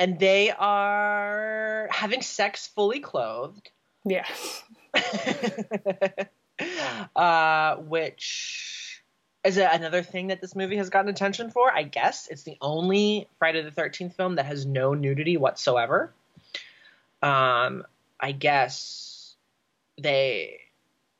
and 0.00 0.18
they 0.18 0.50
are 0.50 1.86
having 1.92 2.22
sex 2.22 2.68
fully 2.68 3.00
clothed. 3.00 3.70
Yes. 4.06 4.62
uh, 7.14 7.76
which 7.76 9.02
is 9.44 9.58
a, 9.58 9.68
another 9.70 10.02
thing 10.02 10.28
that 10.28 10.40
this 10.40 10.56
movie 10.56 10.78
has 10.78 10.88
gotten 10.88 11.10
attention 11.10 11.50
for. 11.50 11.70
I 11.70 11.82
guess 11.82 12.28
it's 12.28 12.44
the 12.44 12.56
only 12.62 13.28
Friday 13.38 13.60
the 13.60 13.70
Thirteenth 13.70 14.16
film 14.16 14.36
that 14.36 14.46
has 14.46 14.64
no 14.64 14.94
nudity 14.94 15.36
whatsoever. 15.36 16.14
Um, 17.22 17.84
I 18.18 18.32
guess 18.32 19.36
they 20.00 20.60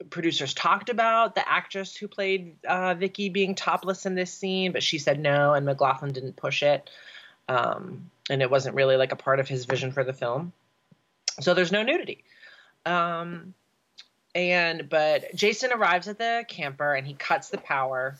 producers 0.08 0.54
talked 0.54 0.88
about 0.88 1.34
the 1.34 1.46
actress 1.46 1.94
who 1.94 2.08
played 2.08 2.56
uh, 2.66 2.94
Vicky 2.94 3.28
being 3.28 3.54
topless 3.54 4.06
in 4.06 4.14
this 4.14 4.32
scene, 4.32 4.72
but 4.72 4.82
she 4.82 4.96
said 4.96 5.20
no, 5.20 5.52
and 5.52 5.66
McLoughlin 5.66 6.14
didn't 6.14 6.36
push 6.36 6.62
it, 6.62 6.88
um, 7.46 8.10
and 8.30 8.40
it 8.40 8.50
wasn't 8.50 8.76
really 8.76 8.96
like 8.96 9.12
a 9.12 9.16
part 9.16 9.40
of 9.40 9.48
his 9.48 9.66
vision 9.66 9.92
for 9.92 10.04
the 10.04 10.12
film. 10.12 10.52
So 11.40 11.52
there's 11.52 11.72
no 11.72 11.82
nudity. 11.82 12.24
Um, 12.86 13.54
and 14.34 14.88
but 14.88 15.34
Jason 15.34 15.72
arrives 15.72 16.08
at 16.08 16.18
the 16.18 16.44
camper 16.48 16.94
and 16.94 17.06
he 17.06 17.14
cuts 17.14 17.50
the 17.50 17.58
power, 17.58 18.16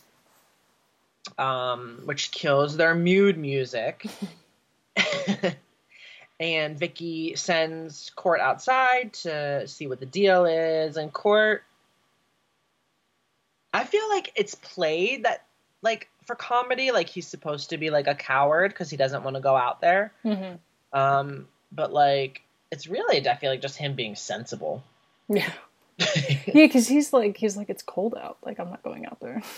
um, 1.39 2.03
which 2.05 2.33
kills 2.33 2.77
their 2.77 2.95
mood 2.95 3.39
music. 3.39 4.07
and 6.41 6.79
Vicky 6.79 7.37
sends 7.37 8.11
Cort 8.17 8.41
outside 8.41 9.13
to 9.13 9.69
see 9.69 9.87
what 9.87 10.01
the 10.01 10.07
deal 10.07 10.45
is, 10.45 10.97
and 10.97 11.13
Cort. 11.13 11.63
I 13.73 13.85
feel 13.85 14.09
like 14.09 14.33
it's 14.35 14.57
played 14.57 15.23
that 15.23 15.47
like 15.81 16.09
for 16.27 16.35
comedy, 16.35 16.91
like 16.91 17.09
he's 17.09 17.27
supposed 17.27 17.71
to 17.71 17.79
be 17.79 17.91
like 17.91 18.07
a 18.07 18.15
coward 18.15 18.73
because 18.73 18.91
he 18.91 18.97
doesn't 18.97 19.23
want 19.23 19.37
to 19.37 19.43
go 19.43 19.57
out 19.57 19.81
there. 19.81 20.13
Mm-hmm. 20.25 20.99
Um, 20.99 21.49
but 21.73 21.93
like 21.93 22.43
it's 22.71 22.87
really, 22.87 23.29
I 23.29 23.37
feel 23.37 23.51
like 23.51 23.63
just 23.63 23.77
him 23.77 23.95
being 23.95 24.15
sensible. 24.15 24.83
Yeah. 25.29 25.53
yeah, 25.99 26.39
because 26.47 26.89
he's 26.89 27.13
like 27.13 27.37
he's 27.37 27.57
like 27.57 27.69
it's 27.69 27.83
cold 27.83 28.15
out. 28.21 28.39
Like 28.45 28.59
I'm 28.59 28.71
not 28.71 28.83
going 28.83 29.07
out 29.07 29.21
there. 29.21 29.43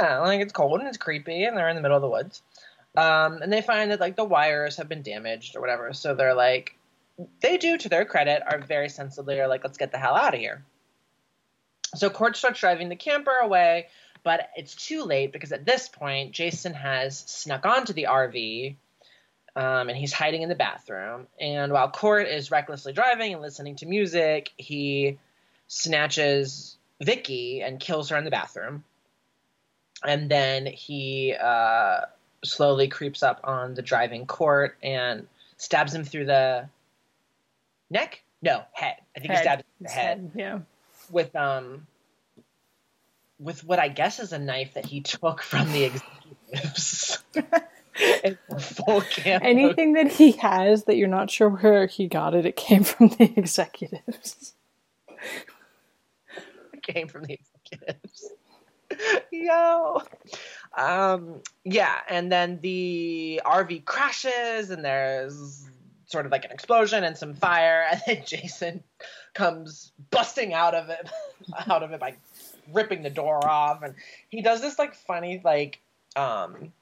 Yeah, 0.00 0.18
like 0.18 0.40
it's 0.40 0.52
cold 0.52 0.80
and 0.80 0.88
it's 0.88 0.98
creepy, 0.98 1.44
and 1.44 1.56
they're 1.56 1.68
in 1.68 1.76
the 1.76 1.82
middle 1.82 1.96
of 1.96 2.02
the 2.02 2.08
woods. 2.08 2.42
Um, 2.96 3.42
and 3.42 3.52
they 3.52 3.62
find 3.62 3.92
that 3.92 4.00
like 4.00 4.16
the 4.16 4.24
wires 4.24 4.76
have 4.76 4.88
been 4.88 5.02
damaged 5.02 5.54
or 5.54 5.60
whatever. 5.60 5.92
So 5.92 6.16
they're 6.16 6.34
like, 6.34 6.76
they 7.40 7.58
do 7.58 7.78
to 7.78 7.88
their 7.88 8.04
credit 8.04 8.42
are 8.44 8.58
very 8.58 8.88
sensibly 8.88 9.40
are 9.40 9.46
like, 9.46 9.62
let's 9.62 9.78
get 9.78 9.92
the 9.92 9.98
hell 9.98 10.16
out 10.16 10.34
of 10.34 10.40
here. 10.40 10.64
So 11.94 12.10
Cort 12.10 12.36
starts 12.36 12.58
driving 12.60 12.88
the 12.88 12.96
camper 12.96 13.36
away, 13.40 13.86
but 14.24 14.48
it's 14.56 14.74
too 14.74 15.04
late 15.04 15.32
because 15.32 15.52
at 15.52 15.64
this 15.64 15.88
point 15.88 16.32
Jason 16.32 16.74
has 16.74 17.18
snuck 17.18 17.64
onto 17.64 17.92
the 17.92 18.06
RV. 18.10 18.76
Um, 19.56 19.88
and 19.88 19.96
he's 19.96 20.12
hiding 20.12 20.42
in 20.42 20.48
the 20.48 20.56
bathroom. 20.56 21.28
And 21.38 21.72
while 21.72 21.88
Cort 21.88 22.26
is 22.26 22.50
recklessly 22.50 22.92
driving 22.92 23.34
and 23.34 23.40
listening 23.40 23.76
to 23.76 23.86
music, 23.86 24.50
he 24.56 25.16
snatches 25.68 26.76
Vicky 27.00 27.62
and 27.62 27.78
kills 27.78 28.08
her 28.08 28.16
in 28.16 28.24
the 28.24 28.32
bathroom. 28.32 28.82
And 30.04 30.28
then 30.28 30.66
he 30.66 31.36
uh, 31.40 32.00
slowly 32.42 32.88
creeps 32.88 33.22
up 33.22 33.42
on 33.44 33.74
the 33.74 33.82
driving 33.82 34.26
Cort 34.26 34.76
and 34.82 35.28
stabs 35.56 35.94
him 35.94 36.02
through 36.02 36.26
the 36.26 36.68
neck. 37.90 38.24
No, 38.42 38.64
head. 38.72 38.96
I 39.16 39.20
think 39.20 39.30
head. 39.30 39.38
he 39.38 39.42
stabs 39.44 39.60
him 39.60 39.66
in 39.78 39.84
the 39.84 39.90
head. 39.90 40.18
head. 40.18 40.30
Yeah. 40.34 40.58
With 41.10 41.36
um, 41.36 41.86
with 43.38 43.64
what 43.64 43.78
I 43.78 43.88
guess 43.88 44.20
is 44.20 44.32
a 44.32 44.38
knife 44.38 44.74
that 44.74 44.86
he 44.86 45.00
took 45.02 45.42
from 45.42 45.72
the 45.72 45.84
executives. 45.84 47.22
Anything 49.24 49.92
that 49.92 50.10
he 50.10 50.32
has 50.32 50.84
that 50.84 50.96
you're 50.96 51.06
not 51.06 51.30
sure 51.30 51.48
where 51.48 51.86
he 51.86 52.08
got 52.08 52.34
it, 52.34 52.44
it 52.44 52.56
came 52.56 52.82
from 52.82 53.08
the 53.08 53.32
executives 53.36 54.54
came 56.84 57.08
from 57.08 57.24
the 57.24 57.38
executives. 57.70 58.30
Yo. 59.32 60.02
Um, 60.76 61.40
yeah, 61.64 61.98
and 62.08 62.30
then 62.30 62.60
the 62.60 63.40
RV 63.44 63.84
crashes 63.84 64.70
and 64.70 64.84
there's 64.84 65.66
sort 66.06 66.26
of 66.26 66.32
like 66.32 66.44
an 66.44 66.52
explosion 66.52 67.02
and 67.02 67.16
some 67.16 67.34
fire, 67.34 67.86
and 67.90 68.02
then 68.06 68.22
Jason 68.24 68.84
comes 69.32 69.90
busting 70.10 70.54
out 70.54 70.74
of 70.74 70.88
it 70.90 71.08
out 71.66 71.82
of 71.82 71.90
it 71.90 71.98
by 71.98 72.14
ripping 72.72 73.02
the 73.02 73.10
door 73.10 73.46
off 73.46 73.82
and 73.82 73.94
he 74.28 74.42
does 74.42 74.60
this 74.60 74.78
like 74.78 74.94
funny 74.94 75.40
like 75.44 75.80
um 76.16 76.72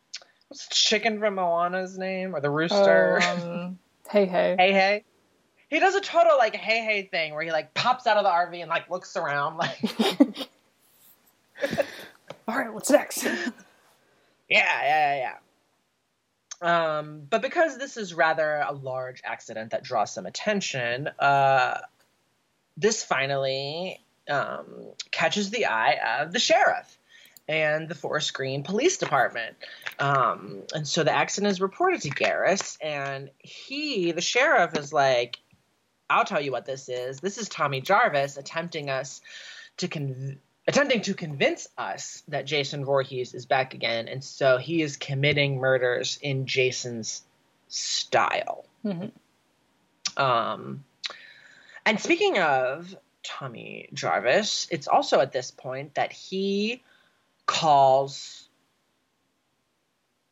what's 0.49 0.69
chicken 0.69 1.19
from 1.19 1.35
Moana's 1.35 1.97
name 1.99 2.35
or 2.35 2.41
the 2.41 2.51
rooster? 2.51 3.21
Um, 3.23 3.79
hey 4.11 4.27
hey. 4.27 4.57
Hey 4.59 4.73
hey 4.73 5.05
he 5.69 5.79
does 5.79 5.95
a 5.95 6.01
total 6.01 6.37
like 6.37 6.55
hey 6.55 6.85
hey 6.85 7.03
thing 7.11 7.35
where 7.35 7.43
he 7.43 7.51
like 7.51 7.73
pops 7.75 8.07
out 8.07 8.17
of 8.17 8.25
the 8.25 8.31
RV 8.31 8.61
and 8.61 8.69
like 8.69 8.91
looks 8.91 9.17
around 9.17 9.57
like 9.57 10.49
All 12.49 12.57
right, 12.57 12.73
what's 12.73 12.91
next? 12.91 13.25
yeah, 13.25 13.35
yeah, 14.49 15.35
yeah. 16.63 16.99
Um, 16.99 17.23
but 17.29 17.43
because 17.43 17.79
this 17.79 17.97
is 17.97 18.15
rather 18.15 18.65
a 18.67 18.73
large 18.73 19.21
accident 19.25 19.71
that 19.71 19.83
draws 19.83 20.13
some 20.13 20.27
attention, 20.27 21.09
uh, 21.19 21.79
this 22.77 23.03
finally 23.03 24.01
um, 24.31 24.67
catches 25.11 25.51
the 25.51 25.67
eye 25.67 25.99
of 26.21 26.33
the 26.33 26.39
sheriff 26.39 26.99
and 27.49 27.89
the 27.89 27.95
Forest 27.95 28.35
Green 28.35 28.63
Police 28.63 28.99
Department. 28.99 29.57
Um, 29.99 30.63
and 30.75 30.87
so 30.87 31.03
the 31.03 31.13
accident 31.13 31.51
is 31.51 31.61
reported 31.61 32.01
to 32.03 32.11
Garris, 32.11 32.79
and 32.81 33.31
he, 33.39 34.13
the 34.13 34.21
sheriff, 34.21 34.77
is 34.79 34.93
like, 34.93 35.39
I'll 36.09 36.25
tell 36.25 36.41
you 36.41 36.53
what 36.53 36.67
this 36.67 36.89
is. 36.89 37.21
This 37.21 37.39
is 37.39 37.49
Tommy 37.49 37.81
Jarvis 37.81 38.37
attempting 38.37 38.91
us 38.91 39.21
to 39.79 39.89
con- 39.89 40.39
attempting 40.69 41.01
to 41.03 41.15
convince 41.15 41.69
us 41.77 42.23
that 42.29 42.47
Jason 42.47 42.85
Voorhees 42.85 43.35
is 43.35 43.47
back 43.47 43.75
again, 43.75 44.09
and 44.09 44.23
so 44.23 44.59
he 44.59 44.83
is 44.83 44.97
committing 44.97 45.59
murders 45.59 46.19
in 46.23 46.47
Jason's 46.47 47.23
style. 47.69 48.65
Mm-hmm. 48.85 50.23
Um, 50.23 50.85
and 51.85 51.99
speaking 51.99 52.39
of 52.39 52.95
Tommy 53.23 53.89
Jarvis, 53.93 54.67
it's 54.71 54.89
also 54.89 55.21
at 55.21 55.33
this 55.33 55.51
point 55.51 55.95
that 55.95 56.13
he 56.13 56.83
calls 57.47 58.49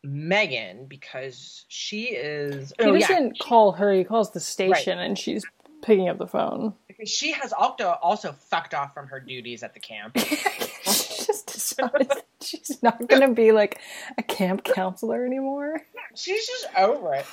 Megan 0.03 0.87
because 0.87 1.65
she 1.69 2.05
is. 2.05 2.73
He 2.79 2.85
oh, 2.85 2.99
doesn't 2.99 3.37
yeah. 3.37 3.45
call 3.45 3.73
her; 3.73 3.93
he 3.93 4.05
calls 4.05 4.33
the 4.33 4.41
station, 4.41 4.99
right. 4.99 5.05
and 5.05 5.19
she's 5.19 5.45
picking 5.83 6.09
up 6.09 6.19
the 6.19 6.27
phone. 6.27 6.75
Because 6.89 7.11
she 7.11 7.33
has 7.33 7.53
also 7.53 7.97
also 8.03 8.33
fucked 8.33 8.75
off 8.75 8.95
from 8.95 9.09
her 9.09 9.21
duties 9.21 9.63
at 9.63 9.75
the 9.75 9.81
camp. 9.81 10.17
she 10.19 11.25
just 11.25 11.47
decides 11.47 12.09
she's 12.43 12.83
not 12.83 13.07
going 13.07 13.23
to 13.23 13.35
be 13.35 13.53
like 13.53 13.81
a 14.19 14.23
camp 14.23 14.65
counselor 14.65 15.25
anymore. 15.25 15.83
She's 16.15 16.47
just 16.47 16.67
over 16.77 17.15
it. 17.15 17.27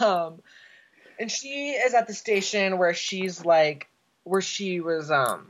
Um, 0.00 0.42
and 1.18 1.30
she 1.30 1.70
is 1.70 1.94
at 1.94 2.06
the 2.06 2.14
station 2.14 2.78
where 2.78 2.94
she's 2.94 3.44
like, 3.44 3.88
where 4.24 4.40
she 4.40 4.80
was 4.80 5.10
um 5.10 5.46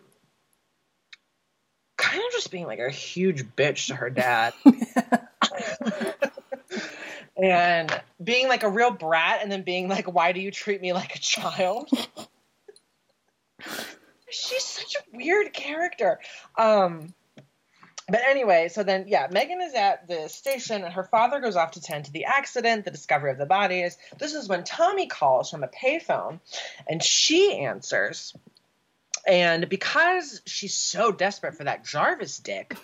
kind 1.97 2.23
of 2.25 2.33
just 2.33 2.51
being 2.51 2.67
like 2.67 2.79
a 2.79 2.91
huge 2.91 3.45
bitch 3.57 3.87
to 3.89 3.95
her 3.95 4.11
dad. 4.11 4.53
and 7.37 8.03
being 8.23 8.49
like 8.49 8.63
a 8.63 8.69
real 8.69 8.91
brat 8.91 9.41
and 9.43 9.51
then 9.51 9.63
being 9.63 9.89
like 9.89 10.13
why 10.13 10.33
do 10.33 10.41
you 10.41 10.51
treat 10.51 10.81
me 10.81 10.93
like 10.93 11.17
a 11.17 11.19
child 11.19 11.89
she's 14.31 14.63
such 14.63 14.95
a 14.97 15.17
weird 15.17 15.53
character 15.53 16.21
um 16.57 17.13
but 18.09 18.21
anyway, 18.29 18.69
so 18.69 18.83
then 18.83 19.07
yeah, 19.09 19.29
Megan 19.31 19.63
is 19.63 19.75
at 19.75 20.07
the 20.07 20.29
station 20.29 20.85
and 20.85 20.93
her 20.93 21.05
father 21.05 21.41
goes 21.41 21.57
off 21.57 21.73
to 21.73 21.81
tend 21.81 22.05
to 22.05 22.13
the 22.13 22.27
accident, 22.27 22.85
the 22.85 22.91
discovery 22.91 23.31
of 23.31 23.39
the 23.39 23.47
bodies. 23.47 23.97
This 24.19 24.35
is 24.35 24.47
when 24.47 24.63
Tommy 24.63 25.07
calls 25.07 25.51
from 25.51 25.65
a 25.65 25.69
payphone 25.69 26.41
and 26.87 27.03
she 27.03 27.59
answers. 27.61 28.35
And 29.27 29.69
because 29.69 30.43
she's 30.47 30.75
so 30.75 31.11
desperate 31.11 31.57
for 31.57 31.65
that 31.65 31.85
Jarvis 31.85 32.39
dick, 32.39 32.77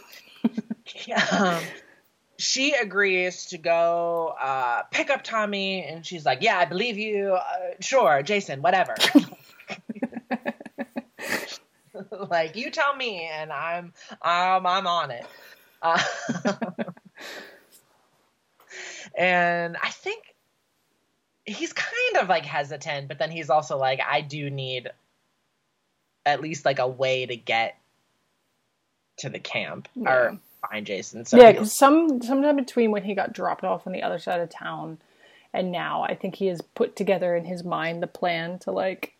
um, 1.32 1.60
she 2.38 2.72
agrees 2.72 3.46
to 3.46 3.58
go 3.58 4.34
uh, 4.40 4.82
pick 4.90 5.10
up 5.10 5.22
Tommy, 5.22 5.84
and 5.84 6.04
she's 6.04 6.24
like, 6.24 6.38
"Yeah, 6.40 6.58
I 6.58 6.64
believe 6.64 6.96
you. 6.96 7.34
Uh, 7.34 7.74
sure, 7.80 8.22
Jason, 8.22 8.62
whatever." 8.62 8.94
like 12.30 12.56
you 12.56 12.70
tell 12.70 12.96
me, 12.96 13.28
and 13.30 13.52
I'm 13.52 13.92
um, 14.22 14.66
I'm 14.66 14.86
on 14.86 15.10
it. 15.10 15.26
Uh, 15.82 16.02
and 19.16 19.76
I 19.76 19.90
think 19.90 20.24
he's 21.44 21.72
kind 21.72 22.16
of 22.20 22.28
like 22.28 22.44
hesitant, 22.44 23.08
but 23.08 23.18
then 23.18 23.30
he's 23.30 23.50
also 23.50 23.76
like, 23.76 24.00
I 24.06 24.20
do 24.20 24.50
need 24.50 24.90
at 26.26 26.40
least 26.40 26.64
like 26.64 26.78
a 26.78 26.88
way 26.88 27.26
to 27.26 27.36
get 27.36 27.76
to 29.18 29.28
the 29.28 29.38
camp 29.38 29.88
yeah. 29.94 30.10
or 30.10 30.38
find 30.68 30.86
Jason. 30.86 31.24
So 31.24 31.38
yeah, 31.38 31.52
because 31.52 31.72
some 31.72 32.22
sometime 32.22 32.56
between 32.56 32.90
when 32.90 33.04
he 33.04 33.14
got 33.14 33.32
dropped 33.32 33.64
off 33.64 33.86
on 33.86 33.92
the 33.92 34.02
other 34.02 34.18
side 34.18 34.40
of 34.40 34.50
town 34.50 34.98
and 35.52 35.72
now, 35.72 36.02
I 36.02 36.14
think 36.14 36.36
he 36.36 36.46
has 36.46 36.60
put 36.60 36.94
together 36.94 37.34
in 37.34 37.44
his 37.44 37.64
mind 37.64 38.02
the 38.02 38.06
plan 38.06 38.58
to 38.60 38.70
like 38.70 39.14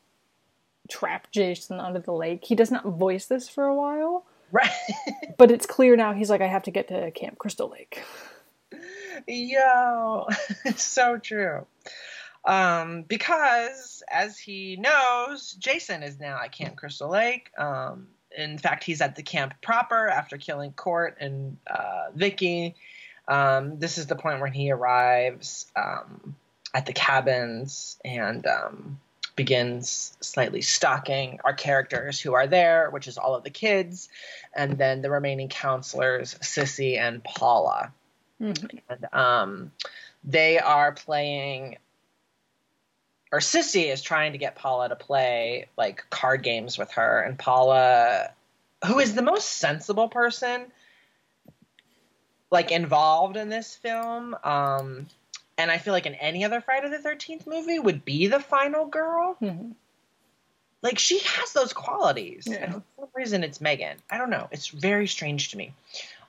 trap 0.88 1.30
Jason 1.30 1.80
under 1.80 1.98
the 1.98 2.12
lake. 2.12 2.44
He 2.44 2.55
does 2.55 2.70
not 2.70 2.84
voice 2.84 3.26
this 3.26 3.48
for 3.48 3.64
a 3.64 3.74
while. 3.74 4.24
Right. 4.53 4.70
but 5.38 5.51
it's 5.51 5.66
clear 5.66 5.96
now 5.96 6.12
he's 6.12 6.30
like, 6.30 6.40
I 6.40 6.46
have 6.46 6.64
to 6.64 6.70
get 6.70 6.88
to 6.88 7.11
Camp 7.12 7.38
Crystal 7.38 7.68
Lake. 7.68 8.03
Yo, 9.26 10.26
so 10.76 11.18
true. 11.18 11.66
Um, 12.45 13.03
because 13.03 14.03
as 14.11 14.38
he 14.38 14.76
knows, 14.76 15.53
Jason 15.53 16.03
is 16.03 16.18
now 16.18 16.41
at 16.43 16.53
Camp 16.53 16.76
Crystal 16.76 17.11
Lake. 17.11 17.51
Um, 17.59 18.09
in 18.36 18.59
fact, 18.59 18.84
he's 18.84 19.01
at 19.01 19.16
the 19.16 19.22
camp 19.22 19.55
proper 19.61 20.09
after 20.09 20.38
killing 20.38 20.72
Cort 20.72 21.18
and 21.20 21.59
uh, 21.66 22.07
Vicky. 22.14 22.74
Um, 23.28 23.78
this 23.78 23.99
is 23.99 24.07
the 24.07 24.16
point 24.16 24.41
where 24.41 24.51
he 24.51 24.70
arrives 24.70 25.66
um, 25.76 26.34
at 26.74 26.86
the 26.86 26.93
cabins 26.93 27.99
and 28.05 28.47
um, 28.47 28.99
begins 29.36 30.16
slightly 30.20 30.62
stalking 30.62 31.41
our 31.45 31.55
characters 31.55 32.20
who 32.20 32.34
are 32.34 32.47
there, 32.47 32.91
which 32.91 33.09
is 33.09 33.18
all 33.18 33.34
of 33.34 33.45
the 33.45 33.51
kids, 33.51 34.09
and 34.55 34.78
then 34.78 35.03
the 35.03 35.11
remaining 35.11 35.49
counselors, 35.49 36.34
Sissy 36.43 36.99
and 36.99 37.22
Paula. 37.22 37.93
Mm-hmm. 38.41 38.78
And 38.88 39.07
um, 39.12 39.72
they 40.24 40.59
are 40.59 40.93
playing, 40.93 41.78
or 43.32 43.38
Sissy 43.38 43.92
is 43.92 44.02
trying 44.02 44.32
to 44.32 44.38
get 44.38 44.56
Paula 44.56 44.88
to 44.88 44.96
play 44.96 45.66
like 45.76 46.04
card 46.10 46.42
games 46.42 46.78
with 46.78 46.90
her, 46.92 47.20
and 47.20 47.38
Paula, 47.38 48.30
who 48.86 48.98
is 48.98 49.14
the 49.14 49.22
most 49.22 49.48
sensible 49.48 50.08
person, 50.08 50.66
like 52.50 52.72
involved 52.72 53.36
in 53.36 53.48
this 53.48 53.74
film, 53.76 54.36
um, 54.42 55.06
and 55.56 55.70
I 55.70 55.78
feel 55.78 55.92
like 55.92 56.06
in 56.06 56.14
any 56.14 56.44
other 56.44 56.60
Friday 56.60 56.88
the 56.88 56.98
Thirteenth 56.98 57.46
movie 57.46 57.78
would 57.78 58.04
be 58.04 58.26
the 58.26 58.40
final 58.40 58.86
girl. 58.86 59.36
Mm-hmm. 59.40 59.72
Like 60.82 60.98
she 60.98 61.18
has 61.18 61.52
those 61.52 61.72
qualities, 61.72 62.48
yeah. 62.50 62.56
and 62.56 62.74
for 62.74 62.82
some 62.98 63.08
reason 63.14 63.44
it's 63.44 63.60
Megan. 63.60 63.98
I 64.10 64.18
don't 64.18 64.30
know. 64.30 64.48
It's 64.50 64.68
very 64.68 65.06
strange 65.06 65.50
to 65.50 65.58
me. 65.58 65.74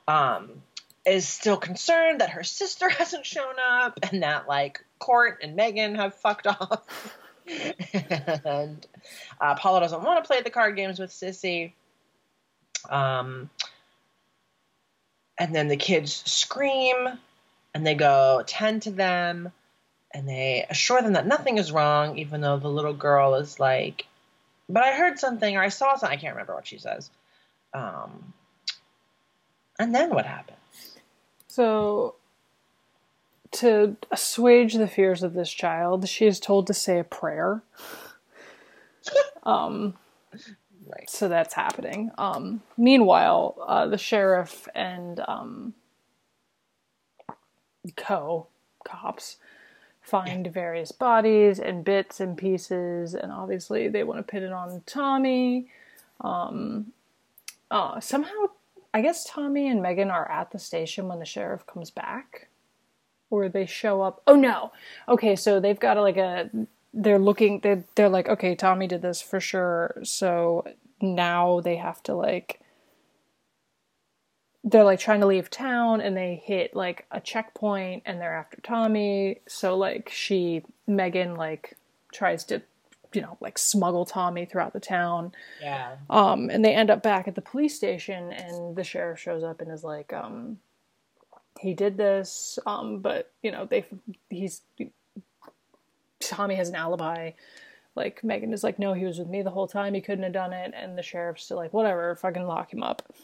Um, 0.08 0.62
is 1.06 1.28
still 1.28 1.58
concerned 1.58 2.22
that 2.22 2.32
her 2.32 2.44
sister 2.44 2.90
hasn't 3.00 3.26
shown 3.26 3.56
up, 3.60 4.00
and 4.12 4.24
that 4.24 4.48
like 4.48 4.84
Cort 5.00 5.40
and 5.44 5.56
Megan 5.56 5.96
have 5.96 6.16
fucked 6.16 6.48
off. 6.48 7.18
and 8.46 8.86
uh, 9.40 9.56
Paula 9.56 9.82
doesn't 9.82 10.04
want 10.04 10.24
to 10.24 10.28
play 10.28 10.42
the 10.42 10.50
card 10.50 10.76
games 10.76 11.00
with 11.00 11.12
Sissy. 11.12 11.74
Um, 12.90 13.50
and 15.38 15.56
then 15.56 15.68
the 15.68 15.78
kids 15.78 16.14
scream 16.26 16.96
and 17.74 17.86
they 17.86 17.96
go 17.96 18.44
tend 18.46 18.84
to 18.84 18.92
them 18.92 19.52
and 20.14 20.28
they 20.28 20.66
assure 20.70 21.02
them 21.02 21.14
that 21.14 21.26
nothing 21.26 21.58
is 21.58 21.72
wrong, 21.72 22.18
even 22.18 22.42
though 22.42 22.58
the 22.58 22.68
little 22.68 22.94
girl 22.94 23.36
is 23.36 23.60
like, 23.60 24.06
but 24.70 24.84
I 24.84 24.94
heard 24.94 25.20
something 25.20 25.56
or 25.56 25.62
I 25.62 25.70
saw 25.70 25.96
something. 25.96 26.18
I 26.18 26.22
can't 26.22 26.36
remember 26.36 26.54
what 26.54 26.68
she 26.68 26.78
says. 26.78 27.10
Um, 27.74 28.34
and 29.80 29.96
then 29.96 30.10
what 30.10 30.26
happens? 30.26 30.58
So, 31.52 32.16
to 33.52 33.98
assuage 34.10 34.76
the 34.76 34.88
fears 34.88 35.22
of 35.22 35.34
this 35.34 35.52
child, 35.52 36.08
she 36.08 36.26
is 36.26 36.40
told 36.40 36.66
to 36.68 36.74
say 36.74 36.98
a 36.98 37.04
prayer. 37.04 37.62
um, 39.44 39.96
right. 40.88 41.10
So 41.10 41.28
that's 41.28 41.54
happening. 41.54 42.10
Um, 42.18 42.62
meanwhile, 42.78 43.58
uh, 43.68 43.88
the 43.88 43.98
sheriff 43.98 44.70
and 44.74 45.20
um, 45.28 45.74
co 47.98 48.48
cops 48.86 49.36
find 50.02 50.46
yeah. 50.46 50.52
various 50.54 50.94
bodies 50.94 51.60
and 51.60 51.84
bits 51.84 52.22
and 52.22 52.38
pieces, 52.38 53.14
and 53.14 53.30
obviously 53.30 53.90
they 53.90 54.06
want 54.06 54.20
to 54.20 54.24
pin 54.24 54.44
it 54.44 54.54
on 54.54 54.84
Tommy. 54.86 55.68
Um, 56.22 56.94
uh, 57.70 58.00
somehow, 58.00 58.52
I 58.94 59.02
guess 59.02 59.26
Tommy 59.26 59.68
and 59.68 59.82
Megan 59.82 60.12
are 60.12 60.30
at 60.30 60.52
the 60.52 60.60
station 60.60 61.08
when 61.08 61.20
the 61.20 61.26
sheriff 61.26 61.66
comes 61.66 61.92
back, 61.92 62.50
or 63.30 63.48
they 63.50 63.66
show 63.66 64.02
up. 64.02 64.22
Oh 64.28 64.36
no! 64.36 64.72
Okay, 65.08 65.36
so 65.36 65.60
they've 65.60 65.80
got 65.80 65.98
like 65.98 66.18
a. 66.18 66.50
They're 66.94 67.20
looking. 67.20 67.62
They're 67.62 67.86
they're 67.96 68.10
like, 68.10 68.28
okay, 68.28 68.56
Tommy 68.56 68.88
did 68.88 69.02
this 69.02 69.22
for 69.22 69.40
sure. 69.40 70.02
So 70.04 70.66
now 71.02 71.62
they 71.62 71.78
have 71.78 72.04
to 72.04 72.14
like 72.14 72.62
they're 74.64 74.84
like 74.84 75.00
trying 75.00 75.22
to 75.22 75.26
leave 75.26 75.50
town 75.50 76.02
and 76.02 76.16
they 76.16 76.42
hit 76.44 76.76
like 76.76 77.06
a 77.12 77.20
checkpoint 77.20 78.04
and 78.06 78.22
they're 78.22 78.38
after 78.38 78.62
Tommy. 78.62 79.40
So 79.48 79.76
like 79.76 80.10
she 80.10 80.64
Megan 80.86 81.36
like 81.36 81.78
tries 82.14 82.44
to 82.46 82.62
you 83.14 83.22
know 83.22 83.38
like 83.40 83.58
smuggle 83.58 84.06
Tommy 84.06 84.46
throughout 84.46 84.74
the 84.74 84.80
town. 84.80 85.32
Yeah. 85.62 85.96
Um 86.10 86.50
and 86.50 86.64
they 86.64 86.74
end 86.74 86.90
up 86.90 87.04
back 87.04 87.28
at 87.28 87.36
the 87.36 87.42
police 87.42 87.76
station 87.76 88.32
and 88.32 88.76
the 88.76 88.84
sheriff 88.84 89.20
shows 89.20 89.44
up 89.44 89.62
and 89.62 89.72
is 89.72 89.84
like 89.84 90.14
um 90.14 90.60
he 91.60 91.74
did 91.74 91.98
this 91.98 92.58
um 92.66 93.00
but 93.00 93.32
you 93.42 93.52
know 93.52 93.66
they 93.66 93.86
he's 94.30 94.62
Tommy 96.20 96.56
has 96.56 96.70
an 96.70 96.76
alibi. 96.76 97.32
Like 97.96 98.24
Megan 98.24 98.54
is 98.54 98.64
like 98.64 98.80
no 98.80 98.94
he 98.94 99.06
was 99.06 99.20
with 99.20 99.28
me 99.28 99.42
the 99.42 99.50
whole 99.50 99.68
time 99.68 99.94
he 99.94 100.02
couldn't 100.02 100.24
have 100.24 100.34
done 100.34 100.54
it 100.54 100.74
and 100.76 100.98
the 100.98 101.04
sheriff's 101.04 101.44
still 101.44 101.58
like 101.58 101.74
whatever 101.74 102.16
fucking 102.16 102.46
lock 102.46 102.74
him 102.74 102.84
up. 102.84 103.02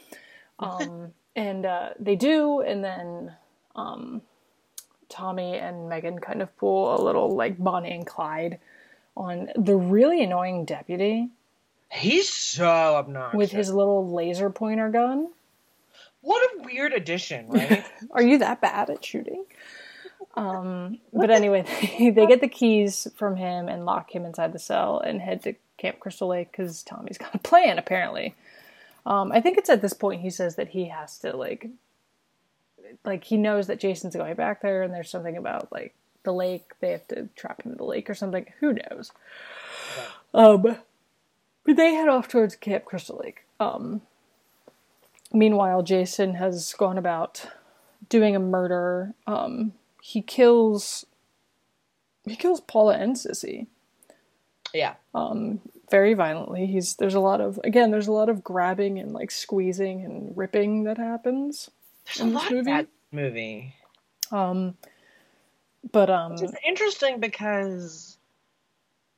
Um 0.59 1.13
and 1.37 1.67
uh, 1.67 1.89
they 1.99 2.15
do, 2.15 2.61
and 2.61 2.83
then 2.83 3.31
um, 3.75 4.23
Tommy 5.07 5.55
and 5.55 5.87
Megan 5.87 6.17
kind 6.17 6.41
of 6.41 6.57
pull 6.57 6.99
a 6.99 7.01
little 7.01 7.29
like 7.29 7.59
Bonnie 7.59 7.91
and 7.91 8.07
Clyde 8.07 8.59
on 9.17 9.49
the 9.55 9.75
really 9.75 10.23
annoying 10.23 10.65
deputy. 10.65 11.29
He's 11.91 12.29
so 12.29 12.67
obnoxious 12.67 13.37
with 13.37 13.51
his 13.51 13.73
little 13.73 14.13
laser 14.13 14.49
pointer 14.49 14.89
gun. 14.89 15.29
What 16.21 16.41
a 16.41 16.63
weird 16.63 16.93
addition, 16.93 17.47
right? 17.49 17.85
Are 18.11 18.21
you 18.21 18.39
that 18.39 18.61
bad 18.61 18.89
at 18.89 19.03
shooting? 19.03 19.45
Um, 20.35 20.99
but 21.13 21.31
anyway, 21.31 21.65
they, 21.97 22.09
they 22.15 22.27
get 22.27 22.41
the 22.41 22.47
keys 22.47 23.07
from 23.15 23.35
him 23.37 23.67
and 23.67 23.85
lock 23.85 24.13
him 24.13 24.25
inside 24.25 24.53
the 24.53 24.59
cell 24.59 24.99
and 24.99 25.21
head 25.21 25.43
to 25.43 25.55
Camp 25.77 25.99
Crystal 25.99 26.27
Lake 26.27 26.51
because 26.51 26.83
Tommy's 26.83 27.17
got 27.17 27.33
a 27.33 27.39
plan 27.39 27.79
apparently. 27.79 28.35
Um, 29.05 29.31
I 29.31 29.41
think 29.41 29.57
it's 29.57 29.69
at 29.69 29.81
this 29.81 29.93
point 29.93 30.21
he 30.21 30.29
says 30.29 30.57
that 30.57 30.69
he 30.69 30.89
has 30.89 31.17
to 31.19 31.35
like, 31.35 31.69
like 33.05 33.23
he 33.23 33.37
knows 33.37 33.67
that 33.67 33.79
Jason's 33.79 34.15
going 34.15 34.35
back 34.35 34.61
there, 34.61 34.83
and 34.83 34.93
there's 34.93 35.09
something 35.09 35.37
about 35.37 35.71
like 35.71 35.95
the 36.27 36.33
lake. 36.33 36.73
They 36.79 36.91
have 36.91 37.07
to 37.07 37.29
trap 37.35 37.63
him 37.63 37.71
in 37.71 37.77
the 37.77 37.85
lake 37.85 38.09
or 38.09 38.13
something. 38.13 38.45
Who 38.59 38.73
knows? 38.73 39.11
Um, 40.33 40.61
but 40.61 41.75
they 41.75 41.95
head 41.95 42.09
off 42.09 42.27
towards 42.27 42.55
Camp 42.55 42.85
Crystal 42.85 43.19
Lake. 43.23 43.45
Um, 43.59 44.01
meanwhile, 45.33 45.81
Jason 45.81 46.35
has 46.35 46.73
gone 46.73 46.97
about 46.97 47.47
doing 48.09 48.35
a 48.35 48.39
murder. 48.39 49.13
Um, 49.25 49.73
he 50.01 50.21
kills. 50.21 51.05
He 52.25 52.35
kills 52.35 52.61
Paula 52.61 52.97
and 52.97 53.15
Sissy. 53.15 53.67
Yeah. 54.73 54.95
Um, 55.15 55.61
very 55.89 56.13
violently. 56.13 56.65
He's 56.65 56.95
there's 56.95 57.15
a 57.15 57.19
lot 57.19 57.41
of 57.41 57.59
again 57.63 57.91
there's 57.91 58.07
a 58.07 58.11
lot 58.11 58.29
of 58.29 58.43
grabbing 58.43 58.99
and 58.99 59.13
like 59.13 59.31
squeezing 59.31 60.03
and 60.03 60.35
ripping 60.35 60.83
that 60.83 60.97
happens 60.97 61.71
there's 62.05 62.19
in 62.19 62.33
this 62.33 62.51
movie. 62.51 62.87
movie. 63.11 63.75
Um, 64.31 64.75
but 65.91 66.09
um, 66.09 66.33
it's 66.33 66.53
interesting 66.65 67.19
because 67.19 68.17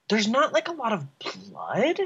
there's 0.10 0.28
not 0.28 0.54
like 0.54 0.68
a 0.68 0.74
lot 0.74 0.94
of 0.94 1.06
blood. 1.20 2.00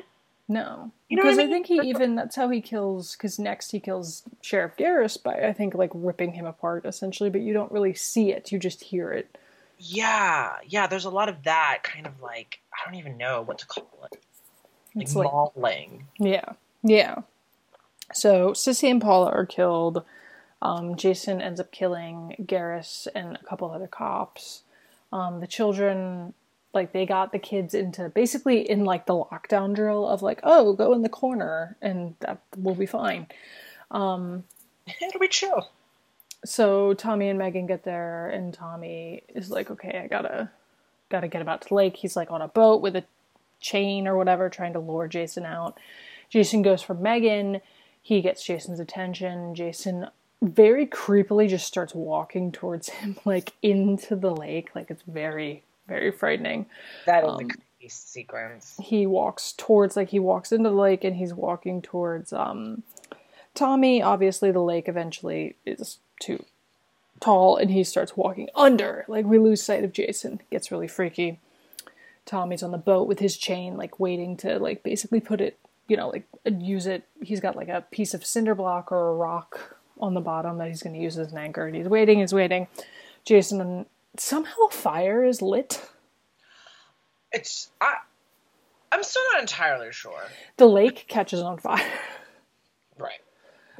No, 0.47 0.91
You 1.07 1.17
know 1.17 1.23
because 1.23 1.39
I 1.39 1.43
I, 1.43 1.47
think 1.47 1.67
he 1.67 1.79
even 1.83 2.15
that's 2.15 2.35
how 2.35 2.49
he 2.49 2.59
kills. 2.59 3.15
Because 3.15 3.39
next 3.39 3.71
he 3.71 3.79
kills 3.79 4.23
Sheriff 4.41 4.75
Garris 4.77 5.21
by 5.21 5.35
I 5.35 5.53
think 5.53 5.73
like 5.73 5.91
ripping 5.93 6.33
him 6.33 6.45
apart 6.45 6.85
essentially, 6.85 7.29
but 7.29 7.41
you 7.41 7.53
don't 7.53 7.71
really 7.71 7.93
see 7.93 8.31
it; 8.31 8.51
you 8.51 8.59
just 8.59 8.83
hear 8.83 9.11
it. 9.11 9.37
Yeah, 9.77 10.57
yeah. 10.67 10.87
There's 10.87 11.05
a 11.05 11.09
lot 11.09 11.29
of 11.29 11.43
that 11.43 11.79
kind 11.83 12.05
of 12.05 12.21
like 12.21 12.59
I 12.73 12.85
don't 12.85 12.99
even 12.99 13.17
know 13.17 13.41
what 13.41 13.59
to 13.59 13.65
call 13.65 13.87
it. 14.03 14.17
Like 14.95 15.03
It's 15.03 15.15
like 15.15 15.31
mauling. 15.31 16.07
yeah, 16.19 16.53
yeah. 16.83 17.21
So 18.13 18.51
Sissy 18.51 18.91
and 18.91 19.01
Paula 19.01 19.31
are 19.31 19.45
killed. 19.45 20.03
Um, 20.63 20.95
Jason 20.95 21.41
ends 21.41 21.59
up 21.59 21.71
killing 21.71 22.35
Garris 22.41 23.07
and 23.13 23.37
a 23.37 23.45
couple 23.45 23.69
other 23.69 23.87
cops. 23.87 24.63
Um, 25.11 25.41
the 25.41 25.47
children, 25.47 26.33
like 26.73 26.93
they 26.93 27.05
got 27.05 27.31
the 27.33 27.39
kids 27.39 27.75
into 27.75 28.09
basically 28.09 28.67
in 28.67 28.85
like 28.85 29.05
the 29.05 29.13
lockdown 29.13 29.75
drill 29.75 30.07
of 30.07 30.23
like, 30.23 30.39
oh, 30.43 30.73
go 30.73 30.93
in 30.93 31.03
the 31.03 31.09
corner 31.09 31.77
and 31.81 32.15
that 32.21 32.39
will 32.57 32.75
be 32.75 32.87
fine. 32.87 33.27
It'll 35.01 35.19
be 35.19 35.27
chill. 35.27 35.69
so 36.45 36.93
Tommy 36.93 37.29
and 37.29 37.39
Megan 37.39 37.67
get 37.67 37.83
there, 37.83 38.29
and 38.29 38.53
Tommy 38.53 39.23
is 39.29 39.49
like, 39.49 39.71
"Okay, 39.71 40.01
I 40.03 40.07
gotta, 40.07 40.51
gotta 41.09 41.27
get 41.27 41.41
him 41.41 41.49
out 41.49 41.61
to 41.63 41.69
the 41.69 41.75
lake." 41.75 41.97
He's 41.97 42.15
like 42.15 42.31
on 42.31 42.41
a 42.41 42.47
boat 42.47 42.81
with 42.81 42.95
a 42.95 43.05
chain 43.61 44.07
or 44.07 44.17
whatever, 44.17 44.49
trying 44.49 44.73
to 44.73 44.79
lure 44.79 45.07
Jason 45.07 45.45
out. 45.45 45.77
Jason 46.29 46.61
goes 46.61 46.81
for 46.81 46.95
Megan. 46.95 47.61
He 48.01 48.21
gets 48.21 48.43
Jason's 48.43 48.79
attention. 48.79 49.55
Jason 49.55 50.07
very 50.43 50.85
creepily 50.85 51.49
just 51.49 51.65
starts 51.65 51.95
walking 51.95 52.51
towards 52.51 52.89
him, 52.89 53.17
like 53.25 53.53
into 53.61 54.15
the 54.15 54.31
lake. 54.35 54.69
Like 54.75 54.91
it's 54.91 55.03
very, 55.03 55.63
very 55.87 56.11
frightening. 56.11 56.65
That 57.05 57.23
is 57.23 57.29
Um, 57.29 57.47
creepy 57.49 57.89
sequence. 57.89 58.77
He 58.81 59.05
walks 59.05 59.53
towards, 59.53 59.95
like 59.95 60.09
he 60.09 60.19
walks 60.19 60.51
into 60.51 60.69
the 60.69 60.75
lake, 60.75 61.03
and 61.03 61.15
he's 61.15 61.33
walking 61.33 61.81
towards 61.81 62.33
um, 62.33 62.83
Tommy. 63.55 64.01
Obviously, 64.01 64.51
the 64.51 64.59
lake 64.61 64.87
eventually 64.87 65.55
is 65.65 65.99
too 66.19 66.45
tall 67.19 67.55
and 67.55 67.71
he 67.71 67.83
starts 67.83 68.17
walking 68.17 68.49
under. 68.55 69.05
Like 69.07 69.25
we 69.25 69.37
lose 69.39 69.63
sight 69.63 69.83
of 69.83 69.93
Jason. 69.93 70.41
Gets 70.51 70.71
really 70.71 70.87
freaky. 70.87 71.39
Tommy's 72.25 72.63
on 72.63 72.71
the 72.71 72.77
boat 72.77 73.07
with 73.07 73.19
his 73.19 73.37
chain, 73.37 73.77
like 73.77 73.99
waiting 73.99 74.37
to 74.37 74.59
like 74.59 74.83
basically 74.83 75.19
put 75.19 75.41
it, 75.41 75.57
you 75.87 75.97
know, 75.97 76.09
like 76.09 76.25
use 76.45 76.85
it. 76.85 77.03
He's 77.21 77.39
got 77.39 77.55
like 77.55 77.69
a 77.69 77.85
piece 77.91 78.13
of 78.13 78.25
cinder 78.25 78.55
block 78.55 78.91
or 78.91 79.09
a 79.09 79.15
rock 79.15 79.77
on 79.99 80.13
the 80.13 80.21
bottom 80.21 80.57
that 80.57 80.67
he's 80.67 80.83
going 80.83 80.95
to 80.95 81.01
use 81.01 81.17
as 81.17 81.31
an 81.31 81.37
anchor. 81.37 81.65
And 81.65 81.75
he's 81.75 81.87
waiting, 81.87 82.19
he's 82.19 82.33
waiting. 82.33 82.67
Jason 83.25 83.85
somehow 84.17 84.65
a 84.69 84.71
fire 84.71 85.23
is 85.23 85.41
lit. 85.41 85.81
It's 87.31 87.69
I. 87.81 87.95
I'm 88.91 89.03
still 89.03 89.23
not 89.33 89.41
entirely 89.41 89.91
sure. 89.91 90.21
The 90.57 90.67
lake 90.67 91.05
catches 91.07 91.41
on 91.41 91.57
fire. 91.57 91.83
Right. 92.97 93.21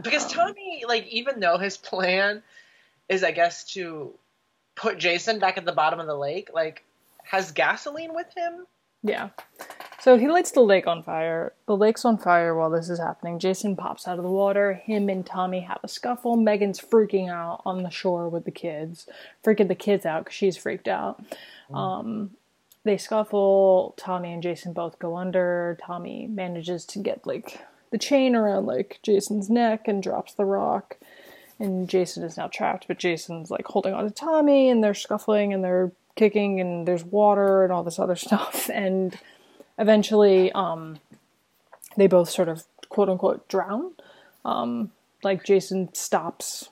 Because 0.02 0.24
Um, 0.26 0.32
Tommy, 0.32 0.86
like, 0.88 1.06
even 1.08 1.40
though 1.40 1.60
his 1.60 1.78
plan 1.78 2.42
is, 3.08 3.24
I 3.24 3.30
guess, 3.30 3.64
to 3.74 4.12
put 4.74 4.98
Jason 4.98 5.38
back 5.38 5.60
at 5.60 5.66
the 5.66 5.72
bottom 5.72 6.00
of 6.00 6.08
the 6.08 6.18
lake, 6.18 6.50
like, 6.52 6.84
has 7.24 7.52
gasoline 7.52 8.16
with 8.16 8.26
him. 8.36 8.66
Yeah. 9.04 9.30
So 10.04 10.18
he 10.18 10.28
lights 10.28 10.52
the 10.52 10.60
lake 10.60 10.86
on 10.86 11.02
fire. 11.02 11.54
The 11.66 11.78
lake's 11.78 12.04
on 12.04 12.18
fire 12.18 12.54
while 12.54 12.70
this 12.70 12.90
is 12.90 13.00
happening. 13.00 13.40
Jason 13.40 13.78
pops 13.78 14.06
out 14.06 14.18
of 14.18 14.26
the 14.26 14.30
water. 14.30 14.74
Him 14.74 15.08
and 15.08 15.26
Tommy 15.26 15.62
have 15.62 15.80
a 15.82 15.88
scuffle. 15.88 16.36
Megan's 16.36 16.82
freaking 16.82 17.30
out 17.30 17.62
on 17.66 17.84
the 17.84 17.90
shore 17.90 18.28
with 18.28 18.44
the 18.44 18.52
kids, 18.52 19.08
freaking 19.46 19.70
the 19.70 19.76
kids 19.76 20.06
out 20.06 20.26
because 20.26 20.36
she's 20.36 20.58
freaked 20.58 20.90
out. 20.90 21.24
Um, 21.74 22.32
they 22.84 22.98
scuffle. 22.98 23.94
Tommy 23.96 24.34
and 24.34 24.44
Jason 24.44 24.74
both 24.74 25.00
go 25.00 25.16
under. 25.16 25.78
Tommy 25.82 26.28
manages 26.28 26.84
to 26.88 27.00
get 27.00 27.26
like 27.26 27.62
the 27.92 27.98
chain 27.98 28.36
around 28.36 28.66
like 28.66 29.00
Jason's 29.04 29.50
neck 29.50 29.88
and 29.88 30.04
drops 30.04 30.34
the 30.34 30.44
rock. 30.44 30.98
And 31.60 31.88
Jason 31.88 32.26
is 32.26 32.36
now 32.36 32.48
trapped, 32.48 32.90
but 32.90 33.00
Jason's 33.00 33.50
like 33.50 33.68
holding 33.68 33.94
on 33.94 34.04
to 34.04 34.12
Tommy, 34.12 34.68
and 34.68 34.84
they're 34.84 34.94
scuffling 34.94 35.54
and 35.54 35.64
they're 35.64 35.94
kicking, 36.18 36.60
and 36.60 36.86
there's 36.86 37.06
water 37.06 37.64
and 37.64 37.72
all 37.72 37.86
this 37.86 38.00
other 38.00 38.16
stuff. 38.18 38.70
And 38.70 39.18
eventually, 39.78 40.52
um, 40.54 41.00
they 41.98 42.08
both 42.08 42.30
sort 42.30 42.50
of 42.50 42.64
quote 42.90 43.10
unquote 43.10 43.48
drown. 43.48 43.94
Um, 44.46 44.92
like 45.24 45.44
Jason 45.44 45.94
stops 45.94 46.70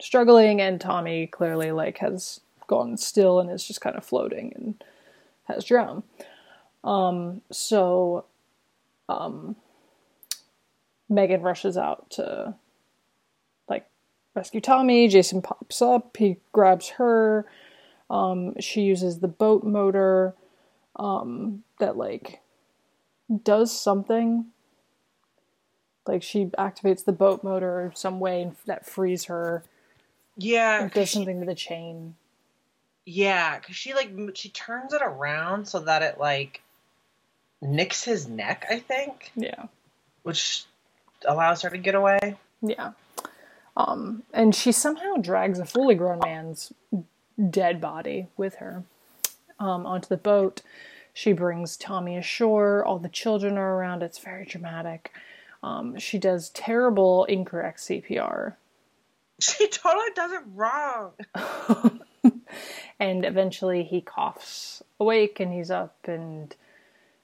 struggling, 0.00 0.60
and 0.60 0.80
Tommy 0.80 1.26
clearly 1.26 1.72
like 1.72 1.98
has 1.98 2.40
gone 2.66 2.96
still 2.96 3.40
and 3.40 3.50
is 3.50 3.66
just 3.66 3.80
kind 3.80 3.96
of 3.96 4.04
floating 4.04 4.52
and 4.54 4.84
has 5.44 5.64
drowned. 5.64 6.02
Um, 6.84 7.40
so, 7.50 8.26
um, 9.08 9.56
Megan 11.08 11.42
rushes 11.42 11.76
out 11.76 12.10
to 12.10 12.54
like 13.68 13.86
rescue 14.34 14.60
Tommy. 14.60 15.08
Jason 15.08 15.42
pops 15.42 15.80
up. 15.80 16.16
He 16.16 16.36
grabs 16.52 16.90
her. 16.90 17.46
Um, 18.10 18.58
she 18.60 18.82
uses 18.82 19.18
the 19.18 19.28
boat 19.28 19.64
motor 19.64 20.34
um, 20.98 21.64
that 21.78 21.96
like 21.96 22.40
does 23.44 23.78
something. 23.78 24.46
Like 26.06 26.22
she 26.22 26.46
activates 26.46 27.04
the 27.04 27.12
boat 27.12 27.44
motor 27.44 27.92
some 27.94 28.20
way 28.20 28.52
that 28.66 28.86
frees 28.86 29.24
her. 29.24 29.62
Yeah. 30.36 30.84
Or 30.84 30.88
does 30.88 31.10
something 31.10 31.40
to 31.40 31.46
the 31.46 31.54
chain. 31.54 32.14
Yeah, 33.10 33.58
because 33.58 33.74
she, 33.74 33.94
like, 33.94 34.10
she 34.34 34.50
turns 34.50 34.92
it 34.92 35.00
around 35.00 35.66
so 35.66 35.80
that 35.80 36.02
it, 36.02 36.20
like, 36.20 36.60
nicks 37.62 38.04
his 38.04 38.28
neck, 38.28 38.66
I 38.70 38.80
think, 38.80 39.32
Yeah. 39.34 39.64
which 40.24 40.66
allows 41.26 41.62
her 41.62 41.70
to 41.70 41.78
get 41.78 41.94
away. 41.94 42.36
Yeah. 42.60 42.92
Um, 43.78 44.24
and 44.34 44.54
she 44.54 44.72
somehow 44.72 45.14
drags 45.14 45.58
a 45.58 45.64
fully 45.64 45.94
grown 45.94 46.18
man's 46.18 46.70
dead 47.48 47.80
body 47.80 48.26
with 48.36 48.56
her 48.56 48.84
um, 49.58 49.86
onto 49.86 50.08
the 50.08 50.16
boat. 50.16 50.62
She 51.12 51.32
brings 51.32 51.76
Tommy 51.76 52.16
ashore. 52.16 52.84
All 52.84 52.98
the 52.98 53.08
children 53.08 53.58
are 53.58 53.76
around. 53.76 54.02
It's 54.02 54.18
very 54.18 54.44
dramatic. 54.44 55.12
Um, 55.62 55.98
she 55.98 56.18
does 56.18 56.50
terrible 56.50 57.24
incorrect 57.24 57.80
CPR. 57.80 58.54
She 59.40 59.68
totally 59.68 60.10
does 60.14 60.32
it 60.32 60.42
wrong. 60.54 61.12
and 63.00 63.24
eventually 63.24 63.84
he 63.84 64.00
coughs 64.00 64.82
awake 65.00 65.40
and 65.40 65.52
he's 65.52 65.70
up 65.70 65.96
and 66.04 66.54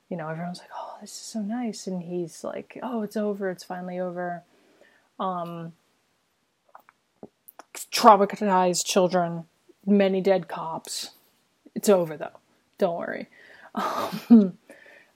you 0.09 0.17
know 0.17 0.29
everyone's 0.29 0.59
like 0.59 0.71
oh 0.77 0.97
this 1.01 1.11
is 1.11 1.17
so 1.17 1.41
nice 1.41 1.87
and 1.87 2.03
he's 2.03 2.45
like 2.45 2.79
oh 2.83 3.03
it's 3.03 3.17
over 3.17 3.51
it's 3.51 3.65
finally 3.65 3.99
over 3.99 4.43
um 5.19 5.73
traumatized 7.91 8.85
children 8.85 9.45
many 9.87 10.21
dead 10.21 10.49
cops 10.49 11.11
it's 11.75 11.89
over 11.89 12.17
though 12.17 12.39
don't 12.79 12.97
worry 12.99 13.29
um, 13.75 14.57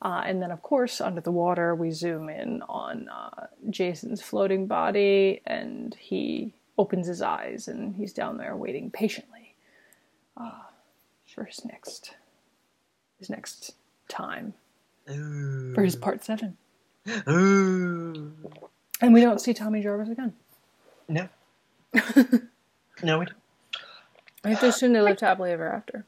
uh, 0.03 0.23
and 0.27 0.43
then 0.43 0.51
of 0.51 0.63
course 0.63 1.01
under 1.01 1.21
the 1.21 1.31
water 1.31 1.75
we 1.75 1.91
zoom 1.91 2.29
in 2.29 2.63
on 2.69 3.09
uh, 3.09 3.47
jason's 3.71 4.21
floating 4.23 4.67
body 4.67 5.41
and 5.47 5.95
he 5.99 6.53
opens 6.77 7.07
his 7.07 7.23
eyes 7.23 7.69
and 7.69 7.95
he's 7.97 8.13
down 8.13 8.37
there 8.37 8.57
waiting 8.57 8.91
patiently 8.91 9.55
uh, 10.37 10.51
for 11.35 11.45
his 11.45 11.65
next 11.65 12.15
his 13.19 13.29
next 13.31 13.75
time 14.09 14.55
Ooh. 15.11 15.73
for 15.75 15.83
his 15.83 15.97
part 15.97 16.25
seven 16.25 16.57
Ooh. 17.29 18.33
and 19.01 19.13
we 19.15 19.21
don't 19.21 19.41
see 19.41 19.55
tommy 19.55 19.83
jarvis 19.83 20.09
again 20.09 20.33
No. 21.09 21.29
no, 23.03 23.19
we 23.19 23.25
don't. 23.25 23.33
i 24.45 24.51
have 24.51 24.61
to 24.61 24.67
assume 24.69 24.93
they 24.93 25.01
lived 25.01 25.21
happily 25.21 25.51
ever 25.53 25.69
after 25.73 26.05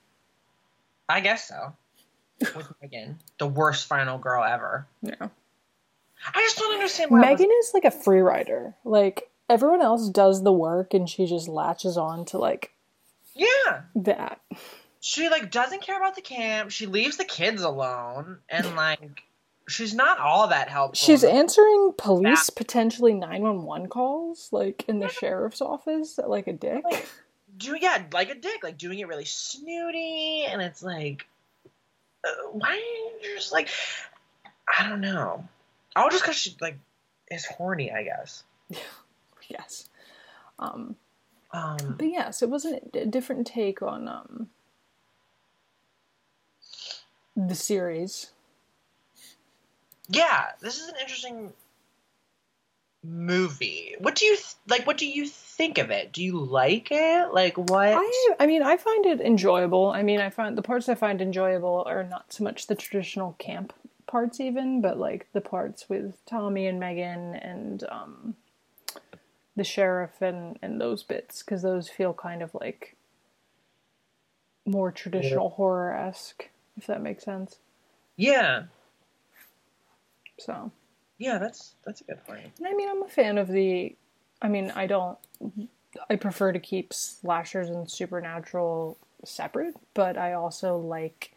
I 1.11 1.21
guess 1.21 1.49
so. 1.49 1.75
With 2.57 2.73
Megan, 2.83 3.19
the 3.39 3.47
worst 3.47 3.87
final 3.87 4.19
girl 4.19 4.43
ever. 4.45 4.87
yeah 5.03 5.29
I 6.35 6.41
just 6.41 6.59
don't 6.59 6.75
understand 6.75 7.11
why. 7.11 7.19
it 7.19 7.21
was- 7.33 7.39
megan 7.41 7.51
is 7.61 7.71
like 7.75 7.85
a 7.85 7.91
free 7.91 8.21
rider 8.21 8.75
like 8.85 9.31
everyone 9.49 9.81
else 9.83 10.09
does 10.11 10.43
the 10.43 10.53
work 10.53 10.93
and 10.95 11.09
she 11.09 11.27
just 11.27 11.49
latches 11.49 11.97
on 11.97 12.25
to 12.27 12.39
like 12.39 12.73
Yeah, 13.35 13.83
that 13.95 14.41
she 15.01 15.29
like 15.31 15.51
doesn't 15.51 15.81
care 15.83 15.97
about 15.97 16.15
the 16.15 16.21
camp. 16.23 16.71
She 16.71 16.85
leaves 16.87 17.17
the 17.17 17.25
kids 17.25 17.63
alone, 17.63 18.39
and 18.51 18.77
like 18.77 19.23
she's 19.67 19.95
not 19.95 20.19
all 20.19 20.49
that 20.49 20.69
helpful. 20.69 20.95
She's 20.97 21.25
answering 21.25 21.95
police 21.97 22.51
potentially 22.51 23.15
911 23.15 23.89
calls, 23.89 24.51
like 24.53 24.85
in 24.89 24.99
the 25.01 25.09
sheriff's 25.09 25.63
office, 25.63 26.19
like 26.25 26.47
a 26.49 26.53
dick. 26.53 26.85
Like, 26.85 27.09
do 27.57 27.77
yeah, 27.81 28.03
like 28.13 28.31
a 28.31 28.35
dick, 28.35 28.63
like 28.63 28.79
doing 28.79 28.99
it 28.99 29.09
really 29.09 29.25
snooty, 29.25 30.45
and 30.49 30.61
it's 30.63 30.83
like, 30.83 31.27
uh, 32.25 32.29
why 32.53 32.71
are 32.71 33.29
you 33.29 33.35
just 33.37 33.53
like, 33.53 33.69
I 34.79 34.89
don't 34.89 35.01
know. 35.01 35.47
Oh, 35.97 36.09
just 36.11 36.23
because 36.23 36.37
she 36.37 36.57
like 36.61 36.79
is 37.31 37.45
horny, 37.47 37.91
I 37.93 38.05
guess. 38.05 38.45
yes. 39.49 39.89
Um, 40.59 40.97
Um, 41.53 41.97
but 41.99 42.07
yes, 42.09 42.43
it 42.43 42.51
was 42.51 42.65
a, 42.65 42.81
a 42.95 43.07
different 43.07 43.47
take 43.47 43.83
on 43.83 44.07
um, 44.09 44.51
the 47.37 47.55
series. 47.55 48.31
yeah, 50.09 50.47
this 50.61 50.79
is 50.81 50.89
an 50.89 50.95
interesting 51.01 51.53
movie. 53.03 53.95
What 53.99 54.15
do 54.15 54.25
you 54.27 54.37
th- 54.37 54.55
like? 54.69 54.87
What 54.87 54.99
do 54.99 55.07
you 55.07 55.27
think 55.27 55.79
of 55.79 55.91
it? 55.91 56.13
Do 56.13 56.23
you 56.23 56.39
like 56.39 56.89
it? 56.91 57.33
Like 57.33 57.57
what? 57.57 57.95
I, 57.97 58.35
I 58.39 58.47
mean, 58.47 58.63
I 58.63 58.77
find 58.77 59.07
it 59.07 59.21
enjoyable. 59.21 59.89
I 59.89 60.03
mean, 60.03 60.21
I 60.21 60.31
find 60.31 60.57
the 60.57 60.63
parts 60.63 60.89
I 60.89 60.95
find 60.95 61.21
enjoyable 61.21 61.85
are 61.87 62.05
not 62.05 62.33
so 62.33 62.45
much 62.45 62.67
the 62.67 62.75
traditional 62.75 63.35
camp 63.39 63.73
parts, 64.07 64.41
even, 64.41 64.81
but 64.81 64.99
like 64.99 65.29
the 65.33 65.41
parts 65.41 65.89
with 65.89 66.25
Tommy 66.27 66.67
and 66.67 66.81
Megan 66.81 67.35
and 67.35 67.85
um, 67.91 68.37
the 69.57 69.65
sheriff 69.65 70.21
and 70.21 70.59
and 70.61 70.81
those 70.81 71.03
bits 71.03 71.43
because 71.43 71.63
those 71.63 71.89
feel 71.89 72.13
kind 72.13 72.43
of 72.43 72.55
like 72.55 72.97
more 74.67 74.93
traditional 74.93 75.51
horror 75.51 75.95
esque, 75.95 76.49
if 76.77 76.87
that 76.87 77.03
makes 77.03 77.25
sense. 77.25 77.59
yeah, 78.17 78.65
So, 80.39 80.71
yeah, 81.21 81.37
that's 81.37 81.75
that's 81.85 82.01
a 82.01 82.05
good 82.05 82.25
point. 82.25 82.51
and 82.59 82.67
I 82.67 82.73
mean, 82.73 82.89
I'm 82.89 83.03
a 83.03 83.09
fan 83.09 83.37
of 83.37 83.47
the. 83.47 83.95
I 84.41 84.49
mean, 84.49 84.73
I 84.75 84.87
don't. 84.87 85.19
I 86.09 86.17
prefer 86.17 86.51
to 86.51 86.59
keep 86.59 86.95
slashers 86.95 87.69
and 87.69 87.89
supernatural 87.89 88.97
separate, 89.25 89.75
but 89.93 90.17
I 90.17 90.33
also 90.33 90.79
like 90.79 91.33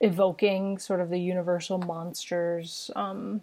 evoking 0.00 0.78
sort 0.78 1.00
of 1.00 1.08
the 1.08 1.20
universal 1.20 1.78
monsters 1.78 2.90
um, 2.96 3.42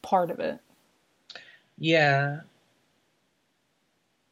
part 0.00 0.30
of 0.30 0.38
it. 0.38 0.60
Yeah. 1.76 2.42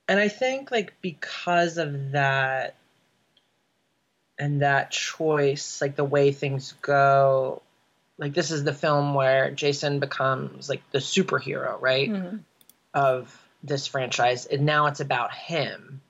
And 0.06 0.20
I 0.20 0.28
think 0.28 0.70
like 0.70 0.94
because 1.00 1.76
of 1.76 2.12
that 2.12 2.76
and 4.39 4.62
that 4.62 4.91
choice, 4.91 5.80
like 5.80 5.97
the 5.97 6.05
way 6.05 6.32
things 6.32 6.74
go, 6.80 7.62
like 8.18 8.34
this 8.34 8.51
is 8.51 8.64
the 8.64 8.72
film 8.72 9.14
where 9.14 9.51
Jason 9.51 9.99
becomes 10.01 10.68
like 10.68 10.82
the 10.91 10.99
superhero, 10.99 11.80
right? 11.80 12.11
Mhm. 12.11 12.41
Of 12.95 13.49
this 13.62 13.86
franchise. 13.86 14.47
And 14.47 14.64
now 14.64 14.86
it's 14.86 15.01
about 15.01 15.32
him. 15.34 16.01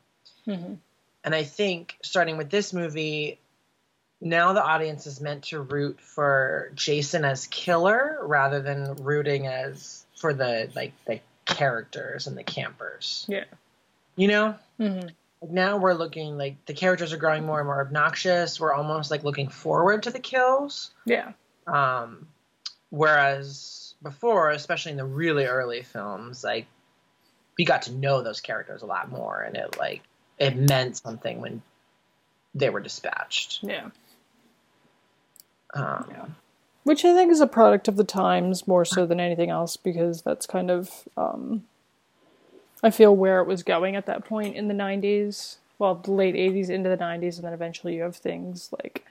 Mhm. 0.47 0.79
And 1.25 1.35
I 1.35 1.45
think 1.45 1.97
starting 2.03 2.37
with 2.37 2.51
this 2.51 2.73
movie, 2.73 3.39
now 4.21 4.53
the 4.53 4.63
audience 4.63 5.07
is 5.07 5.21
meant 5.21 5.45
to 5.45 5.61
root 5.61 6.01
for 6.01 6.71
Jason 6.75 7.25
as 7.25 7.47
killer 7.47 8.19
rather 8.23 8.61
than 8.61 8.95
rooting 8.97 9.47
as 9.47 10.05
for 10.17 10.33
the 10.35 10.71
like 10.75 10.93
the 11.05 11.21
characters 11.45 12.27
and 12.27 12.37
the 12.37 12.45
campers. 12.45 13.25
Yeah. 13.29 13.45
You 14.17 14.29
know? 14.29 14.59
hmm 14.77 15.01
Like 15.01 15.15
now 15.47 15.77
we're 15.77 15.95
looking 15.95 16.37
like 16.37 16.65
the 16.67 16.75
characters 16.75 17.13
are 17.13 17.17
growing 17.17 17.45
more 17.47 17.59
and 17.59 17.67
more 17.67 17.81
obnoxious. 17.81 18.59
We're 18.59 18.73
almost 18.73 19.11
like 19.11 19.25
looking 19.25 19.49
forward 19.49 20.05
to 20.05 20.11
the 20.11 20.19
kills. 20.19 20.91
Yeah. 21.05 21.33
Um, 21.67 22.29
whereas 22.91 23.95
before, 24.03 24.51
especially 24.51 24.93
in 24.93 24.99
the 24.99 25.05
really 25.05 25.47
early 25.47 25.83
films, 25.83 26.43
like 26.43 26.67
we 27.57 27.65
got 27.65 27.83
to 27.83 27.93
know 27.93 28.23
those 28.23 28.41
characters 28.41 28.83
a 28.83 28.87
lot 28.87 29.11
more, 29.11 29.41
and 29.41 29.57
it 29.57 29.79
like 29.79 30.03
it 30.39 30.57
meant 30.57 30.97
something 30.97 31.41
when 31.41 31.63
they 32.55 32.71
were 32.71 32.81
dispatched. 32.81 33.61
Yeah. 33.63 33.91
Um, 35.75 36.07
Yeah. 36.11 36.27
Which 36.85 37.05
I 37.05 37.13
think 37.15 37.31
is 37.31 37.43
a 37.43 37.47
product 37.47 37.87
of 37.89 37.97
the 37.97 38.05
times 38.05 38.67
more 38.67 38.85
so 38.85 39.05
than 39.05 39.21
anything 39.21 39.51
else 39.51 39.77
because 39.77 40.23
that's 40.23 40.47
kind 40.47 40.71
of 40.71 41.07
um, 41.19 41.65
I 42.83 42.91
feel 42.91 43.15
where 43.15 43.41
it 43.41 43.47
was 43.47 43.63
going 43.63 43.97
at 43.97 44.07
that 44.07 44.25
point 44.25 44.57
in 44.57 44.69
the 44.69 44.75
90s. 44.75 45.57
Well, 45.79 45.97
the 45.97 46.13
late 46.13 46.35
80s 46.35 46.71
into 46.71 46.89
the 46.89 46.97
90s 46.97 47.37
and 47.37 47.45
then 47.45 47.53
eventually 47.53 47.97
you 47.97 48.03
have 48.03 48.17
things 48.17 48.71
like 48.83 49.05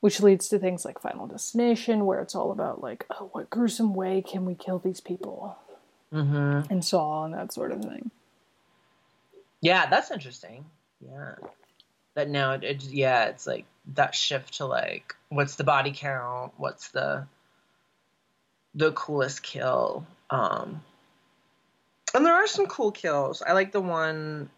which 0.00 0.20
leads 0.20 0.48
to 0.48 0.58
things 0.58 0.84
like 0.84 1.00
Final 1.00 1.26
Destination 1.26 2.06
where 2.06 2.20
it's 2.20 2.34
all 2.34 2.52
about 2.52 2.80
like 2.80 3.04
oh 3.10 3.28
what 3.32 3.50
gruesome 3.50 3.94
way 3.94 4.22
can 4.22 4.44
we 4.44 4.54
kill 4.54 4.78
these 4.78 5.00
people 5.00 5.58
mhm. 6.12 6.70
and 6.70 6.84
Saw 6.84 7.24
and 7.24 7.34
that 7.34 7.52
sort 7.52 7.72
of 7.72 7.82
thing. 7.82 8.10
Yeah, 9.60 9.90
that's 9.90 10.10
interesting. 10.10 10.64
Yeah, 11.00 11.34
that 12.14 12.28
now 12.28 12.52
it, 12.52 12.64
it 12.64 12.84
yeah, 12.84 13.26
it's 13.26 13.46
like 13.46 13.64
that 13.94 14.14
shift 14.14 14.54
to 14.54 14.66
like 14.66 15.14
what's 15.28 15.56
the 15.56 15.64
body 15.64 15.92
count, 15.94 16.52
what's 16.56 16.88
the 16.88 17.26
the 18.74 18.92
coolest 18.92 19.42
kill. 19.42 20.06
Um, 20.30 20.82
and 22.14 22.24
there 22.24 22.34
are 22.34 22.46
some 22.46 22.66
cool 22.66 22.90
kills. 22.90 23.42
I 23.42 23.52
like 23.52 23.72
the 23.72 23.80
one 23.80 24.50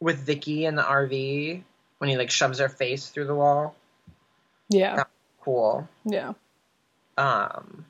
with 0.00 0.26
Nikki 0.26 0.66
in 0.66 0.74
the 0.74 0.82
RV 0.82 1.62
when 1.98 2.10
he 2.10 2.16
like 2.16 2.30
shoves 2.30 2.58
her 2.58 2.68
face 2.68 3.08
through 3.08 3.26
the 3.26 3.34
wall. 3.34 3.74
Yeah. 4.68 5.04
Cool. 5.40 5.88
Yeah. 6.04 6.34
Um, 7.16 7.86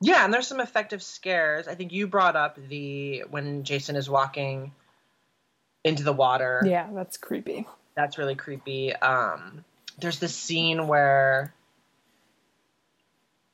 yeah, 0.00 0.24
and 0.24 0.34
there's 0.34 0.48
some 0.48 0.60
effective 0.60 1.02
scares. 1.02 1.68
I 1.68 1.76
think 1.76 1.92
you 1.92 2.08
brought 2.08 2.34
up 2.34 2.58
the 2.68 3.24
when 3.30 3.62
Jason 3.62 3.94
is 3.94 4.10
walking 4.10 4.72
into 5.84 6.02
the 6.02 6.12
water. 6.12 6.62
Yeah, 6.66 6.88
that's 6.92 7.16
creepy. 7.16 7.66
That's 7.94 8.18
really 8.18 8.34
creepy. 8.34 8.94
Um, 8.94 9.64
there's 10.00 10.18
this 10.18 10.34
scene 10.34 10.88
where 10.88 11.54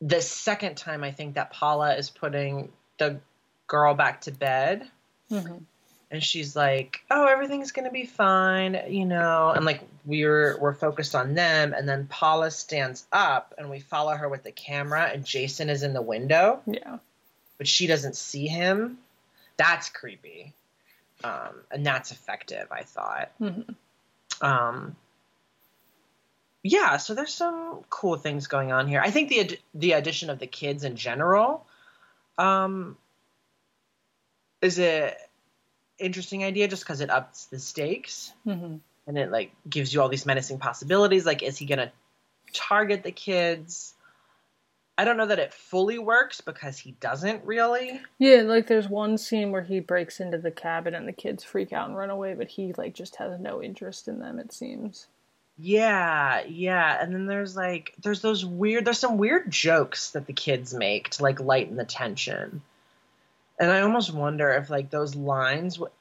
the 0.00 0.22
second 0.22 0.76
time 0.76 1.04
I 1.04 1.10
think 1.10 1.34
that 1.34 1.50
Paula 1.50 1.96
is 1.96 2.08
putting 2.08 2.70
the 2.98 3.20
girl 3.68 3.94
back 3.94 4.22
to 4.22 4.32
bed 4.32 4.88
hmm 5.30 5.58
and 6.10 6.24
she's 6.24 6.56
like, 6.56 7.02
"Oh, 7.10 7.26
everything's 7.26 7.72
gonna 7.72 7.90
be 7.90 8.06
fine," 8.06 8.80
you 8.88 9.04
know, 9.04 9.50
and 9.50 9.66
like 9.66 9.82
we're 10.06 10.58
we're 10.58 10.72
focused 10.72 11.14
on 11.14 11.34
them, 11.34 11.74
and 11.74 11.86
then 11.86 12.06
Paula 12.06 12.50
stands 12.50 13.04
up, 13.12 13.52
and 13.58 13.68
we 13.68 13.80
follow 13.80 14.16
her 14.16 14.26
with 14.26 14.42
the 14.42 14.50
camera, 14.50 15.02
and 15.12 15.22
Jason 15.22 15.68
is 15.68 15.82
in 15.82 15.92
the 15.92 16.00
window, 16.00 16.62
Yeah. 16.64 16.96
but 17.58 17.68
she 17.68 17.86
doesn't 17.86 18.16
see 18.16 18.46
him. 18.46 18.96
That's 19.58 19.90
creepy, 19.90 20.54
um, 21.24 21.60
and 21.70 21.84
that's 21.84 22.10
effective. 22.10 22.68
I 22.70 22.84
thought. 22.84 23.30
hmm 23.36 23.60
Um, 24.40 24.96
yeah, 26.62 26.96
so 26.96 27.14
there's 27.14 27.34
some 27.34 27.84
cool 27.90 28.16
things 28.16 28.46
going 28.46 28.72
on 28.72 28.88
here. 28.88 29.02
I 29.02 29.10
think 29.10 29.28
the 29.28 29.58
the 29.74 29.92
addition 29.92 30.30
of 30.30 30.38
the 30.38 30.46
kids 30.46 30.84
in 30.84 30.96
general, 30.96 31.66
um, 32.38 32.96
is 34.60 34.78
a 34.78 35.14
interesting 35.98 36.44
idea 36.44 36.68
just 36.68 36.84
because 36.84 37.00
it 37.00 37.10
ups 37.10 37.46
the 37.46 37.58
stakes 37.58 38.32
hmm 38.44 38.76
and 39.08 39.16
it 39.18 39.32
like 39.32 39.50
gives 39.68 39.92
you 39.92 40.02
all 40.02 40.10
these 40.10 40.26
menacing 40.26 40.58
possibilities. 40.58 41.26
Like, 41.26 41.42
is 41.42 41.56
he 41.56 41.64
gonna 41.64 41.90
target 42.52 43.02
the 43.02 43.10
kids? 43.10 43.94
I 44.98 45.04
don't 45.04 45.16
know 45.16 45.26
that 45.26 45.38
it 45.38 45.54
fully 45.54 45.98
works 45.98 46.40
because 46.40 46.78
he 46.78 46.92
doesn't 46.92 47.44
really. 47.44 48.00
Yeah, 48.18 48.42
like 48.42 48.66
there's 48.66 48.88
one 48.88 49.16
scene 49.16 49.50
where 49.50 49.62
he 49.62 49.80
breaks 49.80 50.20
into 50.20 50.38
the 50.38 50.50
cabin 50.50 50.94
and 50.94 51.08
the 51.08 51.12
kids 51.12 51.42
freak 51.42 51.72
out 51.72 51.88
and 51.88 51.96
run 51.96 52.10
away, 52.10 52.34
but 52.34 52.48
he 52.48 52.74
like 52.76 52.94
just 52.94 53.16
has 53.16 53.40
no 53.40 53.62
interest 53.62 54.08
in 54.08 54.18
them. 54.18 54.38
It 54.38 54.52
seems. 54.52 55.06
Yeah, 55.56 56.42
yeah. 56.46 57.02
And 57.02 57.14
then 57.14 57.26
there's 57.26 57.56
like 57.56 57.94
there's 58.02 58.20
those 58.20 58.44
weird 58.44 58.84
there's 58.84 58.98
some 58.98 59.16
weird 59.16 59.50
jokes 59.50 60.10
that 60.10 60.26
the 60.26 60.32
kids 60.34 60.74
make 60.74 61.08
to 61.10 61.22
like 61.22 61.40
lighten 61.40 61.76
the 61.76 61.84
tension. 61.84 62.60
And 63.58 63.70
I 63.70 63.80
almost 63.80 64.12
wonder 64.12 64.50
if 64.50 64.70
like 64.70 64.90
those 64.90 65.14
lines 65.16 65.74
w- 65.76 65.92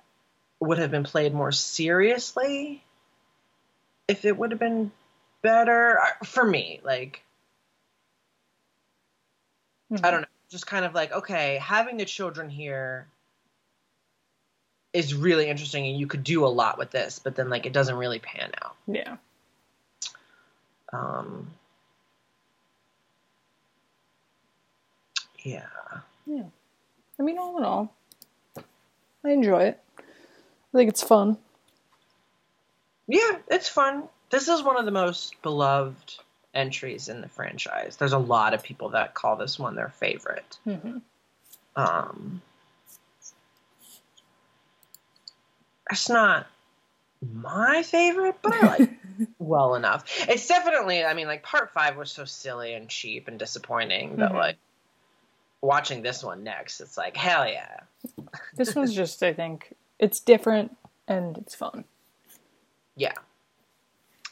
would 0.60 0.78
have 0.78 0.92
been 0.92 1.04
played 1.04 1.34
more 1.34 1.52
seriously 1.52 2.84
if 4.08 4.26
it 4.26 4.38
would 4.38 4.52
have 4.52 4.60
been 4.60 4.92
better 5.42 6.00
Uh, 6.00 6.26
for 6.26 6.44
me, 6.44 6.80
like 6.84 7.24
I 10.04 10.12
don't 10.12 10.22
know, 10.22 10.28
just 10.50 10.68
kind 10.68 10.86
of 10.86 10.94
like 10.94 11.12
okay, 11.12 11.58
having 11.62 11.98
the 11.98 12.06
children 12.06 12.50
here 12.50 13.08
is 14.94 15.14
really 15.14 15.48
interesting 15.48 15.86
and 15.88 16.00
you 16.00 16.08
could 16.08 16.24
do 16.24 16.46
a 16.46 16.48
lot 16.48 16.78
with 16.78 16.92
this, 16.92 17.20
but 17.20 17.36
then 17.36 17.50
like 17.50 17.66
it 17.66 17.74
doesn't 17.74 17.96
really 17.96 18.20
pan 18.20 18.52
out. 18.64 18.76
Yeah. 18.88 19.18
Um, 20.94 21.48
yeah 25.44 25.68
yeah. 26.26 26.44
I 27.20 27.24
mean, 27.24 27.38
all 27.38 27.58
in 27.58 27.64
all, 27.64 27.94
I 29.24 29.32
enjoy 29.32 29.64
it. 29.64 29.84
I 29.98 30.78
think 30.78 30.90
it's 30.90 31.04
fun. 31.04 31.38
Yeah, 33.08 33.38
it's 33.48 33.70
fun. 33.70 34.04
This 34.30 34.48
is 34.48 34.62
one 34.62 34.78
of 34.78 34.86
the 34.86 34.92
most 34.92 35.42
beloved 35.42 36.16
entries 36.54 37.08
in 37.10 37.22
the 37.22 37.30
franchise. 37.30 37.96
There's 37.98 38.14
a 38.14 38.18
lot 38.18 38.54
of 38.54 38.64
people 38.64 38.90
that 38.90 39.14
call 39.14 39.36
this 39.36 39.58
one 39.58 39.76
their 39.76 39.90
favorite. 39.90 40.58
hmm 40.64 40.98
Um, 41.76 42.42
it's 45.90 46.10
not 46.10 46.48
my 47.34 47.82
favorite, 47.84 48.36
but 48.42 48.54
I 48.54 48.66
like 48.68 48.82
it 49.20 49.30
well 49.40 49.76
enough. 49.76 50.04
It's 50.28 50.48
definitely, 50.48 51.04
I 51.04 51.14
mean, 51.14 51.28
like 51.28 51.44
part 51.44 51.72
five 51.72 51.96
was 51.98 52.12
so 52.12 52.26
silly 52.26 52.74
and 52.74 52.90
cheap 52.90 53.28
and 53.28 53.40
disappointing 53.40 54.18
that 54.18 54.32
Mhm. 54.32 54.36
like 54.36 54.58
watching 55.62 56.02
this 56.02 56.24
one 56.24 56.44
next, 56.44 56.80
it's 56.82 56.98
like 56.98 57.18
hell 57.18 57.48
yeah. 57.48 57.80
This 58.56 58.76
one's 58.76 58.94
just, 58.96 59.22
I 59.24 59.34
think, 59.34 59.74
it's 60.00 60.20
different 60.20 60.76
and 61.08 61.38
it's 61.38 61.56
fun. 61.56 61.84
Yeah. 62.96 63.14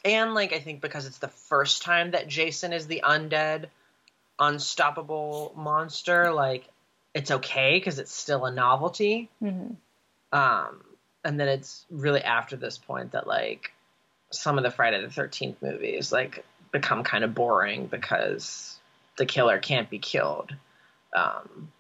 and 0.04 0.34
like 0.34 0.54
I 0.54 0.60
think 0.60 0.82
because 0.82 1.06
it's 1.06 1.20
the 1.20 1.28
first 1.28 1.82
time 1.84 2.12
that 2.12 2.28
Jason 2.28 2.74
is 2.74 2.88
the 2.88 3.02
undead, 3.04 3.68
unstoppable 4.40 5.54
monster, 5.56 6.32
like 6.34 6.68
it's 7.14 7.32
okay 7.32 7.78
because 7.78 8.00
it's 8.00 8.14
still 8.14 8.46
a 8.46 8.52
novelty. 8.52 9.30
hmm 9.40 9.74
Um, 10.32 10.84
and 11.24 11.40
then 11.40 11.48
it's 11.48 11.86
really 11.90 12.22
after 12.22 12.56
this 12.56 12.78
point 12.78 13.12
that 13.14 13.26
like 13.28 13.72
some 14.32 14.58
of 14.58 14.64
the 14.64 14.72
Friday 14.72 15.02
the 15.02 15.10
Thirteenth 15.10 15.62
movies 15.62 16.12
like 16.12 16.44
become 16.72 17.04
kind 17.04 17.24
of 17.24 17.34
boring 17.34 17.86
because 17.88 18.78
the 19.18 19.26
killer 19.26 19.60
can't 19.60 19.90
be 19.90 20.00
killed. 20.00 20.54
Um, 21.16 21.72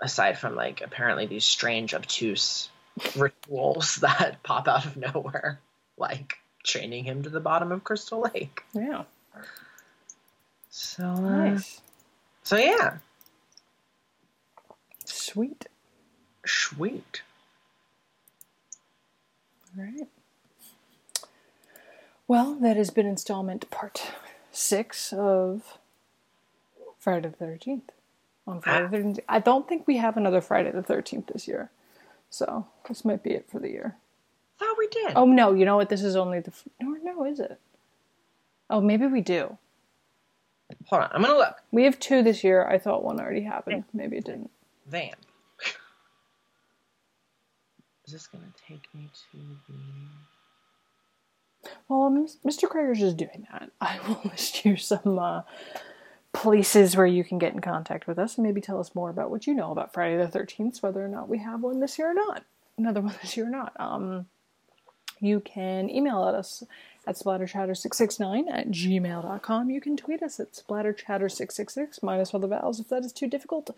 aside 0.00 0.38
from 0.38 0.54
like 0.54 0.80
apparently 0.80 1.26
these 1.26 1.44
strange 1.44 1.94
obtuse 1.94 2.68
rituals 3.16 3.96
that 4.02 4.42
pop 4.42 4.68
out 4.68 4.86
of 4.86 4.96
nowhere, 4.96 5.58
like 5.96 6.34
chaining 6.64 7.04
him 7.04 7.22
to 7.22 7.30
the 7.30 7.40
bottom 7.40 7.72
of 7.72 7.84
Crystal 7.84 8.20
Lake. 8.34 8.62
Yeah. 8.72 9.02
So, 10.70 11.04
uh, 11.04 11.18
Nice. 11.20 11.80
so 12.44 12.56
yeah, 12.56 12.98
Sweet. 15.04 15.66
sweet. 16.46 17.22
All 19.76 19.84
right. 19.84 20.08
Well, 22.28 22.54
that 22.60 22.76
has 22.76 22.90
been 22.90 23.06
installment 23.06 23.70
part 23.70 24.02
six 24.50 25.12
of 25.12 25.78
Friday 27.02 27.28
the 27.28 27.36
Thirteenth. 27.36 27.90
On 28.46 28.60
Friday 28.60 28.84
the 28.84 28.90
Thirteenth, 28.90 29.20
I 29.28 29.40
don't 29.40 29.68
think 29.68 29.88
we 29.88 29.96
have 29.96 30.16
another 30.16 30.40
Friday 30.40 30.70
the 30.70 30.84
Thirteenth 30.84 31.26
this 31.26 31.48
year, 31.48 31.70
so 32.30 32.68
this 32.88 33.04
might 33.04 33.24
be 33.24 33.32
it 33.32 33.50
for 33.50 33.58
the 33.58 33.68
year. 33.70 33.96
Thought 34.60 34.76
we 34.78 34.86
did. 34.86 35.12
Oh 35.16 35.24
no, 35.26 35.52
you 35.52 35.64
know 35.64 35.76
what? 35.76 35.88
This 35.88 36.04
is 36.04 36.14
only 36.14 36.38
the 36.38 36.52
no, 36.80 36.96
no, 37.02 37.24
is 37.24 37.40
it? 37.40 37.58
Oh, 38.70 38.80
maybe 38.80 39.06
we 39.06 39.20
do. 39.20 39.58
Hold 40.86 41.02
on, 41.02 41.10
I'm 41.12 41.22
gonna 41.22 41.36
look. 41.36 41.56
We 41.72 41.82
have 41.84 41.98
two 41.98 42.22
this 42.22 42.44
year. 42.44 42.64
I 42.64 42.78
thought 42.78 43.02
one 43.04 43.20
already 43.20 43.42
happened. 43.42 43.82
Maybe 43.92 44.18
it 44.18 44.24
didn't. 44.24 44.50
Vamp. 44.86 45.16
Is 48.06 48.12
this 48.12 48.28
gonna 48.28 48.44
take 48.68 48.86
me 48.94 49.10
to 49.32 49.38
the? 49.68 49.74
Well, 51.88 52.10
Mr. 52.46 52.68
Krager's 52.68 53.00
just 53.00 53.16
doing 53.16 53.46
that. 53.50 53.70
I 53.80 53.98
will 54.06 54.20
list 54.24 54.64
you 54.64 54.76
some 54.76 55.18
uh, 55.18 55.42
places 56.32 56.96
where 56.96 57.06
you 57.06 57.24
can 57.24 57.38
get 57.38 57.52
in 57.52 57.60
contact 57.60 58.06
with 58.06 58.18
us 58.18 58.36
and 58.36 58.46
maybe 58.46 58.60
tell 58.60 58.80
us 58.80 58.94
more 58.94 59.10
about 59.10 59.30
what 59.30 59.46
you 59.46 59.54
know 59.54 59.70
about 59.70 59.92
Friday 59.92 60.16
the 60.16 60.38
13th, 60.38 60.82
whether 60.82 61.04
or 61.04 61.08
not 61.08 61.28
we 61.28 61.38
have 61.38 61.60
one 61.62 61.80
this 61.80 61.98
year 61.98 62.10
or 62.10 62.14
not. 62.14 62.44
Another 62.78 63.00
one 63.00 63.14
this 63.22 63.36
year 63.36 63.46
or 63.46 63.50
not. 63.50 63.72
Um, 63.78 64.26
you 65.20 65.40
can 65.40 65.88
email 65.90 66.26
at 66.26 66.34
us 66.34 66.64
at 67.06 67.16
splatterchatter669 67.16 68.44
at 68.50 68.70
gmail.com. 68.70 69.70
You 69.70 69.80
can 69.80 69.96
tweet 69.96 70.22
us 70.22 70.40
at 70.40 70.52
splatterchatter666, 70.52 72.02
minus 72.02 72.32
all 72.32 72.40
the 72.40 72.48
vowels 72.48 72.80
if 72.80 72.88
that 72.88 73.04
is 73.04 73.12
too 73.12 73.28
difficult. 73.28 73.70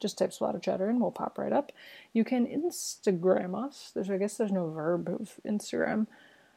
Just 0.00 0.18
type 0.18 0.30
splatterchatter 0.30 0.88
and 0.88 1.00
we'll 1.00 1.10
pop 1.10 1.38
right 1.38 1.52
up. 1.52 1.72
You 2.12 2.24
can 2.24 2.46
Instagram 2.46 3.56
us. 3.56 3.92
There's, 3.94 4.10
I 4.10 4.18
guess 4.18 4.36
there's 4.36 4.52
no 4.52 4.70
verb 4.70 5.08
of 5.08 5.34
Instagram. 5.46 6.06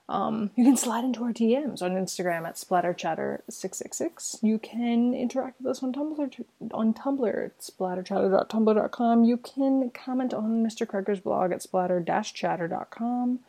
Um, 0.10 0.52
you 0.56 0.64
can 0.64 0.78
slide 0.78 1.04
into 1.04 1.26
our 1.26 1.34
DMs 1.34 1.82
on 1.82 1.92
Instagram 1.92 2.48
at 2.48 2.56
splatterchatter666. 2.56 4.42
You 4.42 4.58
can 4.58 5.14
interact 5.14 5.60
with 5.60 5.72
us 5.72 5.84
on 5.84 5.92
Tumblr 5.92 6.46
on 6.72 6.94
Tumblr 6.94 7.46
at 7.46 7.60
splatterchatter.tumblr.com. 7.60 9.26
You 9.26 9.36
can 9.38 9.92
comment 9.92 10.34
on 10.34 10.66
Mr. 10.66 10.88
Kreger's 10.88 11.20
blog 11.20 11.52
at 11.52 11.62
splatter-chatter.com. 11.62 13.40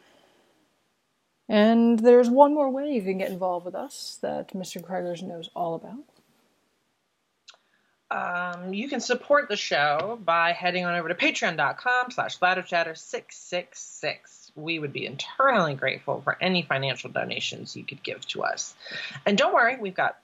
And 1.49 2.01
there's 2.01 2.29
one 2.29 2.53
more 2.55 2.71
way 2.71 2.93
you 2.93 3.03
can 3.03 3.19
get 3.19 3.31
involved 3.31 3.65
with 3.65 3.77
us 3.77 4.19
that 4.23 4.53
Mr. 4.53 4.83
Kreger's 4.83 5.23
knows 5.23 5.51
all 5.55 5.77
about. 5.77 6.03
Um, 8.11 8.73
you 8.75 8.89
can 8.89 9.01
support 9.01 9.49
the 9.49 9.57
show 9.57 10.19
by 10.25 10.53
heading 10.53 10.85
on 10.85 10.95
over 10.95 11.09
to 11.09 11.15
patreon.com 11.15 12.11
slash 12.11 12.39
splatterchatter666. 12.39 14.38
We 14.59 14.79
would 14.79 14.93
be 14.93 15.07
internally 15.07 15.75
grateful 15.75 16.21
for 16.23 16.37
any 16.41 16.63
financial 16.63 17.11
donations 17.11 17.77
you 17.77 17.85
could 17.85 18.03
give 18.03 18.27
to 18.29 18.43
us. 18.43 18.75
And 19.25 19.39
don't 19.39 19.55
worry, 19.55 19.77
we've 19.77 19.95
got 19.95 20.19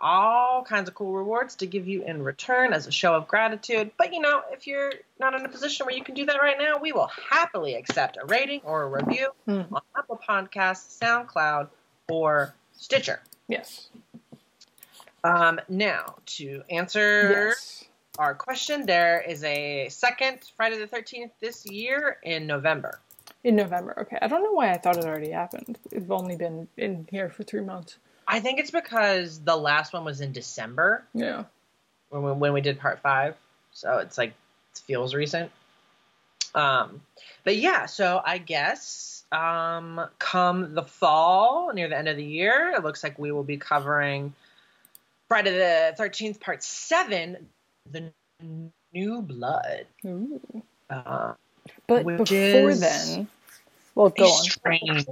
all 0.00 0.64
kinds 0.64 0.88
of 0.88 0.94
cool 0.94 1.12
rewards 1.12 1.56
to 1.56 1.66
give 1.66 1.86
you 1.86 2.02
in 2.04 2.22
return 2.22 2.72
as 2.72 2.86
a 2.86 2.92
show 2.92 3.14
of 3.14 3.28
gratitude. 3.28 3.90
But 3.98 4.12
you 4.12 4.20
know, 4.20 4.42
if 4.50 4.66
you're 4.66 4.92
not 5.18 5.34
in 5.34 5.44
a 5.44 5.48
position 5.48 5.86
where 5.86 5.94
you 5.94 6.02
can 6.04 6.14
do 6.14 6.26
that 6.26 6.40
right 6.40 6.56
now, 6.58 6.78
we 6.78 6.92
will 6.92 7.10
happily 7.30 7.74
accept 7.74 8.16
a 8.20 8.24
rating 8.26 8.60
or 8.64 8.84
a 8.84 8.88
review 8.88 9.30
Mhm. 9.46 9.72
on 9.72 9.82
Apple 9.96 10.20
Podcasts, 10.26 10.98
SoundCloud, 11.00 11.68
or 12.08 12.54
Stitcher. 12.76 13.20
Yes. 13.48 13.88
Um, 15.22 15.60
now, 15.68 16.16
to 16.26 16.62
answer 16.70 17.30
Yes. 17.30 17.84
our 18.18 18.34
question, 18.34 18.86
there 18.86 19.20
is 19.20 19.42
a 19.44 19.88
second 19.90 20.40
Friday 20.56 20.78
the 20.78 20.86
13th 20.86 21.32
this 21.40 21.66
year 21.66 22.18
in 22.22 22.46
November. 22.46 23.00
In 23.44 23.56
November. 23.56 23.94
Okay. 24.00 24.16
I 24.20 24.26
don't 24.26 24.42
know 24.42 24.52
why 24.52 24.70
I 24.72 24.78
thought 24.78 24.96
it 24.96 25.04
already 25.04 25.30
happened. 25.30 25.78
We've 25.92 26.10
only 26.10 26.34
been 26.36 26.66
in 26.78 27.06
here 27.10 27.28
for 27.28 27.42
three 27.42 27.60
months. 27.60 27.98
I 28.26 28.40
think 28.40 28.58
it's 28.58 28.70
because 28.70 29.38
the 29.40 29.54
last 29.56 29.92
one 29.92 30.04
was 30.04 30.22
in 30.22 30.32
December 30.32 31.04
Yeah. 31.12 31.44
when 32.08 32.22
we, 32.22 32.32
when 32.32 32.52
we 32.54 32.62
did 32.62 32.80
part 32.80 33.00
five. 33.00 33.36
So 33.72 33.98
it's 33.98 34.16
like, 34.16 34.30
it 34.30 34.78
feels 34.86 35.14
recent. 35.14 35.52
Um, 36.54 37.02
but 37.44 37.56
yeah, 37.56 37.84
so 37.86 38.22
I 38.24 38.38
guess 38.38 39.24
um, 39.30 40.00
come 40.18 40.74
the 40.74 40.82
fall, 40.84 41.70
near 41.74 41.88
the 41.88 41.98
end 41.98 42.08
of 42.08 42.16
the 42.16 42.24
year, 42.24 42.72
it 42.74 42.82
looks 42.82 43.02
like 43.04 43.18
we 43.18 43.30
will 43.30 43.42
be 43.44 43.58
covering 43.58 44.32
Friday 45.28 45.50
the 45.50 45.94
13th, 46.02 46.40
part 46.40 46.62
seven, 46.62 47.48
The 47.90 48.10
New 48.92 49.20
Blood. 49.20 49.86
Ooh. 50.06 50.40
Uh, 50.88 51.34
But 51.86 52.04
Which 52.04 52.30
before 52.30 52.74
then, 52.74 53.28
well, 53.94 54.10
go 54.10 54.24
on. 54.24 54.44
strange 54.44 55.06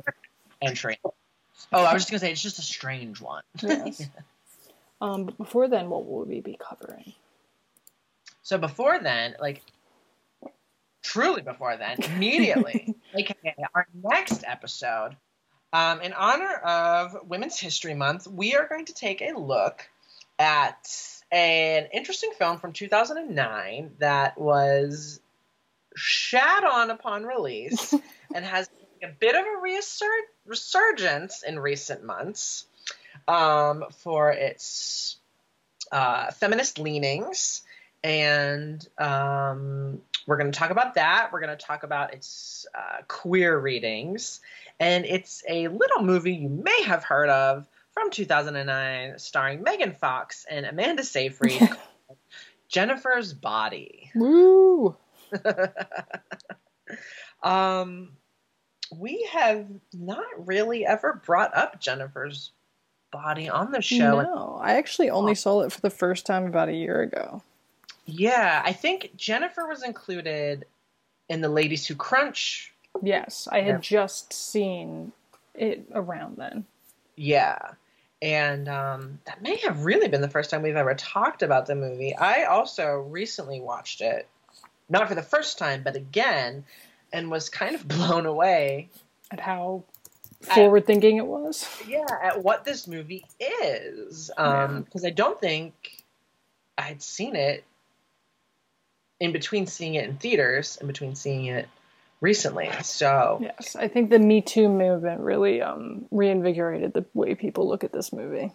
entry. 0.61 0.99
Oh, 1.05 1.85
I 1.85 1.93
was 1.93 2.03
just 2.03 2.11
gonna 2.11 2.21
say 2.21 2.33
it's 2.33 2.43
just 2.43 2.59
a 2.59 2.63
strange 2.63 3.21
one. 3.21 3.43
Yes. 3.63 4.09
Um, 5.01 5.25
but 5.25 5.37
before 5.37 5.67
then, 5.67 5.91
what 5.91 6.07
will 6.07 6.25
we 6.25 6.41
be 6.41 6.57
covering? 6.57 7.13
So 8.43 8.57
before 8.57 9.01
then, 9.01 9.35
like 9.41 9.61
truly 11.03 11.43
before 11.43 11.77
then, 11.77 12.01
immediately, 12.15 12.95
aka 13.13 13.55
our 13.75 13.89
next 13.93 14.45
episode, 14.47 15.17
um, 15.73 16.01
in 16.01 16.13
honor 16.13 16.55
of 16.55 17.17
Women's 17.27 17.59
History 17.59 17.95
Month, 17.95 18.29
we 18.29 18.55
are 18.55 18.69
going 18.69 18.85
to 18.87 18.95
take 18.95 19.23
a 19.23 19.33
look 19.37 19.89
at 20.39 20.89
an 21.31 21.89
interesting 21.93 22.31
film 22.39 22.59
from 22.59 22.73
2009 22.73 23.93
that 23.99 24.39
was 24.39 25.20
shat 25.94 26.64
on 26.64 26.90
upon 26.90 27.24
release 27.24 27.93
and 28.35 28.44
has 28.44 28.69
a 29.02 29.09
bit 29.09 29.35
of 29.35 29.44
a 29.44 30.23
resurgence 30.47 31.43
in 31.43 31.59
recent 31.59 32.05
months 32.05 32.66
um, 33.28 33.85
for 33.90 34.31
its 34.31 35.16
uh, 35.90 36.31
feminist 36.32 36.78
leanings. 36.78 37.62
And 38.05 38.86
um, 38.98 40.01
we're 40.27 40.36
going 40.36 40.51
to 40.51 40.59
talk 40.59 40.70
about 40.70 40.94
that. 40.94 41.31
We're 41.32 41.40
going 41.40 41.56
to 41.56 41.64
talk 41.64 41.82
about 41.82 42.14
its 42.14 42.66
uh, 42.74 43.02
queer 43.06 43.59
readings. 43.59 44.40
And 44.81 45.05
it's 45.05 45.43
a 45.48 45.69
little 45.69 46.02
movie 46.02 46.35
you 46.35 46.48
may 46.48 46.82
have 46.85 47.05
heard 47.05 47.28
of 47.28 47.66
from 47.93 48.10
2009, 48.10 49.19
starring 49.19 49.62
Megan 49.62 49.93
Fox 49.93 50.47
and 50.51 50.66
Amanda 50.66 51.05
Seyfried, 51.05 51.59
called 51.59 52.19
Jennifer's 52.69 53.32
Body. 53.32 54.10
Woo! 54.14 54.97
um, 57.43 58.11
we 58.97 59.29
have 59.33 59.67
not 59.93 60.25
really 60.37 60.87
ever 60.87 61.21
brought 61.25 61.57
up 61.57 61.81
Jennifer's 61.81 62.53
body 63.11 63.49
on 63.49 63.73
the 63.73 63.83
show. 63.83 64.23
No, 64.23 64.59
I 64.63 64.75
actually 64.77 65.11
only 65.11 65.35
saw 65.35 65.63
it 65.63 65.73
for 65.73 65.81
the 65.81 65.91
first 65.91 66.27
time 66.27 66.47
about 66.47 66.69
a 66.69 66.75
year 66.75 67.01
ago. 67.03 67.43
Yeah, 68.07 68.63
I 68.65 68.73
think 68.73 69.13
Jennifer 69.17 69.67
was 69.67 69.83
included 69.83 70.67
in 71.29 71.41
the 71.41 71.49
Ladies 71.49 71.87
Who 71.87 71.95
Crunch. 71.95 72.73
Yes, 73.03 73.49
I 73.51 73.61
had 73.61 73.75
Yeah. 73.75 73.79
just 73.81 74.33
seen 74.33 75.13
it 75.55 75.87
around 75.95 76.37
then. 76.37 76.67
Yeah. 77.17 77.59
And 78.21 78.69
um, 78.69 79.19
that 79.25 79.43
may 79.43 79.57
have 79.59 79.85
really 79.85 80.09
been 80.09 80.21
the 80.21 80.29
first 80.29 80.51
time 80.51 80.63
we've 80.63 80.77
ever 80.77 80.95
talked 80.95 81.43
about 81.43 81.67
the 81.67 81.75
movie. 81.75 82.15
I 82.15 82.45
also 82.45 82.99
recently 82.99 83.61
watched 83.61 84.01
it, 84.01 84.29
not 84.89 85.09
for 85.09 85.15
the 85.15 85.23
first 85.23 85.59
time, 85.59 85.83
but 85.83 85.97
again, 85.97 86.65
and 87.13 87.31
was 87.31 87.49
kind 87.49 87.75
of 87.75 87.87
blown 87.89 88.27
away 88.27 88.89
At 89.31 89.41
how 89.41 89.85
forward 90.41 90.87
thinking 90.87 91.19
it 91.19 91.27
was. 91.27 91.69
yeah 91.87 92.05
at 92.21 92.43
what 92.43 92.65
this 92.65 92.89
movie 92.89 93.25
is 93.39 94.29
Yeah. 94.37 94.65
um 94.65 94.83
because 94.83 95.05
i 95.05 95.11
don't 95.11 95.41
think 95.41 95.73
i'd 96.77 97.01
seen 97.01 97.37
it 97.37 97.63
in 99.21 99.31
between 99.31 99.69
seeing 99.69 99.95
it 99.95 100.05
in 100.09 100.17
theaters 100.17 100.79
in 100.81 100.89
between 100.89 101.15
seeing 101.15 101.47
it 101.47 101.69
recently. 102.21 102.71
So 102.83 103.39
yes, 103.41 103.77
I 103.77 103.87
think 103.89 104.11
the 104.11 104.19
Me 104.19 104.41
Too 104.41 104.69
movement 104.69 105.21
really 105.21 105.61
um, 105.63 106.07
reinvigorated 106.11 106.93
the 106.93 107.05
way 107.15 107.35
people 107.35 107.69
look 107.69 107.85
at 107.85 107.93
this 107.93 108.13
movie. 108.13 108.53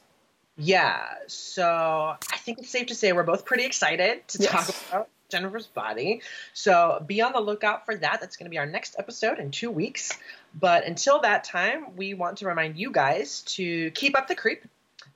Yeah, 0.57 1.05
so 1.27 2.15
I 2.33 2.37
think 2.37 2.59
it's 2.59 2.69
safe 2.69 2.87
to 2.87 2.95
say 2.95 3.13
we're 3.13 3.23
both 3.23 3.45
pretty 3.45 3.63
excited 3.65 4.27
to 4.29 4.39
yes. 4.43 4.51
talk 4.51 4.75
about 4.89 5.09
Jennifer's 5.29 5.67
body. 5.67 6.21
So 6.53 7.03
be 7.05 7.21
on 7.21 7.33
the 7.33 7.39
lookout 7.39 7.85
for 7.85 7.95
that. 7.95 8.19
That's 8.21 8.37
going 8.37 8.45
to 8.45 8.49
be 8.49 8.57
our 8.57 8.65
next 8.65 8.95
episode 8.97 9.39
in 9.39 9.51
two 9.51 9.71
weeks. 9.71 10.11
But 10.53 10.85
until 10.85 11.21
that 11.21 11.43
time, 11.43 11.95
we 11.95 12.13
want 12.13 12.37
to 12.39 12.47
remind 12.47 12.77
you 12.77 12.91
guys 12.91 13.41
to 13.41 13.91
keep 13.91 14.17
up 14.17 14.27
the 14.27 14.35
creep, 14.35 14.63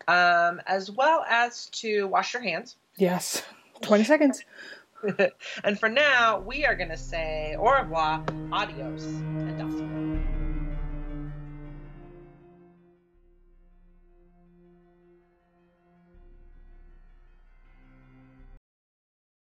um, 0.07 0.61
as 0.65 0.91
well 0.91 1.25
as 1.27 1.67
to 1.67 2.07
wash 2.07 2.33
your 2.33 2.43
hands. 2.43 2.75
Yes, 2.97 3.43
20 3.81 4.03
seconds. 4.03 4.43
and 5.63 5.79
for 5.79 5.89
now, 5.89 6.39
we 6.39 6.65
are 6.65 6.75
going 6.75 6.89
to 6.89 6.97
say 6.97 7.55
au 7.57 7.71
revoir, 7.71 8.23
adios, 8.51 9.05
and 9.05 9.59